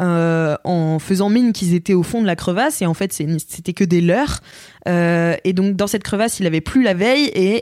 Euh, 0.00 0.56
en 0.64 0.98
faisant 0.98 1.28
mine 1.28 1.52
qu'ils 1.52 1.74
étaient 1.74 1.92
au 1.92 2.02
fond 2.02 2.22
de 2.22 2.26
la 2.26 2.34
crevasse 2.34 2.80
et 2.80 2.86
en 2.86 2.94
fait 2.94 3.12
c'était 3.12 3.74
que 3.74 3.84
des 3.84 4.00
leurs 4.00 4.40
et 4.86 5.52
donc 5.52 5.76
dans 5.76 5.86
cette 5.86 6.02
crevasse 6.02 6.40
il 6.40 6.46
avait 6.46 6.62
plus 6.62 6.82
la 6.82 6.94
veille 6.94 7.26
et 7.34 7.60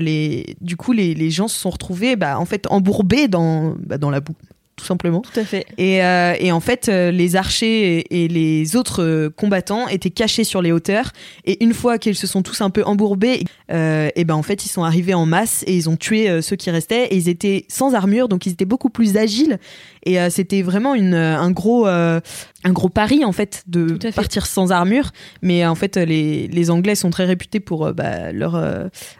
les 0.00 0.54
du 0.60 0.76
coup 0.76 0.92
les, 0.92 1.30
gens 1.30 1.48
se 1.48 1.58
sont 1.58 1.70
retrouvés 1.70 2.14
bah, 2.14 2.38
en 2.38 2.44
fait 2.44 2.68
embourbés 2.70 3.26
dans 3.26 3.74
bah, 3.80 3.98
dans 3.98 4.10
la 4.10 4.20
boue 4.20 4.36
tout 4.76 4.84
simplement. 4.84 5.20
Tout 5.20 5.40
à 5.40 5.44
fait. 5.44 5.66
Et, 5.78 6.02
euh, 6.02 6.34
et 6.38 6.50
en 6.50 6.60
fait, 6.60 6.88
euh, 6.88 7.10
les 7.10 7.36
archers 7.36 8.04
et, 8.10 8.28
les 8.28 8.76
autres 8.76 9.02
euh, 9.02 9.30
combattants 9.30 9.86
étaient 9.88 10.10
cachés 10.10 10.44
sur 10.44 10.62
les 10.62 10.72
hauteurs. 10.72 11.12
Et 11.44 11.62
une 11.62 11.72
fois 11.72 11.98
qu'ils 11.98 12.16
se 12.16 12.26
sont 12.26 12.42
tous 12.42 12.60
un 12.60 12.70
peu 12.70 12.82
embourbés, 12.84 13.44
et 13.68 14.24
ben 14.24 14.34
en 14.34 14.42
fait, 14.42 14.64
ils 14.64 14.68
sont 14.68 14.84
arrivés 14.84 15.14
en 15.14 15.26
masse 15.26 15.64
et 15.66 15.74
ils 15.74 15.88
ont 15.88 15.96
tué 15.96 16.42
ceux 16.42 16.56
qui 16.56 16.70
restaient. 16.70 17.06
Et 17.06 17.16
ils 17.16 17.28
étaient 17.28 17.64
sans 17.68 17.94
armure, 17.94 18.28
donc 18.28 18.46
ils 18.46 18.52
étaient 18.52 18.64
beaucoup 18.64 18.90
plus 18.90 19.16
agiles. 19.16 19.58
Et 20.04 20.18
c'était 20.30 20.62
vraiment 20.62 20.94
une, 20.94 21.14
un 21.14 21.50
gros, 21.50 21.86
un 21.86 22.20
gros 22.66 22.88
pari 22.88 23.24
en 23.24 23.32
fait 23.32 23.62
de 23.66 23.98
partir 24.10 24.46
sans 24.46 24.72
armure. 24.72 25.10
Mais 25.42 25.66
en 25.66 25.74
fait, 25.74 25.96
les, 25.96 26.46
les 26.48 26.70
Anglais 26.70 26.94
sont 26.94 27.10
très 27.10 27.24
réputés 27.24 27.60
pour 27.60 27.92
bah, 27.92 28.32
leur, 28.32 28.62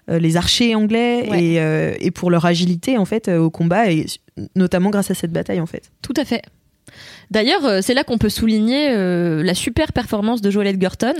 les 0.09 0.37
archers 0.37 0.74
anglais 0.74 1.28
et, 1.32 2.07
et 2.07 2.11
pour 2.11 2.30
leur 2.30 2.45
agilité 2.45 2.99
en 2.99 3.05
fait 3.05 3.28
au 3.28 3.51
combat. 3.51 3.91
Et 3.91 4.07
notamment 4.57 4.91
grâce 4.91 5.11
à 5.11 5.14
cette 5.14 5.32
bataille 5.32 5.61
en 5.61 5.66
fait. 5.66 5.91
Tout 6.03 6.14
à 6.16 6.24
fait. 6.24 6.43
D'ailleurs, 7.31 7.64
euh, 7.64 7.81
c'est 7.83 7.95
là 7.95 8.05
qu'on 8.05 8.18
peut 8.18 8.29
souligner 8.29 8.89
euh, 8.91 9.43
la 9.43 9.55
super 9.55 9.93
performance 9.93 10.41
de 10.41 10.51
Joel 10.51 10.68
Edgerton, 10.68 11.14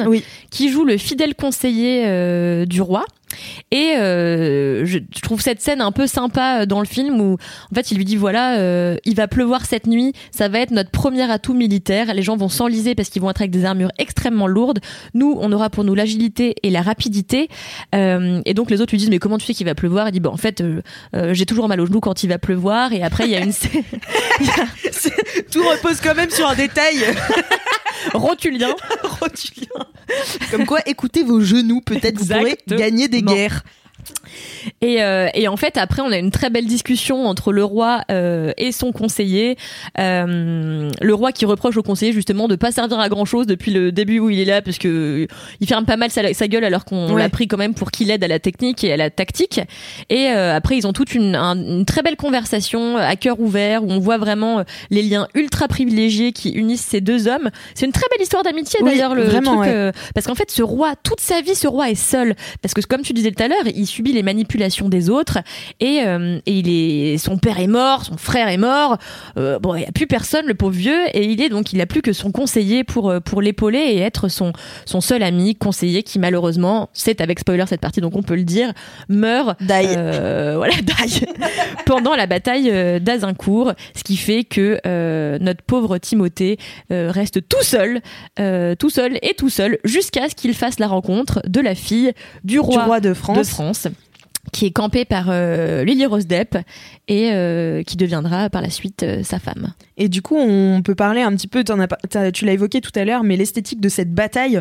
qui 0.51 0.69
joue 0.69 0.85
le 0.85 0.97
fidèle 0.97 1.35
conseiller 1.35 2.05
euh, 2.07 2.67
du 2.67 2.81
roi. 2.81 3.05
Et 3.71 3.97
euh, 3.97 4.85
je, 4.85 4.99
trouve 5.23 5.41
cette 5.41 5.61
scène 5.61 5.81
un 5.81 5.93
peu 5.93 6.07
sympa 6.07 6.61
euh, 6.61 6.67
dans 6.67 6.81
le 6.81 6.87
film 6.87 7.21
où 7.21 7.35
en 7.35 7.75
fait 7.75 7.91
il 7.91 7.97
lui 7.97 8.05
dit 8.05 8.17
voilà 8.17 8.59
euh, 8.59 8.97
il 9.05 9.17
va 9.17 9.29
pleuvoir 9.29 9.65
cette 9.65 9.87
nuit, 9.87 10.13
ça 10.31 10.49
va 10.49 10.61
être 10.61 10.71
notre 10.71 10.91
premier 10.91 11.31
atout 11.31 11.55
militaire. 11.55 12.13
Les 12.15 12.23
gens 12.23 12.37
vont 12.37 12.49
s'enliser 12.49 12.95
parce 12.95 13.09
qu'ils 13.09 13.23
vont 13.23 13.31
être 13.31 13.41
avec 13.41 13.51
des 13.51 13.65
armures 13.65 13.91
extrêmement 13.99 14.47
lourdes. 14.47 14.81
Nous 15.15 15.37
on 15.41 15.51
aura 15.53 15.71
pour 15.71 15.85
nous 15.85 15.95
l'agilité 15.95 16.57
et 16.63 16.71
la 16.71 16.83
rapidité. 16.83 17.49
et 17.93 18.55
donc 18.55 18.71
les 18.71 18.81
autres 18.81 18.93
lui 18.93 18.99
disent 18.99 19.11
mais 19.11 19.19
comment 19.19 19.39
tu 19.39 19.47
sais 19.47 19.55
qu'il 19.55 19.67
va 19.67 19.75
pleuvoir? 19.75 20.09
Il 20.09 20.13
dit 20.13 20.21
bon 20.21 20.31
en 20.31 20.37
fait 20.37 20.63
j'ai 21.33 21.47
toujours 21.47 21.69
mal 21.69 21.81
aux 21.81 21.87
genoux 21.87 22.01
quand 22.01 22.23
il 22.23 22.29
va 22.29 22.39
pleuvoir. 22.39 22.93
Et 22.93 23.03
après 23.03 23.25
il 23.25 23.31
y 23.31 23.37
a 23.37 23.41
une 23.41 23.53
tout 25.51 25.63
repose 25.63 26.01
quand 26.05 26.15
même 26.15 26.31
sur 26.31 26.47
un 26.47 26.55
détail. 26.55 26.99
Rotulien. 28.15 28.75
Rotulien. 29.21 29.87
Comme 30.51 30.67
quoi, 30.67 30.81
écoutez 30.87 31.25
vos 31.25 31.41
genoux, 31.41 31.81
peut-être 31.81 32.19
vous 32.19 32.27
pourrez 32.27 32.59
gagner 32.69 33.09
des 33.09 33.23
guerres. 33.23 33.65
Et, 34.81 35.03
euh, 35.03 35.29
et, 35.35 35.49
en 35.49 35.57
fait, 35.57 35.77
après, 35.77 36.03
on 36.03 36.11
a 36.11 36.19
une 36.19 36.31
très 36.31 36.51
belle 36.51 36.67
discussion 36.67 37.27
entre 37.27 37.53
le 37.53 37.65
roi 37.65 38.03
euh, 38.11 38.53
et 38.57 38.73
son 38.73 38.93
conseiller. 38.93 39.57
Euh, 39.99 40.91
le 41.01 41.15
roi 41.15 41.33
qui 41.33 41.45
reproche 41.45 41.77
au 41.77 41.83
conseiller 41.83 42.13
justement 42.13 42.49
de 42.49 42.57
pas 42.57 42.73
servir 42.73 42.99
à 43.01 43.09
grand 43.09 43.25
chose 43.25 43.47
depuis 43.47 43.73
le 43.73 43.93
début 43.93 44.19
où 44.19 44.31
il 44.31 44.41
est 44.41 44.45
là, 44.45 44.63
parce 44.63 44.79
que 44.79 45.27
il 45.61 45.67
ferme 45.67 45.85
pas 45.85 45.97
mal 45.97 46.11
sa, 46.11 46.49
gueule 46.49 46.65
alors 46.65 46.85
qu'on 46.85 47.17
l'a 47.17 47.29
pris 47.29 47.49
quand 47.49 47.57
même 47.57 47.75
pour 47.75 47.91
qu'il 47.91 48.11
aide 48.11 48.23
à 48.25 48.29
la 48.29 48.39
technique 48.39 48.85
et 48.85 48.93
à 48.93 48.97
la 48.97 49.11
tactique. 49.11 49.61
Et 50.11 50.29
euh, 50.29 50.55
après, 50.55 50.77
ils 50.77 50.87
ont 50.87 50.93
toute 50.93 51.15
une, 51.15 51.37
une, 51.37 51.85
très 51.85 52.03
belle 52.03 52.17
conversation 52.17 52.97
à 52.97 53.17
cœur 53.17 53.41
ouvert 53.41 53.85
où 53.85 53.91
on 53.91 53.99
voit 53.99 54.19
vraiment 54.19 54.61
euh, 54.61 54.63
les 54.91 55.03
liens 55.03 55.29
ultra 55.35 55.69
privilégiés 55.69 56.33
qui 56.33 56.51
unissent 56.51 56.87
ces 56.87 57.01
deux 57.01 57.29
hommes. 57.29 57.51
C'est 57.75 57.87
une 57.87 57.93
très 57.93 58.07
belle 58.11 58.23
histoire 58.23 58.43
d'amitié 58.43 58.81
d'ailleurs, 58.83 59.15
le 59.15 59.29
truc, 59.29 59.47
euh, 59.47 59.93
parce 60.15 60.27
qu'en 60.27 60.35
fait, 60.35 60.51
ce 60.51 60.63
roi, 60.63 60.95
toute 61.03 61.21
sa 61.21 61.41
vie, 61.41 61.55
ce 61.55 61.67
roi 61.67 61.91
est 61.91 61.95
seul, 61.95 62.35
parce 62.63 62.75
que 62.75 62.81
comme 62.83 63.03
tu 63.03 63.13
disais 63.13 63.31
tout 63.31 63.43
à 63.43 63.49
l'heure, 63.49 63.67
il 63.67 63.87
subit 63.95 64.13
les 64.13 64.23
manipulations 64.23 64.89
des 64.89 65.09
autres 65.09 65.39
et, 65.79 66.03
euh, 66.05 66.39
et, 66.47 66.59
il 66.59 66.69
est 66.69 67.19
son 67.19 67.39
père 67.39 67.61
est 67.61 67.69
mort 67.69 68.05
son 68.05 68.17
frère 68.17 68.49
est 68.49 68.57
mort. 68.57 68.99
Euh, 69.39 69.59
bon 69.59 69.75
il 69.77 69.83
y 69.83 69.87
a 69.87 69.93
plus 69.93 70.07
personne 70.07 70.47
le 70.47 70.55
pauvre 70.55 70.75
vieux 70.75 71.07
et 71.13 71.25
il 71.25 71.41
est 71.41 71.49
donc 71.49 71.73
il 71.73 71.81
a 71.81 71.87
plus 71.87 72.03
que 72.03 72.13
son 72.13 72.33
conseiller 72.33 72.83
pour 72.83 73.11
euh, 73.11 73.21
pour 73.21 73.41
l'épauler 73.41 73.79
et 73.79 73.99
être 74.01 74.29
son 74.29 74.53
son 74.85 75.01
seul 75.01 75.23
ami 75.23 75.55
conseiller 75.55 76.03
qui 76.03 76.19
malheureusement 76.19 76.89
c'est 76.93 77.21
avec 77.21 77.39
spoiler 77.39 77.65
cette 77.69 77.81
partie 77.81 78.01
donc 78.01 78.17
on 78.17 78.23
peut 78.23 78.35
le 78.35 78.45
dire 78.45 78.73
meurt 79.09 79.57
voilà 79.61 80.75
die 80.83 81.27
pendant 81.87 82.17
la 82.17 82.27
bataille 82.27 83.01
d'Azincourt. 83.01 83.73
Ce 83.95 84.03
qui 84.03 84.17
fait 84.17 84.45
que 84.45 84.81
notre 85.39 85.63
pauvre 85.63 85.99
Timothée 85.99 86.59
reste 86.91 87.49
tout 87.49 87.63
seul 87.63 88.01
tout 88.79 88.91
seul 88.91 89.19
et 89.23 89.35
tout 89.37 89.51
seul 89.51 89.79
jusqu'à 89.85 90.29
ce 90.29 90.35
qu'il 90.35 90.55
fasse 90.55 90.79
la 90.79 90.89
rencontre 90.89 91.41
de 91.47 91.61
la 91.61 91.75
fille 91.75 92.13
du 92.43 92.59
roi, 92.59 93.01
de 93.01 93.15
France, 93.15 93.39
de 93.39 93.45
France 93.45 93.84
qui 94.53 94.67
est 94.67 94.71
campé 94.71 95.05
par 95.05 95.27
euh, 95.29 95.85
Lily 95.85 96.07
Rose 96.07 96.27
Depp 96.27 96.57
et 97.09 97.33
euh, 97.33 97.83
qui 97.83 97.97
deviendra 97.97 98.51
par 98.51 98.63
la 98.63 98.71
suite 98.71 99.03
euh, 99.03 99.23
sa 99.23 99.39
femme. 99.39 99.73
Et 99.97 100.09
du 100.09 100.23
coup, 100.23 100.37
on 100.37 100.83
peut 100.83 100.95
parler 100.95 101.23
un 101.23 101.33
petit 101.33 101.49
peu, 101.49 101.65
tu 101.65 102.45
l'as 102.45 102.53
évoqué 102.53 102.81
tout 102.81 102.93
à 102.95 103.05
l'heure, 103.05 103.25
mais 103.25 103.37
l'esthétique 103.37 103.81
de 103.81 103.89
cette 103.89 104.13
bataille, 104.13 104.61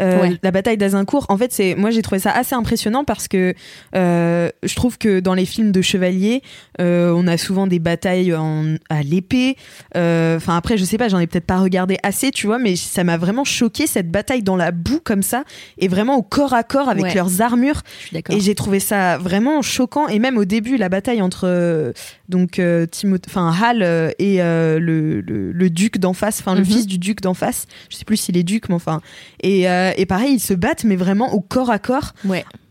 euh, 0.00 0.34
la 0.42 0.50
bataille 0.50 0.76
d'Azincourt, 0.76 1.26
en 1.28 1.36
fait, 1.36 1.52
c'est 1.52 1.74
moi 1.74 1.90
j'ai 1.90 2.02
trouvé 2.02 2.18
ça 2.18 2.30
assez 2.30 2.54
impressionnant 2.54 3.04
parce 3.04 3.28
que 3.28 3.54
euh, 3.94 4.48
je 4.62 4.74
trouve 4.74 4.98
que 4.98 5.20
dans 5.20 5.34
les 5.34 5.44
films 5.44 5.72
de 5.72 5.82
chevaliers, 5.82 6.42
euh, 6.80 7.12
on 7.14 7.26
a 7.26 7.36
souvent 7.36 7.66
des 7.66 7.78
batailles 7.78 8.34
en, 8.34 8.76
à 8.88 9.02
l'épée. 9.02 9.56
Enfin 9.94 10.56
après, 10.56 10.78
je 10.78 10.84
sais 10.84 10.98
pas, 10.98 11.08
j'en 11.08 11.18
ai 11.18 11.26
peut-être 11.26 11.46
pas 11.46 11.58
regardé 11.58 11.98
assez, 12.02 12.30
tu 12.30 12.46
vois, 12.46 12.58
mais 12.58 12.76
ça 12.76 13.04
m'a 13.04 13.16
vraiment 13.16 13.44
choqué 13.44 13.86
cette 13.86 14.10
bataille 14.10 14.42
dans 14.42 14.56
la 14.56 14.70
boue 14.70 15.00
comme 15.02 15.22
ça 15.22 15.44
et 15.78 15.88
vraiment 15.88 16.16
au 16.16 16.22
corps 16.22 16.54
à 16.54 16.62
corps 16.62 16.88
avec 16.88 17.14
leurs 17.14 17.40
armures. 17.40 17.82
Et 18.30 18.40
j'ai 18.40 18.54
trouvé 18.54 18.80
ça 18.80 19.18
vraiment 19.18 19.62
choquant. 19.62 20.08
Et 20.08 20.18
même 20.18 20.38
au 20.38 20.44
début, 20.44 20.76
la 20.76 20.88
bataille 20.88 21.22
entre 21.22 21.92
donc 22.28 22.60
Timothée, 22.90 23.28
enfin 23.28 23.52
Hal 23.62 23.82
et 24.18 24.38
le, 24.38 25.20
le, 25.20 25.70
duc 25.70 25.98
d'en 25.98 26.12
face, 26.12 26.40
enfin 26.40 26.54
le 26.54 26.60
mhm. 26.60 26.66
fils 26.66 26.86
du 26.86 26.98
duc 26.98 27.20
d'en 27.20 27.34
face. 27.34 27.66
Je 27.90 27.96
sais 27.96 28.04
plus 28.04 28.16
s'il 28.16 28.36
est 28.36 28.42
duc, 28.42 28.68
mais 28.68 28.74
enfin 28.74 29.00
et 29.42 29.66
euh, 29.82 29.92
et 29.96 30.06
pareil, 30.06 30.34
ils 30.34 30.40
se 30.40 30.54
battent, 30.54 30.84
mais 30.84 30.96
vraiment 30.96 31.32
au 31.34 31.40
corps 31.40 31.70
à 31.70 31.78
corps, 31.78 32.12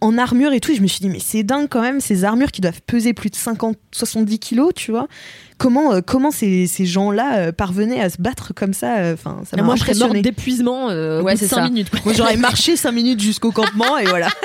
en 0.01 0.18
armure 0.18 0.53
et 0.53 0.59
tout. 0.59 0.72
Et 0.72 0.76
je 0.76 0.82
me 0.82 0.88
suis 0.88 0.99
dit, 0.99 1.09
mais 1.09 1.20
c'est 1.20 1.43
dingue 1.43 1.68
quand 1.70 1.82
même, 1.82 1.99
ces 1.99 2.24
armures 2.24 2.51
qui 2.51 2.62
doivent 2.62 2.82
peser 2.86 3.14
plus 3.14 3.30
de 3.30 3.36
50, 3.36 3.78
70 3.91 4.39
kilos, 4.39 4.72
tu 4.76 4.91
vois. 4.91 5.07
Comment, 5.57 5.93
euh, 5.93 6.01
comment 6.05 6.32
ces, 6.32 6.66
ces 6.68 6.86
gens-là 6.86 7.38
euh, 7.38 7.51
parvenaient 7.51 8.01
à 8.01 8.09
se 8.09 8.20
battre 8.20 8.53
comme 8.53 8.74
ça 8.74 9.14
Enfin, 9.14 9.41
ça 9.49 9.62
Moi, 9.62 9.76
je 9.76 9.82
serais 9.82 9.93
morte 9.95 10.18
d'épuisement 10.22 10.88
ouais, 10.88 11.36
c'est 11.36 11.47
5 11.47 11.70
minutes. 11.70 11.91
Moi, 12.05 12.14
j'aurais 12.14 12.38
marché 12.38 12.76
5 12.76 12.91
minutes 12.91 13.20
jusqu'au 13.20 13.51
campement 13.51 13.97
et 13.97 14.05
voilà. 14.05 14.30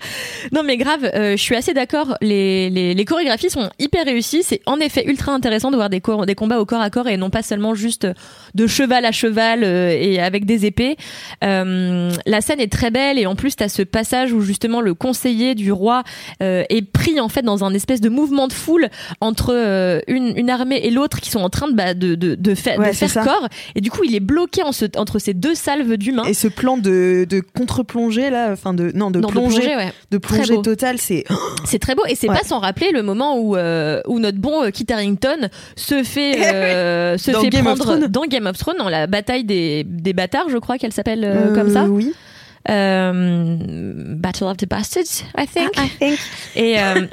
Non 0.52 0.62
mais 0.62 0.76
grave, 0.76 1.10
euh, 1.14 1.32
je 1.32 1.42
suis 1.42 1.56
assez 1.56 1.74
d'accord. 1.74 2.16
Les, 2.20 2.70
les, 2.70 2.94
les 2.94 3.04
chorégraphies 3.04 3.50
sont 3.50 3.68
hyper 3.78 4.04
réussies. 4.04 4.42
C'est 4.44 4.60
en 4.66 4.78
effet 4.78 5.04
ultra 5.06 5.32
intéressant 5.32 5.70
de 5.70 5.76
voir 5.76 5.90
des, 5.90 6.00
des 6.26 6.34
combats 6.34 6.60
au 6.60 6.64
corps 6.66 6.80
à 6.80 6.90
corps 6.90 7.08
et 7.08 7.16
non 7.16 7.30
pas 7.30 7.42
seulement 7.42 7.74
juste 7.74 8.06
de 8.54 8.66
cheval 8.66 9.04
à 9.04 9.12
cheval 9.12 9.64
euh, 9.64 9.90
et 9.90 10.20
avec 10.20 10.44
des 10.44 10.66
épées. 10.66 10.96
Euh, 11.44 12.10
la 12.26 12.40
scène 12.40 12.60
est 12.60 12.70
très 12.72 12.90
belle 12.90 13.18
et 13.18 13.26
en 13.26 13.34
plus 13.34 13.56
t'as 13.56 13.68
ce 13.68 13.82
passage 13.82 14.32
où 14.32 14.40
justement 14.40 14.80
le 14.80 14.94
conseiller 14.94 15.54
du 15.54 15.72
roi 15.72 16.04
euh, 16.42 16.62
est 16.68 16.82
pris 16.82 17.18
en 17.20 17.28
fait 17.28 17.42
dans 17.42 17.64
un 17.64 17.74
espèce 17.74 18.00
de 18.00 18.08
mouvement 18.08 18.46
de 18.48 18.52
foule 18.52 18.88
entre 19.20 19.52
euh, 19.54 20.00
une, 20.06 20.32
une 20.36 20.50
armée 20.50 20.76
et 20.84 20.90
l'autre 20.90 21.20
qui 21.20 21.30
sont 21.30 21.40
en 21.40 21.50
train 21.50 21.68
de, 21.68 21.72
bah, 21.74 21.94
de, 21.94 22.14
de, 22.14 22.34
de, 22.34 22.54
fa- 22.54 22.76
Ouais, 22.76 22.90
de 22.90 22.94
faire 22.94 23.10
ça. 23.10 23.24
corps 23.24 23.48
et 23.74 23.80
du 23.80 23.90
coup 23.90 24.04
il 24.04 24.14
est 24.14 24.20
bloqué 24.20 24.62
en 24.62 24.72
ce- 24.72 24.84
entre 24.96 25.18
ces 25.18 25.34
deux 25.34 25.54
salves 25.54 25.96
d'humains. 25.96 26.24
Et 26.24 26.34
ce 26.34 26.48
plan 26.48 26.76
de, 26.78 27.26
de 27.28 27.40
contre-plongée 27.40 28.30
là, 28.30 28.50
enfin 28.52 28.74
de 28.74 28.92
non 28.94 29.10
de 29.10 29.20
Non, 29.20 29.28
plongée, 29.28 29.56
de 29.58 29.62
plongée, 29.62 29.76
ouais. 29.76 29.85
De 30.10 30.18
plongée 30.18 30.60
totale, 30.62 30.98
c'est 30.98 31.24
C'est 31.64 31.78
très 31.78 31.94
beau 31.94 32.02
et 32.08 32.14
c'est 32.14 32.28
Ouais. 32.28 32.36
pas 32.38 32.44
sans 32.44 32.58
rappeler 32.60 32.90
le 32.92 33.02
moment 33.02 33.38
où 33.38 33.56
euh, 33.56 34.00
où 34.06 34.18
notre 34.18 34.38
bon 34.38 34.62
euh, 34.64 34.70
Kit 34.70 34.86
Harington 34.92 35.48
se 35.76 36.02
fait 36.02 36.54
euh, 36.54 37.18
se 37.18 37.30
Dans 37.30 37.40
fait 37.40 37.50
Game 37.50 37.66
of 37.66 37.78
prendre 37.78 37.96
Thrones. 37.98 38.10
dans 38.10 38.24
Game 38.26 38.46
of 38.46 38.56
Thrones 38.56 38.76
dans 38.78 38.88
la 38.88 39.06
bataille 39.06 39.44
des 39.44 39.84
des 39.84 40.12
bâtards 40.12 40.48
je 40.50 40.58
crois 40.58 40.78
qu'elle 40.78 40.92
s'appelle 40.92 41.24
euh, 41.24 41.54
comme 41.54 41.70
ça 41.72 41.84
Oui. 41.84 42.12
Euh, 42.68 43.56
Battle 44.16 44.44
of 44.44 44.56
the 44.56 44.68
Bastards 44.68 45.24
I 45.36 45.46
think. 45.46 45.72
Et 46.54 46.80
euh, 46.80 47.06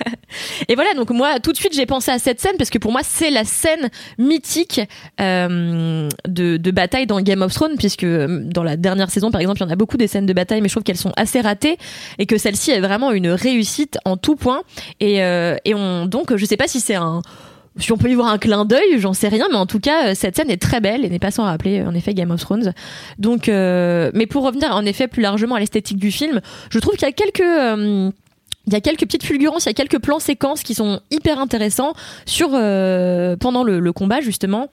et 0.68 0.74
voilà 0.74 0.94
donc 0.94 1.10
moi 1.10 1.40
tout 1.40 1.52
de 1.52 1.56
suite 1.56 1.74
j'ai 1.74 1.86
pensé 1.86 2.10
à 2.10 2.18
cette 2.18 2.40
scène 2.40 2.56
parce 2.58 2.70
que 2.70 2.78
pour 2.78 2.92
moi 2.92 3.00
c'est 3.02 3.30
la 3.30 3.44
scène 3.44 3.90
mythique 4.18 4.80
euh, 5.20 6.08
de, 6.28 6.56
de 6.56 6.70
bataille 6.70 7.06
dans 7.06 7.20
Game 7.20 7.42
of 7.42 7.52
Thrones 7.52 7.76
puisque 7.76 8.06
dans 8.06 8.62
la 8.62 8.76
dernière 8.76 9.10
saison 9.10 9.30
par 9.30 9.40
exemple 9.40 9.58
il 9.60 9.64
y 9.64 9.66
en 9.66 9.70
a 9.70 9.76
beaucoup 9.76 9.96
des 9.96 10.06
scènes 10.06 10.26
de 10.26 10.32
bataille 10.32 10.60
mais 10.60 10.68
je 10.68 10.74
trouve 10.74 10.84
qu'elles 10.84 10.96
sont 10.96 11.12
assez 11.16 11.40
ratées 11.40 11.76
et 12.18 12.26
que 12.26 12.38
celle-ci 12.38 12.70
est 12.70 12.80
vraiment 12.80 13.10
une 13.12 13.28
réussite 13.28 13.98
en 14.04 14.16
tout 14.16 14.36
point. 14.36 14.62
Et, 15.00 15.22
euh, 15.22 15.56
et 15.64 15.74
on 15.74 16.06
donc 16.06 16.36
je 16.36 16.44
sais 16.44 16.56
pas 16.56 16.68
si 16.68 16.80
c'est 16.80 16.94
un 16.94 17.22
si 17.78 17.90
on 17.92 17.96
peut 17.96 18.08
y 18.08 18.14
voir 18.14 18.28
un 18.28 18.38
clin 18.38 18.64
d'œil, 18.64 18.98
j'en 19.00 19.12
sais 19.14 19.28
rien, 19.28 19.46
mais 19.50 19.56
en 19.56 19.66
tout 19.66 19.80
cas, 19.80 20.08
euh, 20.08 20.14
cette 20.14 20.36
scène 20.36 20.50
est 20.50 20.60
très 20.62 20.80
belle 20.80 21.04
et 21.04 21.10
n'est 21.10 21.18
pas 21.18 21.30
sans 21.32 21.44
rappeler, 21.44 21.80
euh, 21.80 21.88
en 21.88 21.94
effet, 21.94 22.14
Game 22.14 22.30
of 22.30 22.40
Thrones. 22.40 22.72
Donc, 23.18 23.48
euh, 23.48 24.10
mais 24.14 24.26
pour 24.26 24.44
revenir, 24.44 24.74
en 24.74 24.84
effet, 24.84 25.08
plus 25.08 25.22
largement 25.22 25.56
à 25.56 25.60
l'esthétique 25.60 25.98
du 25.98 26.10
film, 26.12 26.40
je 26.70 26.78
trouve 26.78 26.94
qu'il 26.94 27.06
y 27.06 27.10
a 27.10 27.12
quelques, 27.12 27.40
euh, 27.40 28.10
il 28.66 28.72
y 28.72 28.76
a 28.76 28.80
quelques 28.80 29.00
petites 29.00 29.24
fulgurances, 29.24 29.64
il 29.64 29.68
y 29.68 29.70
a 29.70 29.74
quelques 29.74 29.98
plans 29.98 30.20
séquences 30.20 30.62
qui 30.62 30.74
sont 30.74 31.00
hyper 31.10 31.38
intéressants 31.38 31.92
sur 32.24 32.50
euh, 32.54 33.36
pendant 33.36 33.62
le, 33.62 33.78
le 33.78 33.92
combat 33.92 34.20
justement. 34.22 34.68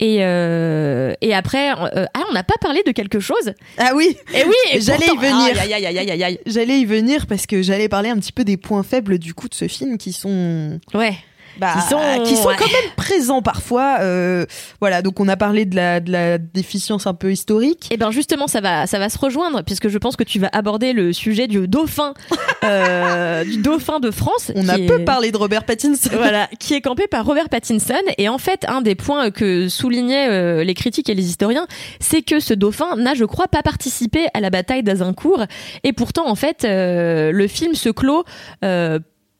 Et 0.00 0.24
euh, 0.24 1.12
et 1.20 1.34
après, 1.34 1.70
euh, 1.70 2.06
ah, 2.14 2.20
on 2.30 2.32
n'a 2.34 2.42
pas 2.42 2.56
parlé 2.60 2.82
de 2.84 2.90
quelque 2.92 3.20
chose. 3.20 3.52
Ah 3.76 3.92
oui, 3.94 4.16
Et 4.34 4.42
oui, 4.44 4.80
J'allais 4.80 5.06
y 5.06 5.16
venir. 5.18 6.38
J'allais 6.46 6.80
y 6.80 6.84
venir 6.84 7.26
parce 7.28 7.46
que 7.46 7.62
j'allais 7.62 7.88
parler 7.88 8.08
un 8.08 8.16
petit 8.16 8.32
peu 8.32 8.42
des 8.42 8.56
points 8.56 8.82
faibles 8.82 9.18
du 9.18 9.34
coup 9.34 9.48
de 9.48 9.54
ce 9.54 9.68
film 9.68 9.98
qui 9.98 10.12
sont 10.12 10.80
Ouais. 10.94 11.14
Bah, 11.58 11.72
Qui 11.74 11.88
sont- 11.88 12.22
qui 12.24 12.36
sont 12.36 12.48
ouais. 12.48 12.56
quand 12.58 12.66
même 12.66 12.90
présents 12.96 13.42
parfois. 13.42 13.98
euh, 14.00 14.46
voilà, 14.80 15.02
donc 15.02 15.20
on 15.20 15.28
a 15.28 15.36
parlé 15.36 15.64
de 15.64 15.74
la, 15.76 16.00
de 16.00 16.10
la 16.12 16.38
déficience 16.38 17.06
un 17.06 17.14
peu 17.14 17.32
historique. 17.32 17.88
Et 17.90 17.96
ben 17.96 18.10
justement, 18.10 18.46
ça 18.46 18.60
va, 18.60 18.86
ça 18.86 18.98
va 18.98 19.08
se 19.08 19.18
rejoindre 19.18 19.62
puisque 19.64 19.88
je 19.88 19.98
pense 19.98 20.16
que 20.16 20.24
tu 20.24 20.38
vas 20.38 20.48
aborder 20.52 20.92
le 20.92 21.12
sujet 21.12 21.46
du 21.46 21.66
dauphin, 21.68 22.14
euh, 22.64 23.44
du 23.44 23.58
dauphin 23.58 24.00
de 24.00 24.10
France. 24.10 24.52
On 24.54 24.68
a 24.68 24.76
est- 24.78 24.86
peu 24.86 25.04
parlé 25.04 25.30
de 25.32 25.36
Robert 25.36 25.64
Pattinson. 25.64 26.10
Voilà, 26.12 26.48
qui 26.58 26.74
est 26.74 26.80
campé 26.80 27.06
par 27.06 27.24
Robert 27.24 27.48
Pattinson. 27.48 27.94
Et 28.18 28.28
en 28.28 28.38
fait, 28.38 28.64
un 28.68 28.80
des 28.82 28.94
points 28.94 29.30
que 29.30 29.68
soulignaient 29.68 30.28
euh, 30.28 30.64
les 30.64 30.74
critiques 30.74 31.08
et 31.08 31.14
les 31.14 31.26
historiens, 31.28 31.66
c'est 32.00 32.22
que 32.22 32.40
ce 32.40 32.54
dauphin 32.54 32.96
n'a, 32.96 33.14
je 33.14 33.24
crois, 33.24 33.48
pas 33.48 33.62
participé 33.62 34.26
à 34.34 34.40
la 34.40 34.50
bataille 34.50 34.82
d'Azincourt. 34.82 35.44
Et 35.84 35.92
pourtant, 35.92 36.28
en 36.28 36.34
fait, 36.34 36.64
euh, 36.64 37.32
le 37.32 37.46
film 37.48 37.74
se 37.74 37.88
clôt. 37.90 38.24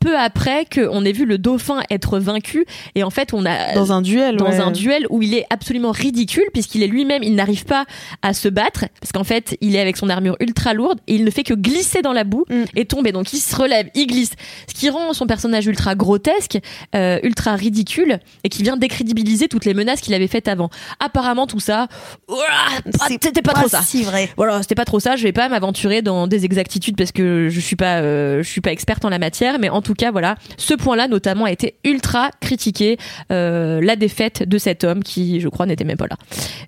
Peu 0.00 0.16
après 0.18 0.64
qu'on 0.72 1.04
ait 1.04 1.12
vu 1.12 1.24
le 1.24 1.38
dauphin 1.38 1.80
être 1.90 2.18
vaincu 2.18 2.64
et 2.94 3.02
en 3.02 3.10
fait 3.10 3.34
on 3.34 3.44
a 3.44 3.74
Dans 3.74 3.92
un 3.92 4.00
duel. 4.02 4.36
dans 4.36 4.46
ouais. 4.48 4.60
un 4.60 4.70
duel 4.70 5.06
où 5.10 5.22
il 5.22 5.34
est 5.34 5.44
absolument 5.50 5.90
ridicule 5.90 6.44
puisqu'il 6.52 6.82
est 6.82 6.86
lui-même, 6.86 7.22
il 7.22 7.34
n'arrive 7.34 7.64
pas 7.64 7.84
à 8.22 8.32
se 8.32 8.48
battre 8.48 8.84
parce 9.00 9.12
qu'en 9.12 9.24
fait, 9.24 9.56
il 9.60 9.74
est 9.76 9.80
avec 9.80 9.96
son 9.96 10.08
armure 10.08 10.36
ultra 10.40 10.72
lourde 10.74 11.00
et 11.08 11.14
il 11.16 11.24
ne 11.24 11.30
fait 11.30 11.42
que 11.42 11.54
glisser 11.54 12.02
dans 12.02 12.12
la 12.12 12.24
boue 12.24 12.44
Mm. 12.48 12.64
et 12.76 12.84
tomber. 12.84 13.12
Donc 13.12 13.32
il 13.32 13.38
se 13.40 13.54
relève, 13.56 13.88
il 13.94 14.06
glisse, 14.06 14.30
ce 14.68 14.74
qui 14.74 14.88
rend 14.90 15.12
son 15.12 15.26
personnage 15.26 15.66
ultra 15.66 15.94
grotesque, 15.94 16.58
euh, 16.94 17.18
ultra 17.24 17.56
ridicule 17.56 18.20
et 18.44 18.48
qui 18.48 18.62
vient 18.62 18.76
décrédibiliser 18.76 19.48
toutes 19.48 19.64
les 19.64 19.74
menaces 19.74 20.00
qu'il 20.00 20.14
avait 20.14 20.28
faites 20.28 20.48
avant. 20.48 20.70
Apparemment 21.00 21.46
tout 21.46 21.60
ça, 21.60 21.88
pas- 22.28 23.06
c'était 23.08 23.42
pas, 23.42 23.52
trop 23.54 23.68
ça. 23.68 23.82
si 23.82 24.02
vrai. 24.02 24.30
Voilà, 24.36 24.62
c'était 24.62 24.74
pas 24.74 24.84
trop 24.84 25.00
ça. 25.00 25.16
Je 25.16 25.22
vais 25.24 25.32
pas 25.32 25.48
m'aventurer 25.48 26.02
dans 26.02 26.26
des 26.26 26.44
exactitudes 26.44 26.96
parce 26.96 27.12
que 27.12 27.48
je 27.50 27.60
suis 27.60 27.76
pas, 27.76 27.98
euh, 27.98 28.42
je 28.42 28.48
suis 28.48 28.60
pas 28.60 28.72
experte 28.72 29.04
en 29.04 29.08
la 29.08 29.18
matière. 29.18 29.58
Mais 29.58 29.68
en 29.68 29.82
tout 29.88 29.94
cas, 29.94 30.10
voilà, 30.10 30.34
ce 30.58 30.74
point-là 30.74 31.08
notamment 31.08 31.46
a 31.46 31.50
été 31.50 31.76
ultra 31.82 32.30
critiqué. 32.40 32.98
euh, 33.32 33.80
la 33.80 33.96
défaite 33.96 34.46
de 34.46 34.58
cet 34.58 34.84
homme 34.84 35.02
qui, 35.02 35.40
je 35.40 35.48
crois, 35.48 35.64
n'était 35.66 35.84
même 35.84 35.96
pas 35.96 36.06
là. 36.08 36.16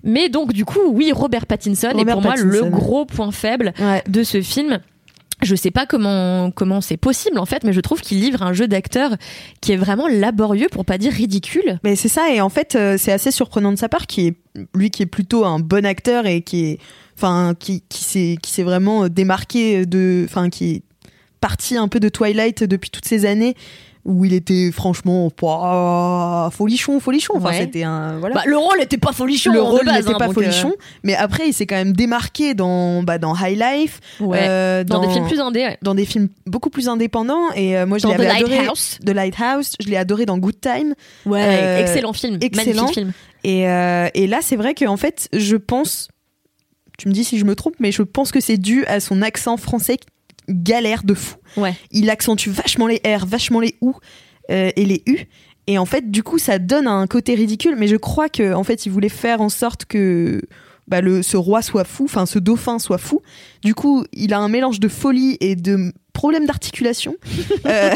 Mais 0.03 0.27
donc, 0.29 0.53
du 0.53 0.65
coup, 0.65 0.79
oui, 0.91 1.11
Robert 1.11 1.45
Pattinson 1.45 1.89
est 1.89 1.93
Robert 1.93 2.15
pour 2.15 2.23
moi 2.23 2.35
le 2.35 2.63
gros 2.63 3.05
point 3.05 3.31
faible 3.31 3.73
Ouais. 3.79 4.01
de 4.07 4.23
ce 4.23 4.41
film. 4.41 4.79
Je 5.43 5.55
sais 5.55 5.71
pas 5.71 5.85
comment 5.87 6.51
comment 6.51 6.81
c'est 6.81 6.97
possible 6.97 7.39
en 7.39 7.45
fait, 7.47 7.63
mais 7.63 7.73
je 7.73 7.81
trouve 7.81 8.01
qu'il 8.01 8.19
livre 8.21 8.43
un 8.43 8.53
jeu 8.53 8.67
d'acteur 8.67 9.15
qui 9.59 9.71
est 9.71 9.75
vraiment 9.77 10.07
laborieux 10.07 10.67
pour 10.71 10.85
pas 10.85 10.97
dire 10.99 11.11
ridicule. 11.13 11.79
Mais 11.83 11.95
c'est 11.95 12.09
ça, 12.09 12.31
et 12.31 12.41
en 12.41 12.49
fait, 12.49 12.75
euh, 12.75 12.95
c'est 12.99 13.11
assez 13.11 13.31
surprenant 13.31 13.71
de 13.71 13.77
sa 13.77 13.89
part, 13.89 14.05
qui 14.07 14.27
est 14.27 14.35
lui 14.75 14.89
qui 14.91 15.01
est 15.03 15.07
plutôt 15.07 15.43
un 15.45 15.57
bon 15.59 15.83
acteur 15.85 16.27
et 16.27 16.41
qui 16.41 16.65
est, 16.65 16.77
enfin, 17.17 17.53
qui 17.59 17.81
qui 17.89 18.03
s'est 18.03 18.37
qui 18.41 18.51
s'est 18.51 18.61
vraiment 18.63 19.05
euh, 19.05 19.09
démarqué 19.09 19.85
de, 19.87 20.25
enfin, 20.29 20.49
qui 20.51 20.71
est 20.75 20.81
parti 21.41 21.75
un 21.75 21.87
peu 21.89 21.99
de 21.99 22.07
Twilight 22.07 22.63
depuis 22.63 22.89
toutes 22.89 23.05
ces 23.05 23.25
années 23.25 23.55
où 24.03 24.25
il 24.25 24.33
était 24.33 24.71
franchement 24.71 25.29
pas 25.29 26.49
folichon, 26.51 26.99
folichon. 26.99 27.33
Enfin, 27.37 27.49
Ouais. 27.49 27.59
c'était 27.59 27.83
un 27.83 28.17
voilà. 28.17 28.35
Bah, 28.35 28.41
le 28.45 28.57
rôle 28.57 28.81
était 28.81 28.97
pas 28.97 29.11
folichon. 29.11 29.51
le 29.51 29.57
de 29.57 29.61
rôle 29.61 29.85
n'était 29.85 30.09
hein, 30.09 30.17
pas 30.17 30.27
donc, 30.27 30.37
euh, 30.37 30.41
folichon, 30.41 30.73
mais 31.03 31.15
après 31.15 31.47
il 31.47 31.53
s'est 31.53 31.67
quand 31.67 31.75
même 31.75 31.93
démarqué 31.93 32.53
dans 32.53 33.03
bah, 33.03 33.17
dans 33.19 33.35
High 33.35 33.59
Life, 33.59 33.99
ouais. 34.19 34.39
euh, 34.41 34.83
dans, 34.83 35.01
des 35.05 35.13
films 35.13 35.27
plus 35.27 35.39
indés. 35.39 35.59
ouais. 35.59 35.77
dans 35.81 35.93
des 35.93 36.05
films 36.05 36.29
beaucoup 36.47 36.69
plus 36.71 36.89
indépendants 36.89 37.51
et 37.55 37.77
euh, 37.77 37.85
moi 37.85 37.97
je 37.99 38.07
l'avais 38.07 38.27
adoré. 38.27 38.57
Lighthouse. 38.57 38.97
The 39.05 39.09
Lighthouse, 39.11 39.73
je 39.79 39.87
l'ai 39.87 39.97
adoré 39.97 40.25
dans 40.25 40.37
Good 40.39 40.59
Time. 40.61 40.95
Ouais, 41.25 41.81
excellent 41.81 42.13
film, 42.13 42.39
excellent. 42.41 42.87
film. 42.87 43.11
Et, 43.43 43.61
et 43.61 44.27
là, 44.27 44.39
c'est 44.41 44.55
vrai 44.55 44.73
qu'en 44.75 44.97
fait, 44.97 45.27
je 45.33 45.55
pense, 45.57 46.09
tu 46.97 47.07
me 47.07 47.13
dis 47.13 47.23
si 47.23 47.37
je 47.39 47.45
me 47.45 47.55
trompe, 47.55 47.75
mais 47.79 47.91
je 47.91 48.03
pense 48.03 48.31
que 48.31 48.39
c'est 48.39 48.57
dû 48.57 48.85
à 48.85 48.99
son 48.99 49.21
accent 49.21 49.57
français 49.57 49.97
galère 50.49 51.03
de 51.03 51.13
fou. 51.13 51.35
Ouais. 51.57 51.75
Il 51.91 52.09
accentue 52.09 52.49
vachement 52.49 52.87
les 52.87 53.01
R, 53.05 53.25
vachement 53.25 53.59
les 53.59 53.75
OU 53.81 53.95
euh, 54.49 54.71
et 54.75 54.85
les 54.85 55.03
U. 55.05 55.19
Et 55.67 55.77
en 55.77 55.85
fait, 55.85 56.09
du 56.09 56.23
coup, 56.23 56.37
ça 56.37 56.59
donne 56.59 56.87
un 56.87 57.07
côté 57.07 57.35
ridicule, 57.35 57.75
mais 57.77 57.87
je 57.87 57.95
crois 57.95 58.29
que 58.29 58.53
en 58.53 58.63
fait, 58.63 58.85
il 58.85 58.91
voulait 58.91 59.09
faire 59.09 59.41
en 59.41 59.49
sorte 59.49 59.85
que 59.85 60.41
bah, 60.87 61.01
le, 61.01 61.21
ce 61.21 61.37
roi 61.37 61.61
soit 61.61 61.85
fou, 61.85 62.05
enfin 62.05 62.25
ce 62.25 62.39
dauphin 62.39 62.79
soit 62.79 62.97
fou. 62.97 63.21
Du 63.63 63.75
coup, 63.75 64.03
il 64.11 64.33
a 64.33 64.39
un 64.39 64.49
mélange 64.49 64.79
de 64.79 64.87
folie 64.87 65.37
et 65.39 65.55
de 65.55 65.93
problèmes 66.13 66.45
d'articulation. 66.45 67.15
Euh, 67.67 67.91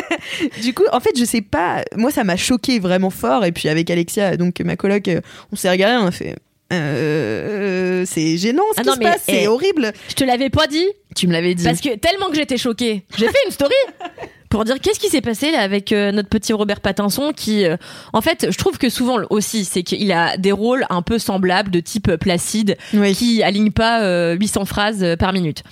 du 0.62 0.72
coup, 0.72 0.84
en 0.92 1.00
fait, 1.00 1.18
je 1.18 1.24
sais 1.24 1.40
pas. 1.40 1.82
Moi, 1.96 2.10
ça 2.12 2.22
m'a 2.22 2.36
choqué 2.36 2.78
vraiment 2.78 3.10
fort. 3.10 3.44
Et 3.44 3.50
puis 3.50 3.68
avec 3.68 3.90
Alexia, 3.90 4.36
donc 4.36 4.60
ma 4.60 4.76
coloc, 4.76 5.08
euh, 5.08 5.20
on 5.52 5.56
s'est 5.56 5.68
regardé, 5.68 5.96
on 6.02 6.06
a 6.06 6.10
fait. 6.12 6.36
Euh, 6.72 8.04
c'est 8.06 8.36
gênant 8.36 8.62
ce 8.74 8.80
Ah 8.80 8.82
qui 8.82 8.88
non, 8.88 8.94
se 8.94 8.98
mais, 8.98 9.04
passe, 9.06 9.22
c'est 9.26 9.42
eh, 9.44 9.48
horrible. 9.48 9.92
Je 10.08 10.14
te 10.14 10.24
l'avais 10.24 10.50
pas 10.50 10.66
dit 10.66 10.86
Tu 11.16 11.26
me 11.26 11.32
l'avais 11.32 11.54
dit. 11.54 11.64
parce 11.64 11.80
que 11.80 11.96
tellement 11.96 12.28
que 12.30 12.36
j'étais 12.36 12.56
choquée, 12.58 13.04
j'ai 13.16 13.26
fait 13.26 13.38
une 13.46 13.52
story 13.52 13.74
pour 14.50 14.64
dire 14.64 14.80
qu'est-ce 14.80 14.98
qui 14.98 15.08
s'est 15.08 15.20
passé 15.20 15.52
là 15.52 15.60
avec 15.60 15.92
euh, 15.92 16.10
notre 16.10 16.28
petit 16.28 16.52
Robert 16.52 16.80
Pattinson 16.80 17.32
qui, 17.34 17.64
euh, 17.64 17.76
en 18.12 18.20
fait, 18.20 18.48
je 18.50 18.58
trouve 18.58 18.78
que 18.78 18.88
souvent 18.88 19.18
aussi, 19.30 19.64
c'est 19.64 19.82
qu'il 19.84 20.10
a 20.10 20.36
des 20.36 20.50
rôles 20.52 20.84
un 20.90 21.02
peu 21.02 21.18
semblables 21.20 21.70
de 21.70 21.78
type 21.80 22.08
euh, 22.08 22.16
Placide 22.16 22.76
Oui. 22.94 23.14
qui 23.14 23.42
aligne 23.44 23.70
pas 23.70 24.02
euh, 24.02 24.34
800 24.34 24.64
phrases 24.64 25.02
euh, 25.04 25.16
par 25.16 25.32
minute. 25.32 25.62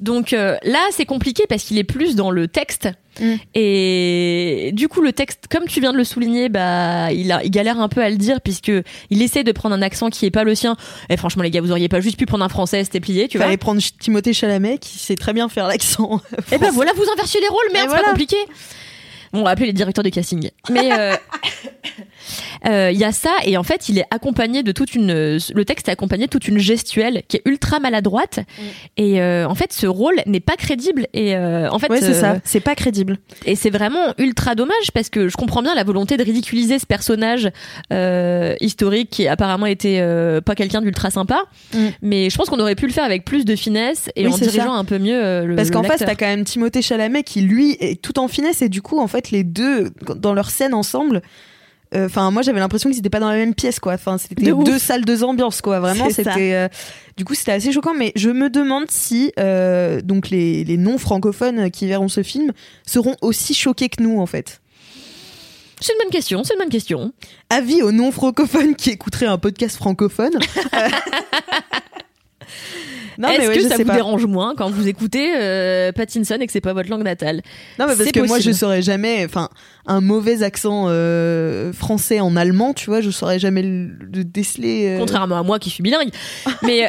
Donc 0.00 0.32
euh, 0.32 0.56
là, 0.62 0.80
c'est 0.92 1.04
compliqué 1.06 1.44
parce 1.48 1.62
qu'il 1.62 1.78
est 1.78 1.84
plus 1.84 2.14
dans 2.16 2.30
le 2.30 2.48
texte. 2.48 2.88
Mm. 3.20 3.34
Et 3.54 4.70
du 4.74 4.88
coup, 4.88 5.00
le 5.00 5.12
texte, 5.12 5.44
comme 5.50 5.66
tu 5.66 5.80
viens 5.80 5.92
de 5.92 5.96
le 5.98 6.04
souligner, 6.04 6.48
bah, 6.48 7.12
il, 7.12 7.30
a, 7.32 7.42
il 7.44 7.50
galère 7.50 7.80
un 7.80 7.88
peu 7.88 8.02
à 8.02 8.10
le 8.10 8.16
dire 8.16 8.40
puisque 8.40 8.72
il 9.10 9.22
essaie 9.22 9.44
de 9.44 9.52
prendre 9.52 9.74
un 9.74 9.82
accent 9.82 10.10
qui 10.10 10.26
est 10.26 10.30
pas 10.30 10.44
le 10.44 10.54
sien. 10.54 10.76
Et 11.08 11.16
franchement, 11.16 11.42
les 11.42 11.50
gars, 11.50 11.60
vous 11.60 11.70
auriez 11.70 11.88
pas 11.88 12.00
juste 12.00 12.18
pu 12.18 12.26
prendre 12.26 12.44
un 12.44 12.48
français, 12.48 12.84
c'était 12.84 13.00
plié, 13.00 13.24
tu 13.24 13.28
Tu 13.30 13.36
vois. 13.38 13.46
fallait 13.46 13.56
prendre 13.56 13.80
Timothée 14.00 14.32
Chalamet 14.32 14.78
qui 14.78 14.98
sait 14.98 15.16
très 15.16 15.32
bien 15.32 15.48
faire 15.48 15.66
l'accent. 15.68 16.20
Et 16.52 16.58
ben 16.58 16.70
voilà, 16.70 16.92
vous 16.94 17.04
inversiez 17.12 17.40
les 17.40 17.48
rôles, 17.48 17.58
merde, 17.72 17.88
c'est 17.90 18.02
pas 18.02 18.10
compliqué. 18.10 18.36
Bon, 19.32 19.40
on 19.40 19.44
va 19.44 19.50
appeler 19.50 19.66
les 19.66 19.72
directeurs 19.72 20.04
de 20.04 20.10
casting. 20.10 20.50
Mais 20.70 20.92
euh, 20.92 21.12
Euh, 21.12 21.16
Il 22.64 22.96
y 22.98 23.04
a 23.04 23.12
ça 23.12 23.30
et 23.44 23.56
en 23.56 23.62
fait 23.62 23.88
il 23.88 23.98
est 23.98 24.04
accompagné 24.10 24.62
de 24.62 24.72
toute 24.72 24.94
une 24.94 25.12
le 25.12 25.64
texte 25.64 25.88
est 25.88 25.92
accompagné 25.92 26.26
de 26.26 26.30
toute 26.30 26.48
une 26.48 26.58
gestuelle 26.58 27.22
qui 27.28 27.36
est 27.38 27.42
ultra 27.44 27.80
maladroite 27.80 28.40
et 28.96 29.20
euh, 29.20 29.46
en 29.48 29.54
fait 29.54 29.72
ce 29.72 29.86
rôle 29.86 30.16
n'est 30.26 30.40
pas 30.40 30.56
crédible 30.56 31.06
et 31.12 31.34
euh, 31.36 31.68
en 31.70 31.78
fait 31.78 31.90
Ouais, 31.90 32.00
c'est 32.00 32.10
euh, 32.16 32.20
ça. 32.20 32.36
C'est 32.44 32.60
pas 32.60 32.74
crédible. 32.74 33.18
et 33.44 33.56
c'est 33.56 33.70
vraiment 33.70 34.14
ultra 34.18 34.54
dommage 34.54 34.90
parce 34.94 35.08
que 35.10 35.28
je 35.28 35.36
comprends 35.36 35.62
bien 35.62 35.74
la 35.74 35.84
volonté 35.84 36.16
de 36.16 36.22
ridiculiser 36.22 36.78
ce 36.78 36.86
personnage 36.86 37.50
euh, 37.92 38.54
historique 38.60 39.10
qui 39.10 39.28
apparemment 39.28 39.66
était 39.66 39.98
euh, 40.00 40.40
pas 40.40 40.54
quelqu'un 40.54 40.80
d'ultra 40.80 41.10
sympa, 41.10 41.42
Mm. 41.74 41.88
mais 42.02 42.30
je 42.30 42.36
pense 42.36 42.48
qu'on 42.48 42.60
aurait 42.60 42.74
pu 42.74 42.86
le 42.86 42.92
faire 42.92 43.04
avec 43.04 43.24
plus 43.24 43.44
de 43.44 43.56
finesse 43.56 44.10
et 44.16 44.26
Oui, 44.26 44.32
en 44.32 44.36
dirigeant 44.38 44.64
ça. 44.74 44.78
un 44.78 44.84
peu 44.84 44.98
mieux 44.98 45.22
euh, 45.22 45.44
le 45.44 45.56
Parce 45.56 45.70
qu'en 45.70 45.82
face, 45.82 46.00
t'as 46.00 46.14
quand 46.14 46.26
même 46.26 46.44
Timothée 46.44 46.82
Chalamet 46.82 47.22
qui, 47.22 47.40
lui, 47.42 47.76
est 47.80 48.00
tout 48.00 48.18
en 48.18 48.28
finesse 48.28 48.62
et 48.62 48.68
du 48.68 48.82
coup, 48.82 48.98
en 49.00 49.06
fait, 49.08 49.30
les 49.30 49.42
deux, 49.44 49.90
dans 50.16 50.34
leur 50.34 50.50
scène 50.50 50.74
ensemble, 50.74 51.22
euh, 51.94 52.06
enfin, 52.06 52.30
moi, 52.30 52.42
j'avais 52.42 52.60
l'impression 52.60 52.88
qu'ils 52.90 52.98
étaient 52.98 53.10
pas 53.10 53.20
dans 53.20 53.28
la 53.30 53.36
même 53.36 53.54
pièce, 53.54 53.78
quoi. 53.80 53.94
Enfin, 53.94 54.18
c'était 54.18 54.34
De 54.42 54.52
ouf. 54.52 54.64
deux 54.64 54.78
salles, 54.78 55.04
deux 55.04 55.24
ambiances, 55.24 55.60
quoi. 55.60 55.80
Vraiment, 55.80 56.08
c'était. 56.10 56.54
euh, 56.54 56.68
du 57.16 57.24
coup, 57.24 57.34
c'était 57.34 57.52
assez 57.52 57.72
choquant. 57.72 57.94
Mais 57.94 58.12
je 58.16 58.30
me 58.30 58.48
demande 58.50 58.90
si 58.90 59.32
euh, 59.38 60.00
donc 60.00 60.30
les, 60.30 60.64
les 60.64 60.76
non 60.76 60.98
francophones 60.98 61.70
qui 61.70 61.86
verront 61.86 62.08
ce 62.08 62.22
film 62.22 62.52
seront 62.86 63.16
aussi 63.20 63.54
choqués 63.54 63.88
que 63.88 64.02
nous, 64.02 64.20
en 64.20 64.26
fait. 64.26 64.60
C'est 65.80 65.92
une 65.94 65.98
bonne 65.98 66.10
question, 66.12 66.44
c'est 66.44 66.54
une 66.54 66.60
bonne 66.60 66.68
question. 66.68 67.12
Avis 67.50 67.82
aux 67.82 67.90
non 67.90 68.12
francophones 68.12 68.76
qui 68.76 68.90
écouteraient 68.90 69.26
un 69.26 69.38
podcast 69.38 69.76
francophone. 69.76 70.30
Euh, 73.18 73.28
Est-ce 73.28 73.48
ouais, 73.48 73.54
que 73.56 73.68
ça 73.68 73.76
vous 73.76 73.84
pas. 73.84 73.94
dérange 73.94 74.26
moins 74.26 74.54
quand 74.56 74.70
vous 74.70 74.88
écoutez 74.88 75.32
euh, 75.36 75.92
Pattinson 75.92 76.36
et 76.40 76.46
que 76.46 76.52
c'est 76.52 76.60
pas 76.60 76.72
votre 76.72 76.88
langue 76.90 77.02
natale? 77.04 77.36
Non, 77.78 77.86
mais 77.86 77.94
parce 77.94 78.04
C'est 78.04 78.12
que 78.12 78.20
moi, 78.20 78.38
je 78.40 78.50
saurais 78.52 78.82
jamais, 78.82 79.24
enfin, 79.24 79.48
un 79.86 80.00
mauvais 80.00 80.42
accent 80.42 80.86
euh, 80.88 81.72
français 81.72 82.20
en 82.20 82.36
allemand, 82.36 82.72
tu 82.74 82.86
vois, 82.86 83.00
je 83.00 83.10
saurais 83.10 83.38
jamais 83.38 83.62
le, 83.62 83.88
le 84.00 84.24
déceler. 84.24 84.94
euh. 84.96 84.98
Contrairement 84.98 85.38
à 85.38 85.42
moi 85.42 85.58
qui 85.58 85.70
suis 85.70 85.82
bilingue. 85.82 86.10
Mais 86.62 86.86
euh, 86.86 86.88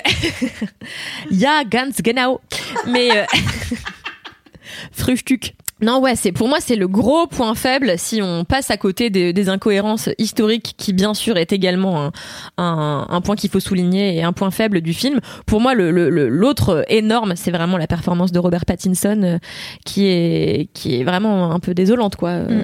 ja, 1.31 1.63
ganz 1.63 2.01
genau. 2.03 2.39
Mais 2.87 3.09
euh, 3.11 3.25
Frühstück. 4.91 5.55
Non, 5.83 5.99
ouais, 5.99 6.15
c'est 6.15 6.31
pour 6.31 6.47
moi 6.47 6.59
c'est 6.61 6.75
le 6.75 6.87
gros 6.87 7.27
point 7.27 7.53
faible 7.55 7.93
si 7.97 8.21
on 8.21 8.45
passe 8.45 8.71
à 8.71 8.77
côté 8.77 9.09
des, 9.09 9.33
des 9.33 9.49
incohérences 9.49 10.09
historiques 10.17 10.73
qui 10.77 10.93
bien 10.93 11.13
sûr 11.13 11.37
est 11.37 11.51
également 11.51 12.05
un, 12.05 12.11
un, 12.57 13.05
un 13.09 13.21
point 13.21 13.35
qu'il 13.35 13.49
faut 13.49 13.59
souligner 13.59 14.15
et 14.17 14.23
un 14.23 14.33
point 14.33 14.49
faible 14.51 14.81
du 14.81 14.93
film. 14.93 15.19
Pour 15.45 15.59
moi, 15.61 15.73
le 15.73 15.91
le- 15.91 16.09
le- 16.09 16.29
l'autre 16.29 16.85
énorme, 16.87 17.33
c'est 17.35 17.51
vraiment 17.51 17.77
la 17.77 17.87
performance 17.87 18.31
de 18.31 18.39
Robert 18.39 18.65
Pattinson 18.65 19.21
euh, 19.23 19.37
qui 19.85 20.05
est 20.07 20.69
qui 20.73 20.99
est 20.99 21.03
vraiment 21.03 21.51
un 21.51 21.59
peu 21.59 21.73
désolante 21.73 22.15
quoi. 22.15 22.29
Euh, 22.29 22.63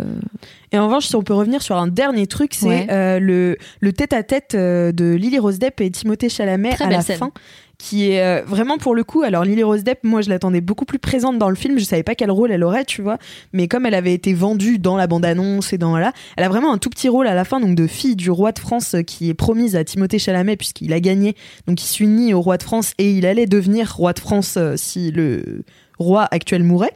Et 0.71 0.77
en 0.79 0.85
revanche, 0.85 1.07
si 1.07 1.15
on 1.15 1.23
peut 1.23 1.33
revenir 1.33 1.61
sur 1.61 1.75
un 1.77 1.87
dernier 1.87 2.25
truc, 2.27 2.53
c'est 2.53 2.67
Ouais. 2.67 2.87
euh, 2.91 3.19
le, 3.19 3.91
tête-à-tête 3.91 4.55
de 4.55 5.15
Lily 5.15 5.39
Rose 5.39 5.59
Depp 5.59 5.81
et 5.81 5.89
Timothée 5.91 6.29
Chalamet 6.29 6.73
Très 6.75 6.85
à 6.85 6.89
la 6.89 7.01
scène. 7.01 7.17
fin. 7.17 7.31
Qui 7.79 8.11
est 8.11 8.21
euh, 8.21 8.43
vraiment 8.45 8.77
pour 8.77 8.93
le 8.93 9.05
coup. 9.05 9.23
Alors, 9.23 9.45
Lily 9.45 9.63
Rose 9.63 9.85
Depp, 9.85 10.03
moi, 10.03 10.19
je 10.21 10.29
l'attendais 10.29 10.59
beaucoup 10.59 10.83
plus 10.83 10.99
présente 10.99 11.39
dans 11.39 11.47
le 11.47 11.55
film. 11.55 11.79
Je 11.79 11.85
savais 11.85 12.03
pas 12.03 12.13
quel 12.13 12.29
rôle 12.29 12.51
elle 12.51 12.65
aurait, 12.65 12.83
tu 12.83 13.01
vois. 13.01 13.17
Mais 13.53 13.69
comme 13.69 13.85
elle 13.85 13.93
avait 13.93 14.13
été 14.13 14.33
vendue 14.33 14.79
dans 14.79 14.97
la 14.97 15.07
bande-annonce 15.07 15.71
et 15.71 15.77
dans 15.77 15.97
là, 15.97 16.11
elle 16.35 16.43
a 16.43 16.49
vraiment 16.49 16.73
un 16.73 16.77
tout 16.77 16.89
petit 16.89 17.07
rôle 17.07 17.25
à 17.25 17.33
la 17.33 17.45
fin, 17.45 17.61
donc 17.61 17.75
de 17.75 17.87
fille 17.87 18.17
du 18.17 18.29
roi 18.31 18.51
de 18.51 18.59
France 18.59 18.95
euh, 18.95 19.01
qui 19.01 19.29
est 19.29 19.33
promise 19.33 19.77
à 19.77 19.85
Timothée 19.85 20.19
Chalamet 20.19 20.57
puisqu'il 20.57 20.91
a 20.91 20.99
gagné. 20.99 21.37
Donc, 21.67 21.81
il 21.81 21.87
s'unit 21.87 22.33
au 22.33 22.41
roi 22.41 22.57
de 22.57 22.63
France 22.63 22.91
et 22.97 23.11
il 23.11 23.25
allait 23.25 23.47
devenir 23.47 23.95
roi 23.95 24.11
de 24.11 24.19
France 24.19 24.55
euh, 24.57 24.73
si 24.75 25.11
le 25.11 25.63
roi 25.99 26.27
actuel 26.31 26.63
mourait. 26.63 26.93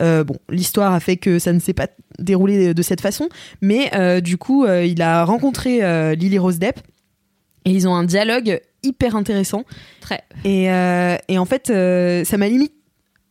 Bon, 0.00 0.36
l'histoire 0.50 0.92
a 0.92 1.00
fait 1.00 1.16
que 1.16 1.38
ça 1.38 1.52
ne 1.52 1.58
s'est 1.58 1.72
pas 1.72 1.86
déroulé 2.18 2.74
de 2.74 2.82
cette 2.82 3.00
façon, 3.00 3.28
mais 3.62 3.90
du 4.20 4.36
coup, 4.36 4.66
il 4.66 5.00
a 5.00 5.24
rencontré 5.24 5.80
Lily 6.16 6.38
Rose 6.38 6.58
Depp 6.58 6.80
et 7.64 7.70
ils 7.70 7.86
ont 7.88 7.94
un 7.94 8.04
dialogue 8.04 8.60
hyper 8.82 9.16
intéressant. 9.16 9.64
Très. 10.00 10.22
Et, 10.44 10.70
euh, 10.70 11.16
et 11.28 11.38
en 11.38 11.44
fait, 11.44 11.70
euh, 11.70 12.24
ça 12.24 12.36
m'a 12.36 12.48
limite. 12.48 12.72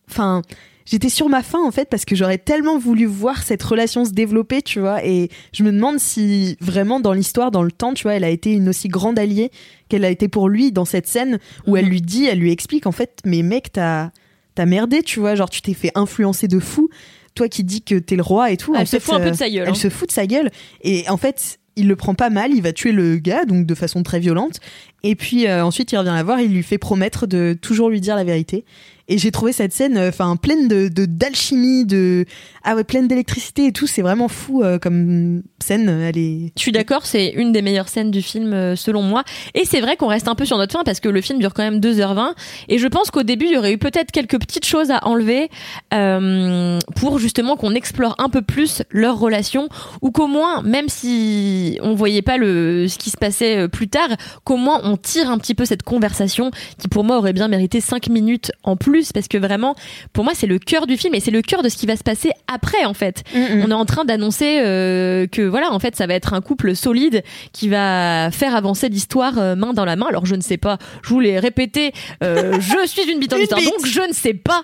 Enfin, 0.10 0.42
j'étais 0.86 1.10
sur 1.10 1.30
ma 1.30 1.42
faim 1.44 1.60
en 1.66 1.72
fait 1.72 1.90
parce 1.90 2.06
que 2.06 2.16
j'aurais 2.16 2.38
tellement 2.38 2.78
voulu 2.78 3.06
voir 3.06 3.44
cette 3.44 3.64
relation 3.64 4.04
se 4.06 4.12
développer, 4.12 4.62
tu 4.62 4.80
vois. 4.80 5.06
Et 5.06 5.30
je 5.54 5.64
me 5.64 5.72
demande 5.72 6.00
si 6.00 6.58
vraiment 6.62 7.00
dans 7.00 7.14
l'histoire, 7.14 7.52
dans 7.52 7.64
le 7.64 7.72
temps, 7.72 7.94
tu 7.94 8.04
vois, 8.04 8.14
elle 8.14 8.24
a 8.24 8.30
été 8.30 8.52
une 8.54 8.70
aussi 8.70 8.88
grande 8.88 9.20
alliée 9.20 9.52
qu'elle 9.90 10.06
a 10.06 10.10
été 10.10 10.28
pour 10.28 10.50
lui 10.50 10.72
dans 10.72 10.86
cette 10.86 11.08
scène 11.08 11.40
où 11.68 11.76
elle 11.78 11.86
Mhm. 11.86 11.92
lui 11.92 12.02
dit, 12.02 12.26
elle 12.26 12.40
lui 12.40 12.52
explique 12.52 12.88
en 12.88 12.92
fait, 12.92 13.20
mais 13.26 13.42
mec, 13.42 13.72
t'as 13.74 14.12
t'as 14.56 14.66
merdé, 14.66 15.02
tu 15.02 15.22
vois, 15.22 15.36
genre 15.36 15.50
tu 15.50 15.62
t'es 15.62 15.74
fait 15.74 15.92
influencer 15.96 16.48
de 16.50 16.60
fou. 16.60 16.90
Toi 17.36 17.48
qui 17.48 17.64
dis 17.64 17.82
que 17.82 17.96
t'es 17.96 18.18
le 18.18 18.22
roi 18.24 18.52
et 18.52 18.58
tout. 18.58 18.76
Elle 18.76 18.82
en 18.82 18.86
se 18.86 18.92
fait, 18.98 19.00
fout 19.00 19.14
un 19.14 19.20
peu 19.22 19.28
euh, 19.28 19.32
de 19.32 19.36
sa 19.38 19.50
gueule. 19.50 19.64
elle 19.64 19.70
hein. 19.70 19.74
se 19.74 19.90
fout 19.90 20.10
de 20.10 20.14
sa 20.14 20.28
gueule. 20.28 20.52
Et 20.82 21.08
en 21.10 21.16
fait, 21.16 21.60
il 21.76 21.88
le 21.88 21.96
prend 21.96 22.14
pas 22.14 22.30
mal, 22.30 22.52
il 22.52 22.62
va 22.62 22.74
tuer 22.74 22.92
le 22.92 23.18
gars, 23.18 23.46
donc 23.46 23.66
de 23.66 23.76
façon 23.76 24.04
très 24.04 24.20
violente. 24.20 24.60
Et 25.04 25.16
puis 25.16 25.48
euh, 25.48 25.64
ensuite, 25.64 25.92
il 25.92 25.98
revient 25.98 26.14
la 26.14 26.24
voir, 26.24 26.40
il 26.40 26.54
lui 26.54 26.64
fait 26.64 26.78
promettre 26.78 27.28
de 27.28 27.58
toujours 27.60 27.90
lui 27.90 28.02
dire 28.02 28.16
la 28.16 28.24
vérité. 28.24 28.66
Et 29.12 29.18
j'ai 29.18 29.30
trouvé 29.30 29.51
cette 29.51 29.74
scène, 29.74 29.97
euh, 29.97 30.07
enfin, 30.07 30.38
pleine 30.38 30.70
de 30.70 30.88
d'alchimie, 30.88 31.86
de, 31.86 32.26
ah 32.64 32.76
ouais, 32.76 32.86
pleine 32.86 33.09
d'électricité 33.09 33.66
et 33.66 33.72
tout. 33.74 33.86
C'est 33.86 34.01
vraiment 34.01 34.30
fou 34.30 34.64
euh, 34.64 34.80
comme 34.80 35.43
scène. 35.59 35.89
Elle 35.89 36.18
est. 36.18 36.51
Je 36.55 36.62
suis 36.62 36.72
d'accord, 36.72 37.05
c'est 37.05 37.30
une 37.30 37.51
des 37.51 37.62
meilleures 37.62 37.89
scènes 37.89 38.12
du 38.12 38.22
film 38.22 38.53
euh, 38.53 38.76
selon 38.78 39.01
moi. 39.01 39.24
Et 39.53 39.66
c'est 39.66 39.82
vrai 39.82 39.97
qu'on 39.97 40.07
reste 40.07 40.28
un 40.28 40.36
peu 40.36 40.45
sur 40.45 40.57
notre 40.57 40.72
fin 40.72 40.84
parce 40.84 40.99
que 40.99 41.09
le 41.09 41.20
film 41.22 41.39
dure 41.39 41.53
quand 41.53 41.64
même 41.64 41.80
2h20. 41.80 42.34
Et 42.70 42.78
je 42.78 42.88
pense 42.88 43.12
qu'au 43.12 43.24
début, 43.24 43.47
il 43.47 43.53
y 43.53 43.57
aurait 43.57 43.74
eu 43.74 43.78
peut-être 43.78 44.12
quelques 44.12 44.39
petites 44.39 44.66
choses 44.66 44.91
à 44.91 45.05
enlever 45.07 45.49
euh, 45.93 46.80
pour 46.95 47.20
justement 47.20 47.57
qu'on 47.57 47.74
explore 47.74 48.16
un 48.18 48.30
peu 48.30 48.41
plus 48.41 48.84
leur 48.91 49.20
relation 49.20 49.68
ou 50.01 50.12
qu'au 50.12 50.28
moins, 50.28 50.62
même 50.62 50.88
si 50.88 51.80
on 51.82 51.95
voyait 51.95 52.22
pas 52.22 52.38
le 52.38 52.88
ce 52.88 52.97
qui 52.97 53.09
se 53.09 53.18
passait 53.18 53.57
euh, 53.57 53.68
plus 53.68 53.88
tard, 53.88 54.09
qu'au 54.43 54.57
moins 54.57 54.82
on 54.84 54.97
tire 54.97 55.30
un 55.30 55.38
petit 55.38 55.55
peu 55.55 55.66
cette 55.66 55.84
conversation 55.84 56.51
qui 56.78 56.88
pour 56.88 57.03
moi 57.03 57.18
aurait 57.18 57.34
bien 57.34 57.47
mérité 57.47 57.82
5 57.82 58.09
minutes 58.09 58.51
en 58.64 58.76
plus 58.76 59.01
parce 59.14 59.28
que 59.28 59.38
vraiment, 59.38 59.76
pour 60.14 60.24
moi, 60.24 60.34
c'est 60.36 60.47
le 60.47 60.60
cœur 60.60 60.88
du 60.88 60.97
film 60.97 61.16
et 61.16 61.20
c'est 61.20 61.32
le 61.32 61.41
cœur 61.41 61.64
de 61.64 61.70
ce 61.70 61.78
qui 61.78 61.86
va 61.86 61.95
se 61.95 62.04
passer 62.04 62.32
après 62.47 62.86
en 62.86 62.93
fait 62.93 63.24
on 63.36 63.72
est 63.72 63.74
en 63.74 63.86
train 63.86 64.06
d'annoncer 64.06 64.60
euh, 64.60 65.28
que 65.28 65.41
voilà 65.41 65.72
en 65.72 65.80
fait 65.80 65.95
ça 65.95 66.08
va 66.08 66.14
être 66.14 66.34
un 66.34 66.41
couple 66.41 66.76
solide 66.76 67.24
qui 67.54 67.70
va 67.70 68.30
faire 68.32 68.56
avancer 68.56 68.89
l'histoire 68.89 69.38
euh, 69.38 69.56
main 69.56 69.74
dans 69.74 69.86
la 69.86 69.95
main 69.95 70.08
alors 70.10 70.26
je 70.26 70.36
ne 70.36 70.41
sais 70.41 70.58
pas 70.58 70.78
je 71.04 71.10
vous 71.10 71.20
l'ai 71.20 71.39
répété 71.39 71.93
euh, 72.24 72.58
je 72.60 72.88
suis 72.88 73.10
une 73.12 73.20
bite 73.20 73.34
en 73.34 73.38
bite. 73.38 73.52
donc 73.52 73.86
je 73.86 74.08
ne 74.08 74.14
sais 74.14 74.34
pas 74.34 74.64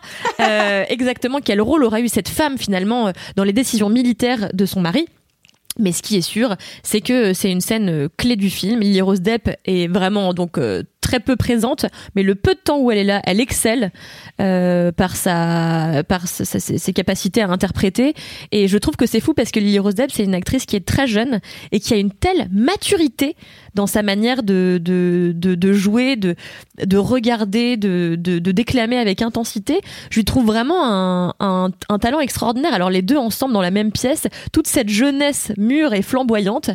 exactement 0.89 1.39
quel 1.43 1.61
rôle 1.61 1.83
aura 1.83 2.01
eu 2.01 2.07
cette 2.07 2.29
femme 2.29 2.57
finalement 2.57 3.11
dans 3.35 3.43
les 3.43 3.53
décisions 3.53 3.89
militaires 3.89 4.49
de 4.53 4.65
son 4.65 4.81
mari 4.81 5.05
mais 5.79 5.91
ce 5.91 6.01
qui 6.01 6.17
est 6.17 6.21
sûr, 6.21 6.55
c'est 6.81 7.01
que 7.01 7.33
c'est 7.33 7.51
une 7.51 7.61
scène 7.61 8.09
clé 8.17 8.35
du 8.35 8.49
film. 8.49 8.79
Lily 8.79 8.99
Rose 8.99 9.21
Depp 9.21 9.51
est 9.65 9.87
vraiment 9.87 10.33
donc 10.33 10.57
très 11.07 11.19
peu 11.27 11.35
présente, 11.37 11.85
mais 12.15 12.23
le 12.23 12.35
peu 12.35 12.53
de 12.53 12.59
temps 12.67 12.79
où 12.81 12.91
elle 12.91 12.97
est 12.97 13.09
là, 13.13 13.21
elle 13.29 13.39
excelle 13.39 13.91
euh, 14.41 14.91
par 14.91 15.15
sa 15.15 16.03
par 16.07 16.27
sa- 16.27 16.43
ses, 16.45 16.77
ses 16.77 16.93
capacités 16.93 17.41
à 17.41 17.47
interpréter. 17.57 18.13
Et 18.51 18.67
je 18.67 18.77
trouve 18.77 18.95
que 18.97 19.05
c'est 19.11 19.21
fou 19.25 19.33
parce 19.33 19.51
que 19.51 19.59
Lily 19.59 19.79
Rose 19.79 19.95
Depp, 19.95 20.11
c'est 20.11 20.23
une 20.25 20.35
actrice 20.35 20.65
qui 20.65 20.75
est 20.75 20.85
très 20.85 21.07
jeune 21.07 21.39
et 21.71 21.79
qui 21.79 21.93
a 21.93 21.97
une 21.97 22.11
telle 22.11 22.47
maturité 22.51 23.35
dans 23.73 23.87
sa 23.87 24.01
manière 24.03 24.43
de 24.43 24.79
de, 24.89 25.31
de, 25.35 25.55
de 25.55 25.73
jouer, 25.73 26.15
de 26.17 26.35
de 26.83 26.97
regarder, 26.97 27.77
de, 27.77 28.15
de 28.19 28.39
de 28.39 28.51
déclamer 28.51 28.97
avec 28.97 29.21
intensité. 29.21 29.79
Je 30.11 30.17
lui 30.19 30.25
trouve 30.25 30.45
vraiment 30.45 30.81
un, 30.85 31.33
un 31.39 31.69
un 31.89 31.99
talent 31.99 32.19
extraordinaire. 32.19 32.73
Alors 32.73 32.89
les 32.89 33.01
deux 33.01 33.17
ensemble 33.17 33.53
dans 33.53 33.61
la 33.61 33.71
même 33.71 33.91
pièce, 33.91 34.27
toute 34.51 34.67
cette 34.67 34.89
jeunesse 34.89 35.51
mûre 35.57 35.93
et 35.93 36.01
flamboyante. 36.01 36.69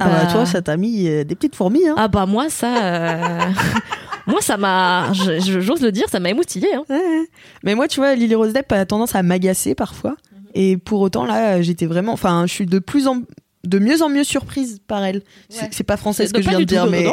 Ah 0.00 0.06
bah, 0.08 0.10
bah, 0.24 0.32
toi, 0.32 0.46
ça 0.46 0.60
t'a 0.62 0.76
mis 0.76 1.08
euh, 1.08 1.24
des 1.24 1.34
petites 1.36 1.54
fourmis, 1.56 1.86
hein. 1.88 1.94
Ah 1.96 2.08
bah 2.08 2.26
moi 2.26 2.46
ça, 2.48 2.72
euh, 2.84 3.40
moi 4.26 4.40
ça 4.40 4.56
m'a, 4.56 5.12
j'ose 5.12 5.80
le 5.82 5.92
dire, 5.92 6.08
ça 6.08 6.20
m'a 6.20 6.30
émoustillé. 6.30 6.74
Hein. 6.74 6.84
Ouais, 6.88 6.96
ouais. 6.96 7.28
Mais 7.62 7.74
moi, 7.74 7.88
tu 7.88 8.00
vois, 8.00 8.14
Lily 8.14 8.34
Rose 8.34 8.52
Depp 8.52 8.70
a 8.72 8.84
tendance 8.86 9.14
à 9.14 9.22
m'agacer 9.22 9.74
parfois. 9.74 10.16
Et 10.54 10.76
pour 10.76 11.00
autant, 11.00 11.24
là, 11.26 11.60
j'étais 11.62 11.86
vraiment. 11.86 12.12
Enfin, 12.12 12.44
je 12.46 12.52
suis 12.52 12.66
de 12.66 12.78
plus 12.78 13.06
en. 13.08 13.22
de 13.64 13.78
mieux 13.78 14.02
en 14.02 14.08
mieux 14.08 14.24
surprise 14.24 14.80
par 14.86 15.04
elle. 15.04 15.22
C'est- 15.48 15.62
Ouais. 15.62 15.68
C'est 15.72 15.84
pas 15.84 15.96
français 15.96 16.26
ce 16.26 16.32
que 16.32 16.40
je 16.42 16.48
viens 16.48 16.58
de 16.60 16.64
dire, 16.64 16.86
mais. 16.86 17.06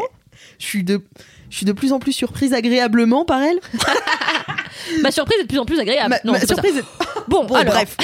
Je 0.59 0.65
suis 0.65 0.83
de. 0.83 1.01
Je 1.49 1.57
suis 1.57 1.65
de 1.65 1.71
plus 1.73 1.91
en 1.93 1.99
plus 1.99 2.13
surprise 2.13 2.53
agréablement 2.53 3.25
par 3.25 3.41
elle. 3.43 3.59
Ma 5.01 5.11
surprise 5.11 5.37
est 5.39 5.43
de 5.43 5.47
plus 5.47 5.59
en 5.59 5.65
plus 5.65 5.79
agréable. 5.79 6.09
Ma- 6.09 6.19
non, 6.25 6.33
ma 6.33 6.45
surprise 6.45 6.77
est- 6.77 6.83
Bon, 7.27 7.45
Bon, 7.45 7.55
alors, 7.55 7.73
bref. 7.75 7.95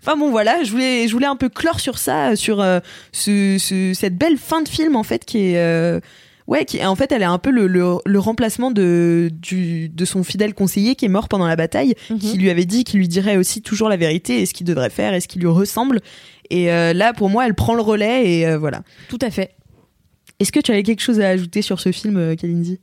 enfin 0.00 0.16
bon, 0.16 0.30
voilà, 0.30 0.62
je 0.62 0.70
voulais, 0.70 1.06
je 1.08 1.12
voulais 1.12 1.26
un 1.26 1.36
peu 1.36 1.48
clore 1.48 1.80
sur 1.80 1.98
ça, 1.98 2.34
sur 2.36 2.60
euh, 2.60 2.80
ce, 3.12 3.56
ce- 3.58 3.92
cette 3.94 4.16
belle 4.16 4.38
fin 4.38 4.62
de 4.62 4.68
film 4.68 4.96
en 4.96 5.02
fait 5.02 5.24
qui 5.24 5.38
est. 5.50 5.58
euh, 5.58 6.00
Ouais, 6.46 6.64
qui 6.64 6.84
en 6.84 6.94
fait, 6.94 7.10
elle 7.10 7.22
est 7.22 7.24
un 7.24 7.38
peu 7.38 7.50
le, 7.50 7.66
le, 7.66 7.96
le 8.04 8.18
remplacement 8.20 8.70
de, 8.70 9.30
du, 9.32 9.88
de 9.88 10.04
son 10.04 10.22
fidèle 10.22 10.54
conseiller 10.54 10.94
qui 10.94 11.04
est 11.04 11.08
mort 11.08 11.28
pendant 11.28 11.46
la 11.48 11.56
bataille, 11.56 11.94
Mhm. 12.08 12.18
qui 12.18 12.38
lui 12.38 12.50
avait 12.50 12.64
dit 12.66 12.84
qu'il 12.84 13.00
lui 13.00 13.08
dirait 13.08 13.36
aussi 13.36 13.62
toujours 13.62 13.88
la 13.88 13.96
vérité 13.96 14.40
et 14.40 14.46
ce 14.46 14.54
qu'il 14.54 14.64
devrait 14.66 14.90
faire 14.90 15.12
et 15.12 15.20
ce 15.20 15.26
qui 15.28 15.38
lui 15.40 15.48
ressemble. 15.48 16.00
Et 16.50 16.70
euh, 16.72 16.92
là, 16.92 17.12
pour 17.12 17.30
moi, 17.30 17.46
elle 17.46 17.54
prend 17.54 17.74
le 17.74 17.82
relais 17.82 18.30
et 18.38 18.46
euh, 18.46 18.58
voilà. 18.58 18.82
tout 19.08 19.18
à 19.22 19.30
fait. 19.30 19.54
Est-ce 20.38 20.52
que 20.52 20.60
tu 20.60 20.70
avais 20.70 20.82
quelque 20.84 21.00
chose 21.02 21.18
à 21.20 21.28
ajouter 21.30 21.62
sur 21.62 21.80
ce 21.80 21.90
film, 21.90 22.16
euh, 22.16 22.34
Kalindi? 22.36 22.78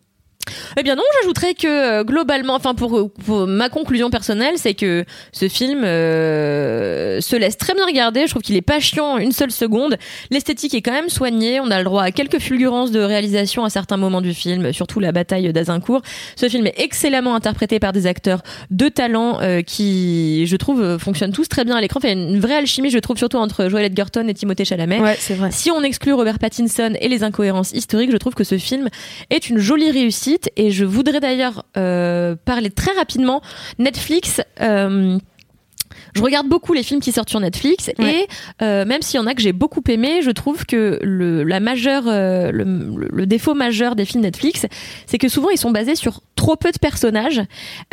Eh 0.77 0.83
bien 0.83 0.95
non, 0.95 1.03
j'ajouterais 1.21 1.53
que 1.53 1.67
euh, 1.67 2.03
globalement, 2.03 2.55
enfin 2.55 2.73
pour, 2.73 3.11
pour 3.11 3.47
ma 3.47 3.69
conclusion 3.69 4.09
personnelle, 4.09 4.55
c'est 4.57 4.73
que 4.73 5.05
ce 5.31 5.47
film 5.47 5.83
euh, 5.83 7.21
se 7.21 7.35
laisse 7.35 7.57
très 7.57 7.73
bien 7.73 7.85
regarder. 7.85 8.25
Je 8.25 8.31
trouve 8.31 8.41
qu'il 8.41 8.55
est 8.55 8.61
pas 8.61 8.79
chiant 8.79 9.17
une 9.17 9.31
seule 9.31 9.51
seconde. 9.51 9.97
L'esthétique 10.31 10.73
est 10.73 10.81
quand 10.81 10.91
même 10.91 11.09
soignée. 11.09 11.59
On 11.59 11.69
a 11.71 11.77
le 11.77 11.83
droit 11.83 12.03
à 12.03 12.11
quelques 12.11 12.39
fulgurances 12.39 12.91
de 12.91 12.99
réalisation 12.99 13.63
à 13.63 13.69
certains 13.69 13.97
moments 13.97 14.21
du 14.21 14.33
film, 14.33 14.73
surtout 14.73 14.99
la 14.99 15.11
bataille 15.11 15.51
d'Azincourt. 15.53 16.01
Ce 16.35 16.49
film 16.49 16.67
est 16.67 16.79
excellemment 16.79 17.35
interprété 17.35 17.79
par 17.79 17.93
des 17.93 18.07
acteurs 18.07 18.41
de 18.71 18.89
talent 18.89 19.39
euh, 19.41 19.61
qui, 19.61 20.45
je 20.47 20.55
trouve, 20.55 20.97
fonctionnent 20.97 21.31
tous 21.31 21.47
très 21.47 21.65
bien 21.65 21.75
à 21.75 21.81
l'écran. 21.81 21.99
Il 22.03 22.07
y 22.07 22.09
a 22.09 22.13
une 22.13 22.39
vraie 22.39 22.55
alchimie, 22.55 22.89
je 22.89 22.99
trouve, 22.99 23.17
surtout 23.17 23.37
entre 23.37 23.69
Joel 23.69 23.85
Edgerton 23.85 24.27
et 24.27 24.33
Timothée 24.33 24.65
Chalamet. 24.65 24.99
Ouais, 24.99 25.15
c'est 25.19 25.35
vrai. 25.35 25.51
Si 25.51 25.71
on 25.71 25.81
exclut 25.83 26.13
Robert 26.13 26.39
Pattinson 26.39 26.93
et 26.99 27.07
les 27.07 27.23
incohérences 27.23 27.71
historiques, 27.71 28.11
je 28.11 28.17
trouve 28.17 28.33
que 28.33 28.43
ce 28.43 28.57
film 28.57 28.89
est 29.29 29.49
une 29.49 29.59
jolie 29.59 29.91
réussite 29.91 30.32
et 30.55 30.71
je 30.71 30.85
voudrais 30.85 31.19
d'ailleurs 31.19 31.65
euh, 31.77 32.35
parler 32.45 32.69
très 32.69 32.91
rapidement 32.93 33.41
Netflix. 33.79 34.41
Euh, 34.61 35.17
je 36.15 36.21
regarde 36.21 36.47
beaucoup 36.47 36.73
les 36.73 36.83
films 36.83 36.99
qui 36.99 37.11
sortent 37.11 37.29
sur 37.29 37.39
Netflix. 37.39 37.89
Et 37.99 38.27
euh, 38.61 38.85
même 38.85 39.01
s'il 39.01 39.19
y 39.19 39.23
en 39.23 39.27
a 39.27 39.33
que 39.33 39.41
j'ai 39.41 39.53
beaucoup 39.53 39.83
aimé, 39.87 40.21
je 40.21 40.31
trouve 40.31 40.65
que 40.65 40.99
le, 41.01 41.43
la 41.43 41.59
majeure, 41.59 42.07
euh, 42.07 42.51
le, 42.51 43.07
le, 43.11 43.25
défaut 43.25 43.53
majeur 43.53 43.95
des 43.95 44.05
films 44.05 44.23
Netflix, 44.23 44.65
c'est 45.05 45.17
que 45.17 45.27
souvent 45.27 45.49
ils 45.49 45.57
sont 45.57 45.71
basés 45.71 45.95
sur 45.95 46.21
trop 46.43 46.57
peu 46.57 46.73
de 46.73 46.77
personnages 46.77 47.41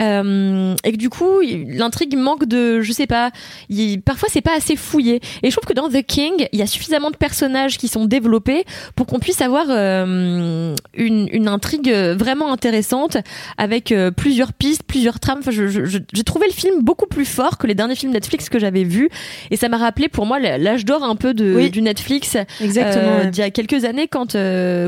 euh, 0.01 0.75
et 0.83 0.91
que 0.91 0.97
du 0.97 1.09
coup 1.09 1.41
l'intrigue 1.41 2.17
manque 2.17 2.47
de, 2.47 2.81
je 2.81 2.91
sais 2.91 3.07
pas, 3.07 3.31
il, 3.69 4.03
parfois 4.03 4.29
c'est 4.31 4.41
pas 4.41 4.57
assez 4.57 4.75
fouillé. 4.75 5.21
Et 5.45 5.51
je 5.51 5.57
trouve 5.57 5.69
que 5.69 5.73
dans 5.73 5.89
The 5.89 6.03
King, 6.05 6.49
il 6.53 6.59
y 6.59 6.63
a 6.63 6.67
suffisamment 6.67 7.13
de 7.13 7.17
personnages 7.17 7.79
qui 7.79 7.87
sont 7.87 8.07
développés 8.07 8.65
pour 8.97 9.07
qu'on 9.07 9.21
puisse 9.21 9.41
avoir 9.41 9.67
euh, 9.69 10.75
une, 10.95 11.29
une, 11.33 11.47
intrigue 11.47 11.93
vraiment 11.93 12.53
intéressante 12.53 13.19
avec 13.57 13.93
euh, 13.93 14.11
plusieurs 14.11 14.53
pistes, 14.53 14.83
plusieurs 14.83 15.21
trames. 15.21 15.39
Enfin, 15.47 15.53
j'ai 15.53 16.25
trouvé 16.25 16.47
le 16.49 16.53
film 16.53 16.83
beaucoup 16.83 17.07
plus 17.07 17.27
fort 17.27 17.57
que 17.57 17.69
les 17.69 17.77
derniers 17.77 17.95
films 17.95 18.13
Netflix 18.13 18.49
que 18.49 18.59
j'avais 18.59 18.83
vus 18.83 19.11
et 19.53 19.57
ça 19.57 19.69
m'a 19.69 19.79
rappelé 19.79 20.09
pour 20.09 20.27
moi 20.27 20.41
l'âge 20.41 20.85
d'or 20.85 21.05
un 21.05 21.15
peu 21.15 21.35
de, 21.35 21.69
du 21.69 21.83
Netflix 21.83 22.37
Exactement, 22.61 23.31
d'il 23.31 23.39
y 23.39 23.47
a 23.47 23.51
quelques 23.51 23.85
années 23.85 24.09
quand 24.09 24.33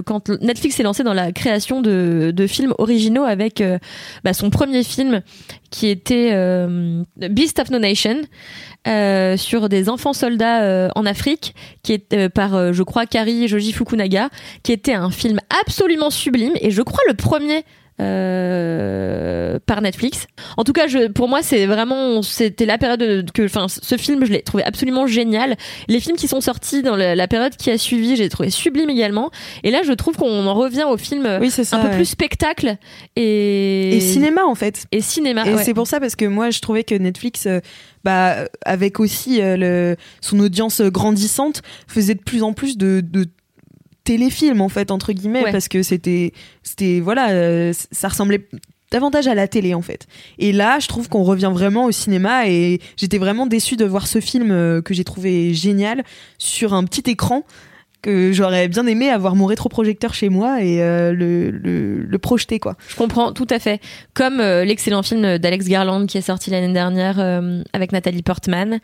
quand 0.05 0.31
Netflix 0.41 0.75
s'est 0.75 0.83
lancé 0.83 1.05
dans 1.05 1.15
la 1.15 1.31
création 1.31 1.81
de, 1.81 2.33
de 2.35 2.47
films 2.49 2.75
originaux 2.79 3.23
avec 3.23 3.52
euh, 3.61 3.79
bah, 4.25 4.33
son 4.33 4.51
premier 4.51 4.83
film 4.83 5.23
qui 5.71 5.89
était 5.89 6.31
euh, 6.33 7.03
Beast 7.17 7.59
of 7.59 7.71
No 7.71 7.79
Nation 7.79 8.21
euh, 8.87 9.37
sur 9.37 9.69
des 9.69 9.89
enfants 9.89 10.13
soldats 10.13 10.91
en 10.95 11.07
Afrique 11.07 11.55
qui 11.83 11.93
est 11.93 12.29
par 12.29 12.73
je 12.73 12.83
crois 12.83 13.07
Kari 13.07 13.49
Joji 13.49 13.73
Fukunaga 13.73 14.29
qui 14.63 14.73
était 14.73 14.95
un 14.95 15.11
film 15.11 15.39
absolument 15.65 16.11
sublime. 16.11 16.53
Et 16.61 16.71
je 16.71 16.83
crois 16.83 17.03
le 17.09 17.15
premier 17.15 17.65
euh, 18.01 19.59
par 19.66 19.82
Netflix. 19.82 20.26
En 20.57 20.64
tout 20.64 20.72
cas, 20.72 20.86
je, 20.86 21.09
pour 21.09 21.28
moi, 21.28 21.43
c'est 21.43 21.66
vraiment, 21.66 22.22
c'était 22.22 22.66
la 22.66 22.78
période 22.78 23.30
que, 23.32 23.45
enfin, 23.45 23.66
ce 23.68 23.97
film, 23.97 24.24
je 24.24 24.32
l'ai 24.32 24.43
trouvé 24.43 24.64
absolument 24.64 25.07
génial. 25.07 25.57
Les 25.88 26.01
films 26.01 26.16
qui 26.16 26.28
sont 26.28 26.40
sortis 26.40 26.82
dans 26.82 26.97
la, 26.97 27.14
la 27.14 27.28
période 27.28 27.57
qui 27.57 27.70
a 27.70 27.78
suivi, 27.78 28.16
j'ai 28.16 28.28
trouvé 28.28 28.51
sublime 28.51 28.90
également. 28.90 29.30
Et 29.62 29.70
là, 29.70 29.82
je 29.84 29.93
trouve 29.93 30.16
qu'on 30.16 30.47
en 30.47 30.55
revient 30.55 30.84
au 30.88 30.97
film 30.97 31.38
oui, 31.40 31.51
ça, 31.51 31.76
un 31.76 31.80
peu 31.80 31.88
ouais. 31.88 31.97
plus 31.97 32.07
spectacle 32.07 32.76
et 33.16 33.97
et 33.97 34.01
cinéma 34.01 34.45
en 34.45 34.55
fait. 34.55 34.86
et 34.93 35.01
cinéma. 35.01 35.47
Et 35.47 35.55
ouais. 35.55 35.64
c'est 35.64 35.74
pour 35.74 35.86
ça 35.86 36.01
parce 36.01 36.16
que 36.16 36.24
moi 36.24 36.51
je 36.51 36.61
trouvais 36.61 36.84
que 36.84 36.95
Netflix, 36.95 37.47
euh, 37.47 37.61
bah, 38.05 38.49
avec 38.64 39.01
aussi 39.01 39.40
euh, 39.40 39.57
le, 39.57 39.97
son 40.20 40.38
audience 40.40 40.80
grandissante, 40.80 41.62
faisait 41.86 42.14
de 42.14 42.22
plus 42.22 42.43
en 42.43 42.53
plus 42.53 42.76
de, 42.76 43.01
de 43.05 43.26
téléfilms 44.05 44.61
en 44.61 44.69
fait 44.69 44.91
entre 44.91 45.13
guillemets 45.13 45.45
Ouais. 45.45 45.53
parce 45.53 45.69
que 45.69 45.83
c'était 45.83 46.33
c'était 46.63 47.01
voilà 47.01 47.31
euh, 47.31 47.73
ça 47.91 48.09
ressemblait 48.09 48.47
davantage 48.91 49.27
à 49.27 49.35
la 49.35 49.49
télé 49.49 49.73
en 49.75 49.81
fait. 49.81 50.07
Et 50.39 50.53
là, 50.53 50.79
je 50.79 50.87
trouve 50.87 51.09
qu'on 51.09 51.23
revient 51.23 51.51
vraiment 51.53 51.87
au 51.87 51.93
cinéma 51.93 52.47
et 52.49 52.79
j'étais 52.99 53.17
vraiment 53.17 53.47
déçue 53.47 53.77
de 53.77 53.87
voir 53.87 54.07
ce 54.07 54.21
film 54.21 54.51
euh, 54.51 54.83
que 54.83 54.93
j'ai 54.93 55.05
trouvé 55.05 55.55
génial 55.55 56.05
sur 56.37 56.75
un 56.75 56.85
petit 56.85 57.11
écran 57.11 57.45
que 58.03 58.33
j'aurais 58.33 58.67
bien 58.69 58.87
aimé 58.87 59.09
avoir 59.11 59.37
mon 59.37 59.47
rétroprojecteur 59.47 60.13
chez 60.13 60.29
moi 60.29 60.61
et 60.63 60.83
euh, 60.83 61.13
le, 61.13 61.51
le, 61.51 62.03
le 62.03 62.19
projeter 62.19 62.59
quoi. 62.59 62.77
Je 62.89 62.97
comprends 62.97 63.33
tout 63.33 63.47
à 63.49 63.59
fait. 63.61 63.81
Comme 64.13 64.41
euh, 64.41 64.65
l'excellent 64.65 65.03
film 65.05 65.39
d'Alex 65.39 65.67
Garland 65.69 66.07
qui 66.07 66.19
est 66.19 66.23
sorti 66.23 66.51
l'année 66.51 66.73
dernière 66.73 67.21
euh, 67.21 67.63
avec 67.73 67.93
Nathalie 67.93 68.23
Portman, 68.23 68.81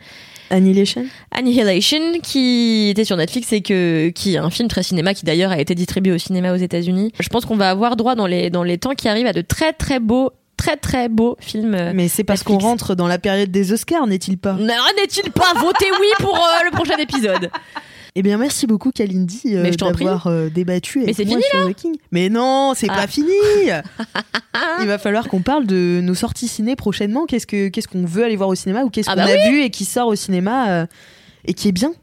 Annihilation? 0.49 1.05
Annihilation, 1.31 1.99
qui 2.23 2.89
était 2.89 3.03
sur 3.03 3.17
Netflix 3.17 3.51
et 3.53 3.61
que 3.61 4.09
qui 4.09 4.35
est 4.35 4.37
un 4.37 4.49
film 4.49 4.67
très 4.69 4.83
cinéma 4.83 5.13
qui 5.13 5.25
d'ailleurs 5.25 5.51
a 5.51 5.59
été 5.59 5.75
distribué 5.75 6.13
au 6.13 6.17
cinéma 6.17 6.53
aux 6.53 6.57
États-Unis. 6.57 7.11
Je 7.19 7.27
pense 7.27 7.45
qu'on 7.45 7.57
va 7.57 7.69
avoir 7.69 7.97
droit 7.97 8.15
dans 8.15 8.25
les 8.25 8.49
dans 8.49 8.63
les 8.63 8.77
temps 8.77 8.95
qui 8.95 9.07
arrivent 9.09 9.27
à 9.27 9.33
de 9.33 9.41
très 9.41 9.73
très 9.73 9.99
beaux 9.99 10.31
très 10.57 10.77
très 10.77 11.07
beaux 11.09 11.37
films. 11.39 11.75
euh, 11.75 11.91
Mais 11.93 12.07
c'est 12.07 12.23
parce 12.23 12.43
qu'on 12.43 12.57
rentre 12.57 12.95
dans 12.95 13.07
la 13.07 13.19
période 13.19 13.51
des 13.51 13.71
Oscars, 13.73 14.07
n'est-il 14.07 14.37
pas? 14.37 14.53
Non, 14.53 14.83
n'est-il 14.97 15.31
pas? 15.31 15.53
Voté 15.57 15.85
oui 15.99 16.07
pour 16.19 16.35
euh, 16.35 16.65
le 16.65 16.71
prochain 16.71 16.97
épisode 16.97 17.49
Eh 18.15 18.21
bien, 18.21 18.37
merci 18.37 18.67
beaucoup, 18.67 18.91
Kalindi, 18.91 19.41
euh, 19.55 19.63
Mais 19.63 19.71
d'avoir 19.71 20.27
euh, 20.27 20.49
débattu 20.49 21.03
avec 21.03 21.15
c'est 21.15 21.25
moi 21.25 21.37
fini, 21.37 21.49
sur 21.49 21.69
The 21.69 21.73
King. 21.75 21.95
Mais 22.11 22.29
non, 22.29 22.73
c'est 22.75 22.87
Ah. 22.89 22.95
pas 23.01 23.07
fini 23.07 23.27
Il 24.81 24.87
va 24.87 24.97
falloir 24.97 25.27
qu'on 25.27 25.41
parle 25.41 25.65
de 25.65 25.99
nos 26.03 26.15
sorties 26.15 26.47
ciné 26.47 26.75
prochainement. 26.75 27.25
Qu'est-ce 27.25 27.47
que 27.47 27.67
qu'est-ce 27.69 27.87
qu'on 27.87 28.05
veut 28.05 28.23
aller 28.23 28.35
voir 28.35 28.49
au 28.49 28.55
cinéma 28.55 28.83
ou 28.83 28.89
qu'est-ce 28.89 29.09
Ah 29.09 29.15
qu'on 29.15 29.23
bah 29.25 29.31
a 29.31 29.49
vu 29.49 29.61
et 29.61 29.69
qui 29.69 29.85
sort 29.85 30.07
au 30.07 30.15
cinéma 30.15 30.69
euh, 30.69 30.85
et 31.45 31.53
qui 31.53 31.67
est 31.67 31.71
bien 31.71 31.93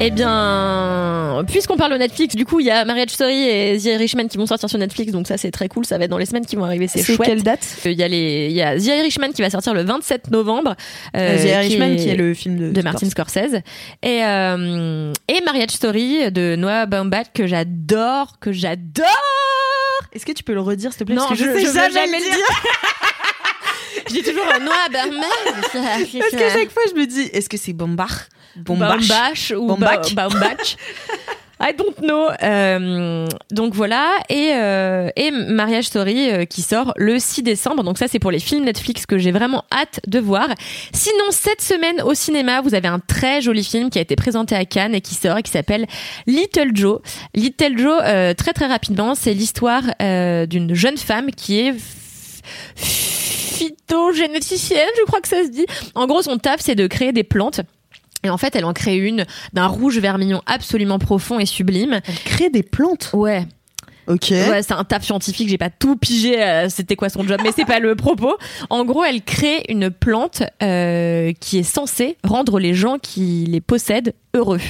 Eh 0.00 0.12
bien, 0.12 1.44
puisqu'on 1.48 1.76
parle 1.76 1.92
de 1.92 1.98
Netflix, 1.98 2.36
du 2.36 2.44
coup, 2.44 2.60
il 2.60 2.66
y 2.66 2.70
a 2.70 2.84
Marriage 2.84 3.10
Story 3.10 3.48
et 3.48 3.78
The 3.78 3.86
Irishman 3.86 4.28
qui 4.28 4.38
vont 4.38 4.46
sortir 4.46 4.68
sur 4.68 4.78
Netflix, 4.78 5.10
donc 5.10 5.26
ça 5.26 5.36
c'est 5.36 5.50
très 5.50 5.68
cool, 5.68 5.84
ça 5.84 5.98
va 5.98 6.04
être 6.04 6.10
dans 6.10 6.18
les 6.18 6.26
semaines 6.26 6.46
qui 6.46 6.54
vont 6.54 6.64
arriver, 6.64 6.86
c'est 6.86 7.02
chouette. 7.02 7.28
quelle 7.28 7.42
date 7.42 7.66
Il 7.84 7.92
y 7.94 8.04
a 8.04 8.08
les, 8.08 8.48
y 8.52 8.62
a 8.62 8.76
The 8.78 8.84
Irishman 8.86 9.32
qui 9.32 9.42
va 9.42 9.50
sortir 9.50 9.74
le 9.74 9.82
27 9.82 10.30
novembre. 10.30 10.76
euh, 11.16 11.36
The 11.36 11.46
Irishman, 11.64 11.96
qui 11.96 12.10
est, 12.10 12.14
le 12.14 12.32
film 12.34 12.58
de, 12.58 12.70
de 12.70 12.82
Martin 12.82 13.10
Scorsese. 13.10 13.56
Et 14.02 14.22
euh, 14.24 15.12
et 15.26 15.40
Marriage 15.44 15.70
Story 15.70 16.30
de 16.30 16.54
Noah 16.56 16.86
Baumbach 16.86 17.32
que 17.34 17.48
j'adore 17.48 18.38
que 18.40 18.52
j'adore. 18.52 19.04
Est-ce 20.12 20.24
que 20.24 20.32
tu 20.32 20.44
peux 20.44 20.54
le 20.54 20.60
redire, 20.60 20.92
s'il 20.92 21.00
te 21.00 21.04
plaît? 21.04 21.16
Non 21.16 21.26
Parce 21.26 21.40
que 21.40 21.44
je, 21.44 21.52
sais 21.58 21.66
je 21.66 21.72
jamais 21.72 21.90
jamais 21.92 22.18
le 22.18 22.24
dire. 22.24 22.46
je 24.08 24.12
dis 24.14 24.22
toujours 24.22 24.46
euh, 24.46 24.58
Noah 24.60 24.88
Baumbach 24.92 25.62
Parce 25.72 26.30
qu'à 26.30 26.50
chaque 26.56 26.70
fois, 26.70 26.82
je 26.88 27.00
me 27.00 27.04
dis, 27.04 27.22
est-ce 27.32 27.48
que 27.48 27.56
c'est 27.56 27.72
Bombach 27.72 28.28
Baumbach 28.64 29.52
ou 29.56 29.66
Baumbach. 29.66 30.14
Ba- 30.14 30.28
Baumbach 30.28 30.76
I 31.60 31.72
don't 31.76 31.96
know. 32.02 32.28
Euh, 32.40 33.26
donc 33.50 33.74
voilà 33.74 34.06
et 34.28 34.52
euh, 34.54 35.10
et 35.16 35.32
Mariage 35.32 35.86
Story 35.86 36.30
euh, 36.30 36.44
qui 36.44 36.62
sort 36.62 36.92
le 36.96 37.18
6 37.18 37.42
décembre. 37.42 37.82
Donc 37.82 37.98
ça 37.98 38.06
c'est 38.06 38.20
pour 38.20 38.30
les 38.30 38.38
films 38.38 38.64
Netflix 38.64 39.06
que 39.06 39.18
j'ai 39.18 39.32
vraiment 39.32 39.64
hâte 39.72 39.98
de 40.06 40.20
voir. 40.20 40.46
Sinon 40.92 41.24
cette 41.30 41.60
semaine 41.60 42.00
au 42.02 42.14
cinéma 42.14 42.60
vous 42.60 42.76
avez 42.76 42.86
un 42.86 43.00
très 43.00 43.40
joli 43.40 43.64
film 43.64 43.90
qui 43.90 43.98
a 43.98 44.02
été 44.02 44.14
présenté 44.14 44.54
à 44.54 44.64
Cannes 44.64 44.94
et 44.94 45.00
qui 45.00 45.16
sort 45.16 45.36
et 45.38 45.42
qui 45.42 45.50
s'appelle 45.50 45.86
Little 46.28 46.70
Joe. 46.74 47.00
Little 47.34 47.76
Joe 47.76 48.00
euh, 48.04 48.34
très 48.34 48.52
très 48.52 48.66
rapidement 48.66 49.16
c'est 49.16 49.34
l'histoire 49.34 49.82
d'une 49.98 50.74
jeune 50.74 50.96
femme 50.96 51.32
qui 51.32 51.58
est 51.58 51.74
phytogénéticienne 52.76 54.86
je 54.96 55.02
crois 55.06 55.20
que 55.20 55.26
ça 55.28 55.42
se 55.42 55.48
dit. 55.50 55.66
En 55.96 56.06
gros 56.06 56.22
son 56.22 56.38
taf 56.38 56.60
c'est 56.60 56.76
de 56.76 56.86
créer 56.86 57.10
des 57.12 57.24
plantes. 57.24 57.62
Et 58.24 58.30
en 58.30 58.36
fait, 58.36 58.56
elle 58.56 58.64
en 58.64 58.72
crée 58.72 58.96
une 58.96 59.24
d'un 59.52 59.66
rouge 59.66 59.98
vermillon 59.98 60.42
absolument 60.46 60.98
profond 60.98 61.38
et 61.38 61.46
sublime. 61.46 62.00
Elle 62.06 62.14
crée 62.24 62.50
des 62.50 62.62
plantes. 62.64 63.10
Ouais, 63.12 63.46
Ok. 64.08 64.28
ouais, 64.30 64.62
c'est 64.62 64.72
un 64.72 64.84
taf 64.84 65.04
scientifique. 65.04 65.48
J'ai 65.48 65.58
pas 65.58 65.70
tout 65.70 65.94
pigé. 65.96 66.42
euh, 66.42 66.68
C'était 66.68 66.96
quoi 66.96 67.10
son 67.10 67.22
job, 67.26 67.40
mais 67.44 67.50
c'est 67.54 67.64
pas 67.66 67.78
le 67.78 67.94
propos. 67.94 68.36
En 68.70 68.84
gros, 68.84 69.04
elle 69.04 69.22
crée 69.22 69.62
une 69.68 69.90
plante 69.90 70.42
euh, 70.62 71.32
qui 71.40 71.58
est 71.58 71.62
censée 71.62 72.16
rendre 72.24 72.58
les 72.58 72.74
gens 72.74 72.96
qui 73.00 73.44
les 73.48 73.60
possèdent 73.60 74.14
heureux. 74.34 74.60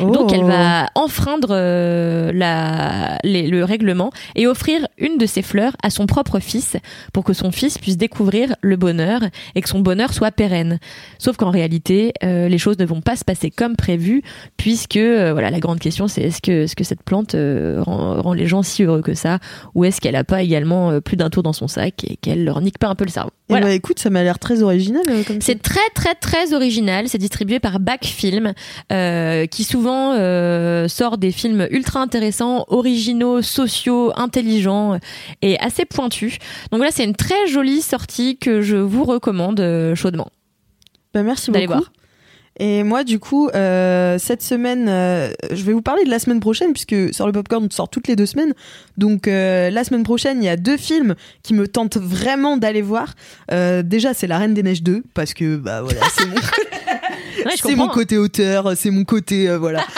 Donc, 0.00 0.32
elle 0.32 0.44
Oh. 0.44 0.46
va 0.48 0.86
enfreindre 0.94 1.48
euh, 1.50 2.30
la, 2.32 3.18
les- 3.24 3.48
le 3.48 3.64
règlement 3.64 4.10
et 4.36 4.46
offrir 4.46 4.86
une 4.98 5.18
de 5.18 5.26
ses 5.26 5.42
fleurs 5.42 5.72
à 5.82 5.90
son 5.90 6.06
propre 6.06 6.38
fils 6.40 6.76
pour 7.12 7.24
que 7.24 7.32
son 7.32 7.50
fils 7.52 7.78
puisse 7.78 7.96
découvrir 7.96 8.54
le 8.60 8.76
bonheur 8.76 9.20
et 9.54 9.60
que 9.62 9.68
son 9.68 9.80
bonheur 9.80 10.12
soit 10.14 10.30
pérenne. 10.30 10.78
Sauf 11.18 11.36
qu'en 11.36 11.50
réalité, 11.50 12.12
euh, 12.24 12.48
les 12.48 12.58
choses 12.58 12.78
ne 12.78 12.84
vont 12.86 13.00
pas 13.00 13.16
se 13.16 13.24
passer 13.24 13.50
comme 13.50 13.76
prévu 13.76 14.22
puisque 14.56 14.96
euh, 14.96 15.32
voilà 15.32 15.50
la 15.50 15.60
grande 15.60 15.78
question 15.80 16.08
c'est 16.08 16.22
est-ce 16.22 16.40
que, 16.40 16.64
est-ce 16.64 16.76
que 16.76 16.84
cette 16.84 17.02
plante 17.02 17.34
rend, 17.34 18.20
rend 18.22 18.32
les 18.32 18.46
gens 18.46 18.62
si 18.62 18.82
heureux 18.84 19.02
que 19.02 19.14
ça 19.14 19.38
ou 19.74 19.84
est-ce 19.84 20.00
qu'elle 20.00 20.16
a 20.16 20.24
pas 20.24 20.42
également 20.42 21.00
plus 21.00 21.16
d'un 21.16 21.30
tour 21.30 21.42
dans 21.42 21.52
son 21.52 21.68
sac 21.68 22.04
et 22.04 22.16
qu'elle 22.16 22.44
leur 22.44 22.60
nique 22.60 22.78
pas 22.78 22.88
un 22.88 22.94
peu 22.94 23.04
le 23.04 23.10
cerveau? 23.10 23.30
Eh 23.50 23.54
Voilà. 23.54 23.66
bah, 23.66 23.72
écoute, 23.72 23.98
ça 23.98 24.10
m'a 24.10 24.22
l'air 24.22 24.38
très 24.38 24.62
original. 24.62 25.02
C'est 25.40 25.62
très 25.62 25.80
très 25.94 26.14
très 26.14 26.52
original. 26.52 27.08
C'est 27.08 27.16
distribué 27.18 27.60
par 27.60 27.80
Back 27.80 28.04
Film, 28.04 28.52
euh, 28.92 29.46
qui 29.58 29.64
souvent 29.64 30.12
euh, 30.12 30.86
sort 30.86 31.18
des 31.18 31.32
films 31.32 31.66
ultra 31.72 32.00
intéressants, 32.00 32.64
originaux, 32.68 33.42
sociaux, 33.42 34.12
intelligents 34.14 35.00
et 35.42 35.58
assez 35.58 35.84
pointus. 35.84 36.38
Donc 36.70 36.80
là, 36.80 36.92
c'est 36.92 37.02
une 37.02 37.16
très 37.16 37.48
jolie 37.48 37.82
sortie 37.82 38.38
que 38.38 38.60
je 38.60 38.76
vous 38.76 39.02
recommande 39.02 39.58
euh, 39.58 39.96
chaudement. 39.96 40.28
Bah, 41.12 41.24
merci 41.24 41.50
d'aller 41.50 41.66
beaucoup. 41.66 41.80
voir. 41.80 41.90
Et 42.60 42.84
moi, 42.84 43.02
du 43.02 43.18
coup, 43.18 43.48
euh, 43.48 44.16
cette 44.20 44.42
semaine, 44.42 44.88
euh, 44.88 45.32
je 45.50 45.64
vais 45.64 45.72
vous 45.72 45.82
parler 45.82 46.04
de 46.04 46.10
la 46.10 46.20
semaine 46.20 46.38
prochaine, 46.38 46.72
puisque 46.72 47.12
sur 47.12 47.26
le 47.26 47.32
Popcorn 47.32 47.68
sort 47.72 47.88
toutes 47.88 48.06
les 48.06 48.14
deux 48.14 48.26
semaines. 48.26 48.54
Donc, 48.96 49.26
euh, 49.26 49.70
la 49.70 49.82
semaine 49.82 50.04
prochaine, 50.04 50.40
il 50.40 50.46
y 50.46 50.48
a 50.48 50.56
deux 50.56 50.76
films 50.76 51.16
qui 51.42 51.52
me 51.52 51.66
tentent 51.66 51.98
vraiment 51.98 52.56
d'aller 52.56 52.82
voir. 52.82 53.14
Déjà, 53.50 54.14
c'est 54.14 54.28
La 54.28 54.38
Reine 54.38 54.54
des 54.54 54.62
Neiges 54.62 54.84
2, 54.84 55.02
parce 55.14 55.34
que, 55.34 55.56
bah 55.56 55.82
voilà, 55.82 56.00
c'est 56.16 56.26
mon, 56.26 56.36
Ouais, 57.44 57.52
c'est 57.56 57.74
mon 57.74 57.88
côté 57.88 58.16
auteur, 58.18 58.72
c'est 58.76 58.90
mon 58.90 59.04
côté, 59.04 59.48
euh, 59.48 59.58
voilà. 59.58 59.84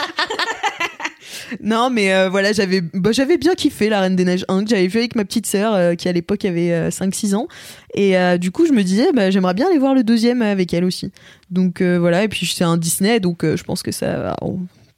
Non, 1.61 1.89
mais 1.89 2.13
euh, 2.13 2.29
voilà, 2.29 2.53
j'avais 2.53 2.79
bah, 2.79 3.11
j'avais 3.11 3.37
bien 3.37 3.55
kiffé 3.55 3.89
La 3.89 3.99
Reine 3.99 4.15
des 4.15 4.23
Neiges 4.23 4.45
1 4.47 4.63
que 4.63 4.69
j'avais 4.69 4.87
vu 4.87 4.99
avec 4.99 5.15
ma 5.15 5.25
petite 5.25 5.45
sœur 5.45 5.73
euh, 5.73 5.95
qui 5.95 6.07
à 6.07 6.13
l'époque 6.13 6.45
avait 6.45 6.71
euh, 6.71 6.89
5-6 6.89 7.35
ans. 7.35 7.47
Et 7.93 8.15
du 8.37 8.51
coup, 8.51 8.65
je 8.65 8.71
me 8.71 8.83
disais, 8.83 9.11
bah, 9.13 9.31
j'aimerais 9.31 9.53
bien 9.53 9.67
aller 9.67 9.77
voir 9.77 9.93
le 9.93 10.03
deuxième 10.03 10.41
avec 10.41 10.73
elle 10.73 10.85
aussi. 10.85 11.11
Donc 11.49 11.81
voilà, 11.81 12.23
et 12.23 12.29
puis 12.29 12.45
c'est 12.45 12.63
un 12.63 12.77
Disney, 12.77 13.19
donc 13.19 13.43
je 13.43 13.63
pense 13.63 13.83
que 13.83 13.91
ça 13.91 14.17
va 14.17 14.35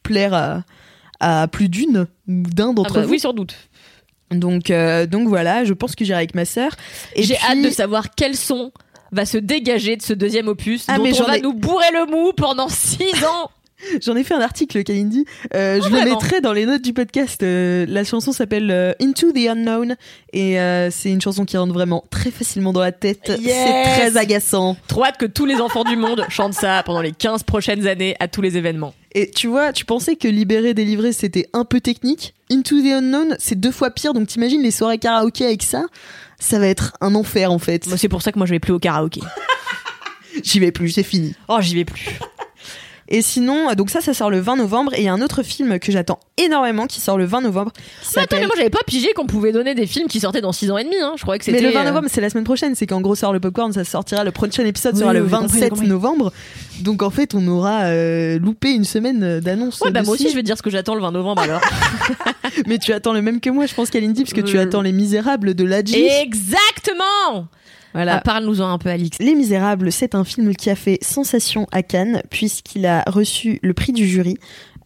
plaire 0.04 0.34
à, 0.36 0.64
à 1.20 1.48
plus 1.48 1.70
d'une 1.70 2.06
d'un 2.28 2.70
Ah 2.70 2.74
d'entre 2.74 2.94
bah 2.94 3.02
vous. 3.06 3.10
oui, 3.12 3.20
sans 3.20 3.34
doute. 3.34 3.56
Donc, 4.30 4.72
donc 5.10 5.28
voilà, 5.28 5.64
je 5.66 5.74
pense 5.74 5.96
que 5.96 6.06
j'irai 6.06 6.18
avec 6.20 6.36
ma 6.36 6.46
sœur. 6.46 6.72
Et 7.16 7.24
J'ai 7.24 7.34
puis- 7.34 7.44
hâte 7.50 7.64
de 7.64 7.70
savoir 7.72 8.14
quel 8.16 8.36
son 8.36 8.72
va 9.14 9.26
se 9.26 9.38
dégager 9.38 9.96
de 9.96 10.02
ce 10.02 10.14
deuxième 10.14 10.48
opus 10.48 10.86
Ah, 10.88 10.98
dont 10.98 11.04
mais 11.04 11.20
on 11.22 11.26
va 11.26 11.38
ai- 11.38 11.42
nous 11.42 11.54
bourrer 11.54 11.92
le 11.94 12.06
mou 12.12 12.32
pendant 12.36 12.68
six 12.70 13.14
ans. 13.26 13.50
J'en 14.02 14.16
ai 14.16 14.24
fait 14.24 14.34
un 14.34 14.40
article, 14.40 14.82
Kalindi. 14.86 15.26
Euh, 15.54 15.82
je 15.84 15.90
le 15.90 16.06
mettrai 16.06 16.40
dans 16.40 16.54
les 16.54 16.66
notes 16.66 16.82
du 16.84 16.94
podcast. 16.94 17.44
Euh, 17.44 17.86
la 17.90 18.06
chanson 18.06 18.32
s'appelle 18.32 18.72
euh, 18.72 18.94
Into 19.02 19.34
the 19.34 19.46
Unknown 19.50 19.98
et 20.32 20.58
euh, 20.58 20.90
c'est 20.90 21.10
une 21.12 21.20
chanson 21.20 21.44
qui 21.44 21.58
rentre 21.58 21.74
vraiment 21.74 22.02
très 22.10 22.32
facilement 22.32 22.72
dans 22.72 22.80
la 22.80 22.94
tête. 22.94 23.34
Yes 23.42 23.54
C'est 23.54 23.84
très 24.12 24.18
agaçant. 24.18 24.78
Trop 24.88 25.04
hâte 25.04 25.18
que 25.18 25.26
tous 25.26 25.46
les 25.46 25.56
enfants 25.56 25.84
du 25.84 25.98
monde 25.98 26.24
chantent 26.30 26.54
ça 26.54 26.82
pendant 26.86 27.02
les 27.02 27.12
15 27.12 27.44
prochaines 27.44 27.86
années 27.86 28.16
à 28.22 28.30
tous 28.30 28.42
les 28.42 28.56
événements. 28.56 28.94
Et 29.16 29.30
tu 29.30 29.48
vois, 29.48 29.74
tu 29.74 29.84
pensais 29.84 30.16
que 30.16 30.30
libérer, 30.30 30.74
délivrer, 30.74 31.12
c'était 31.12 31.50
un 31.52 31.66
peu 31.66 31.82
technique. 31.82 32.34
Into 32.50 32.80
the 32.82 32.86
Unknown, 32.94 33.36
c'est 33.38 33.60
deux 33.60 33.72
fois 33.72 33.92
pire. 33.92 34.14
Donc 34.14 34.28
t'imagines 34.30 34.62
les 34.62 34.72
soirées 34.72 34.98
karaoké 34.98 35.44
avec 35.46 35.62
ça 35.62 35.84
Ça 36.44 36.60
va 36.60 36.68
être 36.68 36.92
un 37.00 37.16
enfer 37.16 37.54
en 37.54 37.58
fait. 37.58 37.88
Moi, 37.88 37.98
c'est 37.98 38.10
pour 38.10 38.22
ça 38.22 38.34
que 38.34 38.38
moi, 38.38 38.46
je 38.46 38.52
vais 38.52 38.60
plus 38.60 38.74
au 38.74 38.80
karaoké. 38.80 39.22
J'y 40.44 40.60
vais 40.60 40.74
plus, 40.74 40.90
c'est 40.90 41.02
fini. 41.02 41.34
Oh, 41.48 41.60
j'y 41.62 41.76
vais 41.76 41.86
plus. 41.86 42.20
Et 43.10 43.22
sinon, 43.22 43.70
euh, 43.70 43.76
donc 43.76 43.90
ça, 43.90 44.02
ça 44.02 44.14
sort 44.14 44.30
le 44.30 44.40
20 44.40 44.56
novembre. 44.56 44.94
Et 44.94 45.00
il 45.02 45.04
y 45.04 45.08
a 45.08 45.14
un 45.14 45.22
autre 45.22 45.44
film 45.44 45.78
que 45.80 45.92
j'attends 45.92 46.20
énormément 46.38 46.88
qui 46.88 47.00
sort 47.02 47.18
le 47.18 47.26
20 47.26 47.42
novembre. 47.42 47.72
Mais 48.16 48.22
attends, 48.24 48.38
mais 48.40 48.46
moi, 48.48 48.56
j'avais 48.58 48.70
pas 48.70 48.84
pigé 48.88 49.10
qu'on 49.14 49.26
pouvait 49.28 49.52
donner 49.52 49.76
des 49.76 49.86
films 49.88 50.08
qui 50.08 50.20
sortaient 50.20 50.42
dans 50.42 50.52
6 50.52 50.72
ans 50.72 50.78
et 50.78 50.84
demi. 50.84 50.96
Hein. 51.02 51.14
Je 51.18 51.22
croyais 51.22 51.40
que 51.40 51.50
Mais 51.52 51.58
c'était. 51.58 51.68
le 51.70 51.74
20 51.74 51.82
euh, 51.82 51.84
novembre, 51.90 52.08
c'est 52.12 52.22
la 52.22 52.30
semaine 52.30 52.44
prochaine. 52.46 52.76
C'est 52.76 52.88
qu'en 52.88 53.02
gros, 53.02 53.16
sort 53.16 53.34
le 53.34 53.40
popcorn, 53.40 53.72
ça 53.74 53.84
sortira. 53.84 54.24
Le 54.24 54.32
prochain 54.32 54.66
épisode 54.66 54.94
Oui, 54.96 55.00
sera 55.02 55.12
oui, 55.12 55.18
le 55.20 55.26
j'ai 55.26 55.32
compris, 55.32 55.48
j'ai 55.54 55.60
27 55.60 55.70
compris. 55.70 55.88
novembre. 55.88 56.34
Donc 56.82 57.04
en 57.04 57.10
fait, 57.10 57.36
on 57.36 57.48
aura 57.48 57.82
euh, 57.84 58.40
loupé 58.40 58.72
une 58.72 58.84
semaine 58.86 59.40
d'annonce. 59.40 59.80
Ouais, 59.82 59.92
bah 59.92 60.02
moi 60.04 60.14
aussi, 60.16 60.30
je 60.30 60.36
vais 60.36 60.42
te 60.42 60.46
dire 60.48 60.58
ce 60.58 60.64
que 60.64 60.70
j'attends 60.72 60.96
le 60.96 61.02
20 61.02 61.12
novembre 61.12 61.42
alors. 61.44 61.62
Mais 62.68 62.78
tu 62.78 62.94
attends 62.94 63.14
le 63.14 63.22
même 63.22 63.40
que 63.40 63.50
moi, 63.50 63.66
je 63.66 63.74
pense, 63.74 63.90
Kalindi, 63.90 64.24
parce 64.24 64.34
que 64.34 64.42
tu 64.42 64.58
Euh. 64.58 64.64
attends 64.64 64.82
Les 64.82 64.92
Misérables 64.92 65.54
de 65.54 65.64
Ladji. 65.64 66.08
Exactement 66.22 67.48
Voilà. 67.94 68.18
Ah, 68.18 68.22
Parle-nous-en 68.22 68.68
un 68.70 68.78
peu, 68.78 68.90
Alix. 68.90 69.18
Les 69.20 69.36
Misérables, 69.36 69.92
c'est 69.92 70.16
un 70.16 70.24
film 70.24 70.56
qui 70.56 70.70
a 70.70 70.76
fait 70.76 70.98
sensation 71.04 71.68
à 71.72 71.84
Cannes, 71.84 72.22
puisqu'il 72.30 72.86
a 72.86 73.04
reçu 73.08 73.60
le 73.62 73.74
prix 73.74 73.92
du 73.94 74.08
jury. 74.08 74.38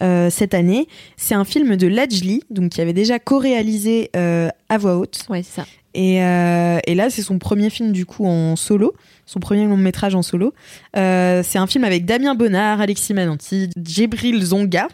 euh, 0.03 0.29
cette 0.29 0.53
année, 0.53 0.87
c'est 1.15 1.33
un 1.35 1.45
film 1.45 1.75
de 1.75 1.87
Lajli, 1.87 2.43
donc 2.49 2.71
qui 2.71 2.81
avait 2.81 2.93
déjà 2.93 3.17
co-réalisé 3.19 4.11
euh, 4.15 4.49
à 4.69 4.77
voix 4.77 4.97
haute, 4.97 5.25
Ouais, 5.29 5.41
c'est 5.43 5.61
ça. 5.61 5.67
Et, 5.93 6.21
euh, 6.23 6.77
et 6.85 6.93
là, 6.93 7.09
c'est 7.09 7.23
son 7.23 7.39
premier 7.39 7.71
film 7.71 7.91
du 7.91 8.05
coup 8.05 8.27
en 8.27 8.55
solo, 8.55 8.93
son 9.25 9.39
premier 9.39 9.65
long 9.65 9.77
métrage 9.77 10.13
en 10.13 10.21
solo. 10.21 10.53
Euh, 10.95 11.41
c'est 11.43 11.57
un 11.57 11.65
film 11.65 11.83
avec 11.85 12.05
Damien 12.05 12.35
Bonnard, 12.35 12.81
Alexis 12.81 13.15
Mananti, 13.15 13.69
Djibril 13.75 14.43
Zonga. 14.43 14.89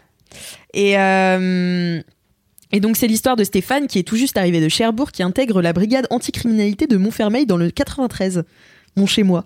Et, 0.72 0.98
euh, 0.98 2.00
et 2.72 2.80
donc, 2.80 2.96
c'est 2.96 3.06
l'histoire 3.06 3.36
de 3.36 3.44
Stéphane 3.44 3.86
qui 3.86 3.98
est 3.98 4.02
tout 4.02 4.16
juste 4.16 4.36
arrivé 4.36 4.60
de 4.60 4.68
Cherbourg, 4.68 5.12
qui 5.12 5.22
intègre 5.22 5.62
la 5.62 5.72
brigade 5.72 6.06
anticriminalité 6.10 6.86
de 6.86 6.96
Montfermeil 6.96 7.46
dans 7.46 7.56
le 7.56 7.70
93, 7.70 8.44
mon 8.96 9.06
chez 9.06 9.22
moi. 9.22 9.44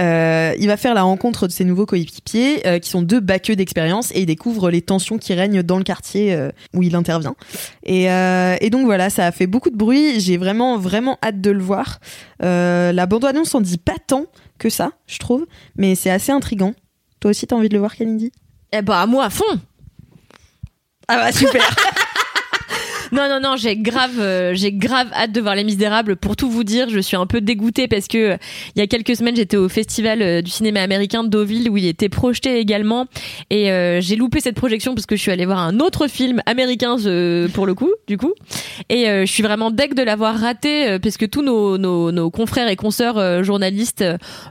Euh, 0.00 0.54
il 0.58 0.66
va 0.66 0.76
faire 0.76 0.94
la 0.94 1.02
rencontre 1.02 1.46
de 1.46 1.52
ses 1.52 1.64
nouveaux 1.64 1.86
coéquipiers, 1.86 2.66
euh, 2.66 2.78
qui 2.78 2.90
sont 2.90 3.02
deux 3.02 3.20
baqueux 3.20 3.56
d'expérience, 3.56 4.10
et 4.12 4.20
il 4.20 4.26
découvre 4.26 4.70
les 4.70 4.82
tensions 4.82 5.18
qui 5.18 5.32
règnent 5.34 5.62
dans 5.62 5.78
le 5.78 5.84
quartier 5.84 6.34
euh, 6.34 6.50
où 6.74 6.82
il 6.82 6.96
intervient. 6.96 7.36
Et, 7.84 8.04
et 8.04 8.70
donc 8.70 8.84
voilà, 8.84 9.10
ça 9.10 9.26
a 9.26 9.32
fait 9.32 9.46
beaucoup 9.46 9.70
de 9.70 9.76
bruit. 9.76 10.20
J'ai 10.20 10.36
vraiment, 10.36 10.78
vraiment 10.78 11.18
hâte 11.22 11.40
de 11.40 11.50
le 11.50 11.62
voir. 11.62 12.00
La 12.40 13.06
bande-annonce 13.06 13.54
en 13.54 13.60
dit 13.60 13.78
pas 13.78 13.96
tant 14.06 14.26
que 14.58 14.70
ça, 14.70 14.92
je 15.06 15.18
trouve, 15.18 15.46
mais 15.76 15.94
c'est 15.94 16.10
assez 16.10 16.32
intrigant. 16.32 16.74
Toi 17.20 17.30
aussi, 17.30 17.46
t'as 17.46 17.56
envie 17.56 17.68
de 17.68 17.74
le 17.74 17.80
voir, 17.80 17.94
Kalindi? 17.94 18.32
Eh 18.72 18.82
bah, 18.82 19.06
moi 19.06 19.24
à 19.24 19.30
fond 19.30 19.44
Ah 21.08 21.16
bah 21.16 21.32
super 21.32 21.62
Non, 23.14 23.28
non, 23.28 23.38
non, 23.40 23.54
j'ai 23.56 23.76
grave, 23.76 24.18
euh, 24.18 24.54
j'ai 24.54 24.72
grave 24.72 25.06
hâte 25.14 25.30
de 25.30 25.40
voir 25.40 25.54
Les 25.54 25.62
Misérables. 25.62 26.16
Pour 26.16 26.34
tout 26.34 26.50
vous 26.50 26.64
dire, 26.64 26.88
je 26.88 26.98
suis 26.98 27.16
un 27.16 27.26
peu 27.26 27.40
dégoûtée 27.40 27.86
parce 27.86 28.08
que 28.08 28.32
euh, 28.32 28.36
il 28.74 28.80
y 28.80 28.82
a 28.82 28.88
quelques 28.88 29.14
semaines, 29.14 29.36
j'étais 29.36 29.56
au 29.56 29.68
festival 29.68 30.20
euh, 30.20 30.42
du 30.42 30.50
cinéma 30.50 30.80
américain 30.80 31.22
de 31.22 31.28
Deauville 31.28 31.70
où 31.70 31.76
il 31.76 31.86
était 31.86 32.08
projeté 32.08 32.58
également, 32.58 33.06
et 33.50 33.70
euh, 33.70 34.00
j'ai 34.00 34.16
loupé 34.16 34.40
cette 34.40 34.56
projection 34.56 34.96
parce 34.96 35.06
que 35.06 35.14
je 35.14 35.20
suis 35.20 35.30
allée 35.30 35.44
voir 35.46 35.60
un 35.60 35.78
autre 35.78 36.08
film 36.08 36.40
américain 36.46 36.96
euh, 37.06 37.46
pour 37.54 37.66
le 37.66 37.74
coup, 37.74 37.92
du 38.08 38.18
coup, 38.18 38.32
et 38.88 39.08
euh, 39.08 39.24
je 39.26 39.30
suis 39.30 39.44
vraiment 39.44 39.70
deg 39.70 39.94
de 39.94 40.02
l'avoir 40.02 40.36
raté 40.36 40.98
parce 40.98 41.16
que 41.16 41.26
tous 41.26 41.42
nos, 41.42 41.78
nos, 41.78 42.10
nos 42.10 42.30
confrères 42.32 42.68
et 42.68 42.74
consoeurs 42.74 43.44
journalistes 43.44 44.04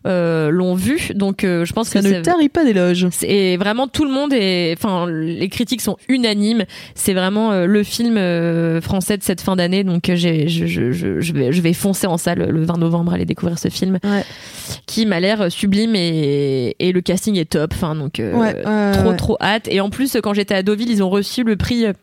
euh, 0.07 0.49
l'ont 0.51 0.76
vu, 0.76 1.09
donc 1.16 1.43
euh, 1.43 1.66
je 1.66 1.74
pense 1.74 1.89
Ça 1.89 1.99
que 1.99 2.05
ne 2.05 2.14
c'est- 2.14 2.22
tarit 2.22 2.47
pas 2.47 2.64
d'éloges. 2.64 3.07
et 3.24 3.57
vraiment 3.57 3.88
tout 3.89 4.05
le 4.05 4.11
monde 4.11 4.32
est 4.32 4.74
enfin 4.78 5.05
les 5.09 5.49
critiques 5.49 5.82
sont 5.82 5.97
unanimes 6.07 6.64
c'est 6.95 7.14
vraiment 7.14 7.66
le 7.66 7.84
film 7.84 8.16
euh, 8.18 8.53
français 8.82 9.18
de 9.18 9.24
cette 9.24 9.41
fin 9.41 9.56
d'année 9.56 9.84
donc 9.84 10.10
euh, 10.10 10.16
je, 10.16 10.47
je, 10.47 10.66
je, 10.91 11.20
je 11.20 11.34
vais 11.34 11.51
je 11.51 11.62
vais 11.62 11.74
foncer 11.74 12.08
en 12.08 12.18
salle 12.18 12.39
le 12.49 12.64
20 12.64 12.78
novembre 12.78 13.14
aller 13.14 13.26
découvrir 13.26 13.58
ce 13.60 13.70
film 13.70 13.99
Ouais. 14.04 14.24
qui 14.86 15.06
m'a 15.06 15.20
l'air 15.20 15.51
sublime 15.51 15.95
et, 15.95 16.76
et 16.80 16.91
le 16.91 17.01
casting 17.01 17.38
est 17.38 17.49
top 17.51 17.72
enfin 17.74 17.95
donc 17.95 18.20
euh, 18.20 18.34
Ouais, 18.34 18.91
trop 18.93 19.14
trop 19.14 19.38
hâte 19.41 19.68
et 19.70 19.80
en 19.82 19.89
plus 19.89 20.18
quand 20.24 20.34
j'étais 20.34 20.56
à 20.56 20.64
Deauville 20.64 20.89
ils 20.91 21.04
ont 21.04 21.10
reçu 21.10 21.43
le 21.43 21.56
prix 21.56 21.86
euh, 21.86 21.93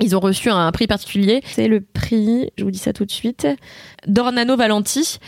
ils 0.00 0.14
ont 0.14 0.20
reçu 0.20 0.50
un 0.50 0.70
prix 0.72 0.86
particulier, 0.86 1.40
c'est 1.46 1.68
le 1.68 1.80
prix, 1.80 2.50
je 2.58 2.64
vous 2.64 2.70
dis 2.70 2.78
ça 2.78 2.92
tout 2.92 3.04
de 3.04 3.10
suite, 3.10 3.46
d'Ornano 4.06 4.56
Valenti. 4.56 5.18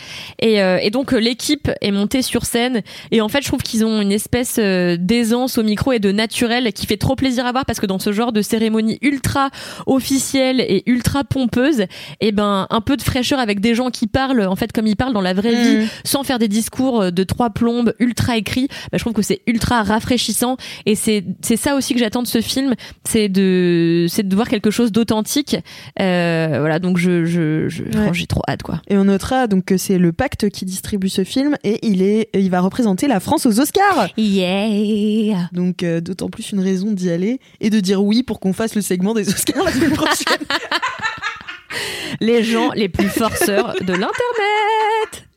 Et, 0.40 0.60
euh, 0.62 0.78
et 0.82 0.90
donc 0.90 1.14
euh, 1.14 1.18
l'équipe 1.18 1.70
est 1.80 1.90
montée 1.90 2.20
sur 2.22 2.44
scène. 2.44 2.82
Et 3.10 3.20
en 3.20 3.28
fait, 3.28 3.42
je 3.42 3.48
trouve 3.48 3.62
qu'ils 3.62 3.84
ont 3.84 4.00
une 4.02 4.12
espèce 4.12 4.56
euh, 4.58 4.96
d'aisance 4.98 5.56
au 5.56 5.62
micro 5.62 5.92
et 5.92 5.98
de 5.98 6.12
naturel 6.12 6.72
qui 6.72 6.86
fait 6.86 6.96
trop 6.98 7.16
plaisir 7.16 7.46
à 7.46 7.52
voir 7.52 7.64
parce 7.64 7.80
que 7.80 7.86
dans 7.86 7.98
ce 7.98 8.12
genre 8.12 8.32
de 8.32 8.42
cérémonie 8.42 8.98
ultra 9.00 9.50
officielle 9.86 10.60
et 10.60 10.82
ultra 10.86 11.24
pompeuse, 11.24 11.84
et 12.20 12.32
ben 12.32 12.66
un 12.68 12.80
peu 12.80 12.96
de 12.96 13.02
fraîcheur 13.02 13.38
avec 13.38 13.60
des 13.60 13.74
gens 13.74 13.90
qui 13.90 14.06
parlent 14.06 14.46
en 14.46 14.56
fait 14.56 14.72
comme 14.72 14.86
ils 14.86 14.96
parlent 14.96 15.14
dans 15.14 15.20
la 15.20 15.34
vraie 15.34 15.54
vie, 15.54 15.68
Mm. 15.78 15.88
sans 16.04 16.22
faire 16.22 16.38
des 16.38 16.48
discours 16.48 17.02
euh, 17.02 17.10
de 17.10 17.24
trois 17.24 17.50
plombes 17.50 17.94
ultra 17.98 18.36
écrits. 18.36 18.68
Bah, 18.90 18.98
je 18.98 19.00
trouve 19.00 19.12
que 19.12 19.22
c'est 19.22 19.42
ultra 19.46 19.82
rafraîchissant 19.82 20.56
et 20.86 20.94
c'est 20.94 21.24
c'est 21.42 21.56
ça 21.56 21.74
aussi 21.74 21.94
que 21.94 22.00
j'attends 22.00 22.22
de 22.22 22.26
ce 22.28 22.40
film, 22.40 22.74
c'est 23.04 23.28
de 23.28 24.06
c'est 24.08 24.26
de 24.26 24.34
voir 24.34 24.48
quelque 24.48 24.57
chose 24.70 24.92
d'authentique. 24.92 25.56
Euh, 26.00 26.56
voilà, 26.60 26.78
donc 26.78 26.98
je 26.98 27.24
je, 27.24 27.68
je 27.68 27.84
franchement, 27.84 28.12
j'ai 28.12 28.26
trop 28.26 28.42
hâte 28.48 28.62
quoi. 28.62 28.80
Et 28.88 28.96
on 28.96 29.04
notera 29.04 29.46
donc 29.46 29.64
que 29.64 29.76
c'est 29.76 29.98
le 29.98 30.12
Pacte 30.12 30.50
qui 30.50 30.64
distribue 30.64 31.08
ce 31.08 31.24
film 31.24 31.56
et 31.64 31.78
il 31.86 32.02
est, 32.02 32.28
il 32.34 32.50
va 32.50 32.60
représenter 32.60 33.06
la 33.06 33.20
France 33.20 33.46
aux 33.46 33.60
Oscars. 33.60 34.08
Yeah. 34.16 35.48
Donc 35.52 35.82
euh, 35.82 36.00
d'autant 36.00 36.28
plus 36.28 36.52
une 36.52 36.60
raison 36.60 36.92
d'y 36.92 37.10
aller 37.10 37.40
et 37.60 37.70
de 37.70 37.80
dire 37.80 38.02
oui 38.02 38.22
pour 38.22 38.40
qu'on 38.40 38.52
fasse 38.52 38.74
le 38.74 38.82
segment 38.82 39.14
des 39.14 39.28
Oscars 39.28 39.64
la 39.64 39.72
semaine 39.72 39.92
prochaine. 39.92 40.46
Les 42.20 42.42
gens 42.42 42.72
les 42.74 42.88
plus 42.88 43.08
forceurs 43.08 43.74
de 43.80 43.92
l'internet. 43.92 45.27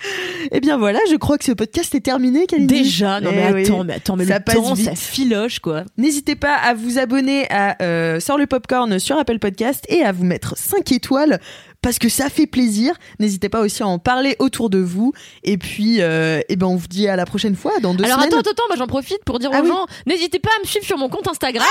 Eh 0.52 0.60
bien 0.60 0.76
voilà, 0.78 1.00
je 1.10 1.16
crois 1.16 1.38
que 1.38 1.44
ce 1.44 1.52
podcast 1.52 1.94
est 1.94 2.00
terminé, 2.00 2.46
Kalindi. 2.46 2.72
Déjà, 2.82 3.20
non 3.20 3.30
mais 3.32 3.46
Eh 3.50 3.52
oui. 3.52 3.62
attends, 3.64 3.84
mais 3.84 3.94
attends, 3.94 4.16
mais 4.16 4.24
Ça 4.26 4.38
le 4.38 4.44
passe 4.44 4.54
temps, 4.54 4.74
vite. 4.74 4.84
ça 4.86 4.94
filoche 4.94 5.58
quoi. 5.58 5.82
N'hésitez 5.96 6.36
pas 6.36 6.54
à 6.54 6.74
vous 6.74 6.98
abonner 6.98 7.46
à 7.50 7.76
euh, 7.82 8.20
Sort 8.20 8.38
le 8.38 8.46
Popcorn 8.46 8.98
sur 8.98 9.18
Apple 9.18 9.38
Podcast 9.40 9.84
et 9.88 10.02
à 10.02 10.12
vous 10.12 10.24
mettre 10.24 10.56
5 10.56 10.92
étoiles 10.92 11.40
parce 11.82 11.98
que 11.98 12.08
ça 12.08 12.28
fait 12.30 12.46
plaisir. 12.46 12.94
N'hésitez 13.20 13.48
pas 13.48 13.60
aussi 13.60 13.82
à 13.82 13.86
en 13.86 13.98
parler 13.98 14.36
autour 14.38 14.70
de 14.70 14.78
vous. 14.78 15.12
Et 15.44 15.56
puis, 15.58 16.00
euh, 16.00 16.40
eh 16.48 16.56
ben, 16.56 16.66
on 16.66 16.76
vous 16.76 16.88
dit 16.88 17.06
à 17.08 17.16
la 17.16 17.26
prochaine 17.26 17.54
fois 17.56 17.72
dans 17.80 17.94
deux 17.94 18.04
Alors 18.04 18.16
semaines. 18.18 18.28
attends, 18.32 18.40
attends, 18.40 18.50
attends, 18.50 18.62
moi 18.68 18.76
j'en 18.76 18.86
profite 18.86 19.24
pour 19.24 19.38
dire 19.38 19.50
Ah 19.52 19.60
aux 19.60 19.62
oui. 19.62 19.68
gens, 19.68 19.86
n'hésitez 20.06 20.38
pas 20.38 20.50
à 20.56 20.60
me 20.62 20.66
suivre 20.66 20.84
sur 20.86 20.98
mon 20.98 21.08
compte 21.08 21.28
Instagram. 21.28 21.66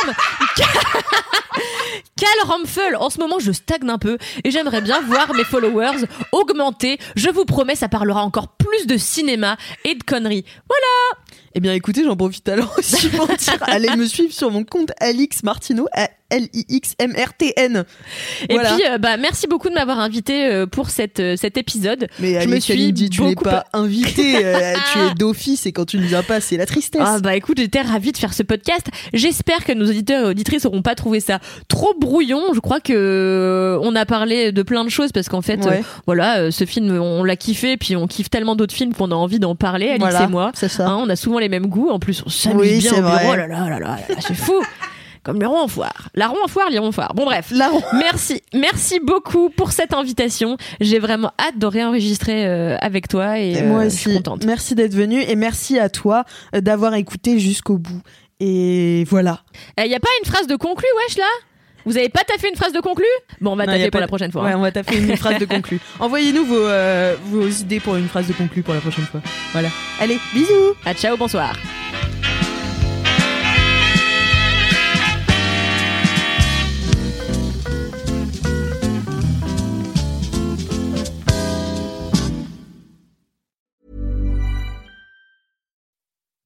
Cal 2.17 2.29
Ramphel, 2.45 2.95
en 2.97 3.09
ce 3.09 3.19
moment 3.19 3.39
je 3.39 3.51
stagne 3.51 3.89
un 3.89 3.97
peu 3.97 4.17
et 4.43 4.51
j'aimerais 4.51 4.81
bien 4.81 5.01
voir 5.01 5.33
mes 5.33 5.43
followers 5.43 6.05
augmenter. 6.31 6.97
Je 7.15 7.29
vous 7.29 7.45
promets, 7.45 7.75
ça 7.75 7.87
parlera 7.89 8.23
encore 8.23 8.49
plus 8.49 8.87
de 8.87 8.97
cinéma 8.97 9.57
et 9.83 9.95
de 9.95 10.03
conneries. 10.03 10.45
Eh 11.57 11.61
bien, 11.61 11.73
écoutez, 11.73 12.03
j'en 12.03 12.17
profite 12.17 12.49
alors 12.49 12.73
aussi 12.77 13.07
pour 13.09 13.27
dire 13.27 13.57
allez 13.61 13.95
me 13.95 14.05
suivre 14.05 14.33
sur 14.33 14.51
mon 14.51 14.65
compte 14.65 14.91
Alix 14.99 15.43
Martineau, 15.43 15.87
L-I-X-M-R-T-N. 16.35 17.85
Et 18.49 18.57
puis, 18.57 18.83
euh, 18.89 18.97
bah, 18.97 19.17
merci 19.17 19.47
beaucoup 19.47 19.69
de 19.69 19.73
m'avoir 19.73 19.99
invité 19.99 20.45
euh, 20.45 20.65
pour 20.65 20.89
cette, 20.89 21.19
euh, 21.19 21.35
cet 21.37 21.57
épisode. 21.57 22.07
Mais 22.19 22.41
je 22.41 22.47
me 22.49 22.59
suis 22.59 22.91
dit, 22.93 23.09
tu 23.09 23.21
n'es 23.23 23.35
pas 23.35 23.65
invité, 23.73 24.33
tu 24.93 24.99
es 24.99 25.13
d'office 25.17 25.65
et 25.65 25.71
quand 25.71 25.85
tu 25.85 25.97
ne 25.97 26.03
viens 26.03 26.23
pas, 26.23 26.41
c'est 26.41 26.57
la 26.57 26.65
tristesse. 26.65 27.01
Ah 27.03 27.19
bah 27.19 27.35
écoute, 27.35 27.57
j'étais 27.59 27.81
ravie 27.81 28.11
de 28.11 28.17
faire 28.17 28.33
ce 28.33 28.43
podcast. 28.43 28.87
J'espère 29.13 29.63
que 29.65 29.71
nos 29.73 29.85
auditeurs 29.89 30.25
et 30.27 30.29
auditrices 30.31 30.65
n'auront 30.65 30.81
pas 30.81 30.95
trouvé 30.95 31.19
ça 31.19 31.39
trop 31.67 31.93
brouillon. 31.99 32.41
Je 32.53 32.59
crois 32.59 32.79
que 32.79 33.79
on 33.81 33.95
a 33.95 34.05
parlé 34.05 34.51
de 34.51 34.61
plein 34.63 34.83
de 34.83 34.89
choses 34.89 35.11
parce 35.11 35.29
qu'en 35.29 35.41
fait, 35.41 35.65
Ouais. 35.65 35.81
voilà, 36.05 36.51
ce 36.51 36.65
film, 36.65 36.99
on 36.99 37.23
l'a 37.23 37.35
kiffé, 37.35 37.77
puis 37.77 37.95
on 37.95 38.07
kiffe 38.07 38.29
tellement 38.29 38.55
d'autres 38.55 38.73
films 38.75 38.93
qu'on 38.93 39.11
a 39.11 39.15
envie 39.15 39.39
d'en 39.39 39.55
parler, 39.55 39.87
Alice 39.89 39.99
Voilà, 40.01 40.23
et 40.23 40.27
moi. 40.27 40.51
c'est 40.53 40.67
ça. 40.69 40.87
Hein, 40.87 40.97
on 40.99 41.09
a 41.09 41.15
souvent 41.15 41.39
les 41.39 41.49
mêmes 41.49 41.67
goûts. 41.67 41.89
En 41.89 41.99
plus, 41.99 42.21
on 42.25 42.29
s'amuse 42.29 42.59
Oui, 42.61 42.79
bien 42.79 42.91
au 42.93 42.95
bureau. 43.01 43.17
Oh 43.31 43.35
là 43.35 43.47
là 43.47 43.69
là 43.69 43.79
là 43.79 43.79
là, 43.79 43.97
c'est 44.19 44.35
fou. 44.35 44.53
Comme 45.25 45.41
le 45.41 45.47
rond 45.47 45.59
en 45.61 45.67
foire. 45.67 46.09
La 46.13 46.27
rond 46.27 46.37
en 46.43 46.47
foire, 46.47 46.69
les 46.69 46.79
foire. 46.91 47.15
Bon 47.15 47.25
bref. 47.25 47.47
La 47.51 47.71
Merci, 47.93 48.43
merci 48.53 48.99
beaucoup 48.99 49.49
pour 49.49 49.71
cette 49.71 49.91
invitation. 49.93 50.55
J'ai 50.79 50.99
vraiment 50.99 51.31
hâte 51.39 51.57
de 51.57 51.65
réenregistrer 51.65 52.45
euh, 52.45 52.77
avec 52.79 53.07
toi 53.07 53.39
et, 53.39 53.53
Et 53.53 53.61
euh, 53.63 53.67
moi 53.67 53.85
je 53.85 53.89
suis 53.89 54.09
aussi. 54.11 54.17
contente. 54.17 54.45
Merci 54.45 54.75
d'être 54.75 54.93
venu 54.93 55.19
et 55.21 55.35
merci 55.35 55.79
à 55.79 55.89
toi 55.89 56.25
euh, 56.53 56.61
d'avoir 56.61 56.93
écouté 56.93 57.39
jusqu'au 57.39 57.79
bout. 57.79 58.01
Et 58.39 59.03
voilà. 59.09 59.39
Il 59.83 59.87
y 59.89 59.95
a 59.95 59.99
pas 59.99 60.09
une 60.23 60.29
phrase 60.31 60.45
de 60.45 60.55
conclu, 60.55 60.85
wesh 61.07 61.17
là? 61.17 61.23
Vous 61.85 61.97
avez 61.97 62.09
pas 62.09 62.23
taffé 62.23 62.49
une 62.49 62.55
phrase 62.55 62.73
de 62.73 62.79
conclu? 62.79 63.05
Bon, 63.41 63.53
on 63.53 63.55
va 63.55 63.65
Non, 63.65 63.73
pas 63.73 63.89
pour 63.91 64.01
la 64.01 64.07
prochaine 64.07 64.31
fois. 64.31 64.43
Ouais, 64.43 64.51
hein. 64.51 64.57
on 64.57 64.61
va 64.61 64.71
taper 64.71 64.97
une 64.97 65.17
phrase 65.17 65.39
de 65.39 65.45
conclu. 65.45 65.79
Envoyez-nous 65.99 66.45
vos, 66.45 66.55
euh, 66.55 67.15
vos 67.25 67.47
idées 67.47 67.79
pour 67.79 67.95
une 67.95 68.07
phrase 68.07 68.27
de 68.27 68.33
conclu 68.33 68.61
pour 68.61 68.73
la 68.75 68.79
prochaine 68.81 69.05
fois. 69.05 69.21
Voilà. 69.53 69.69
Allez, 69.99 70.19
bisous 70.33 70.73
Ah, 70.85 70.93
ciao, 70.93 71.15
bonsoir. 71.17 71.53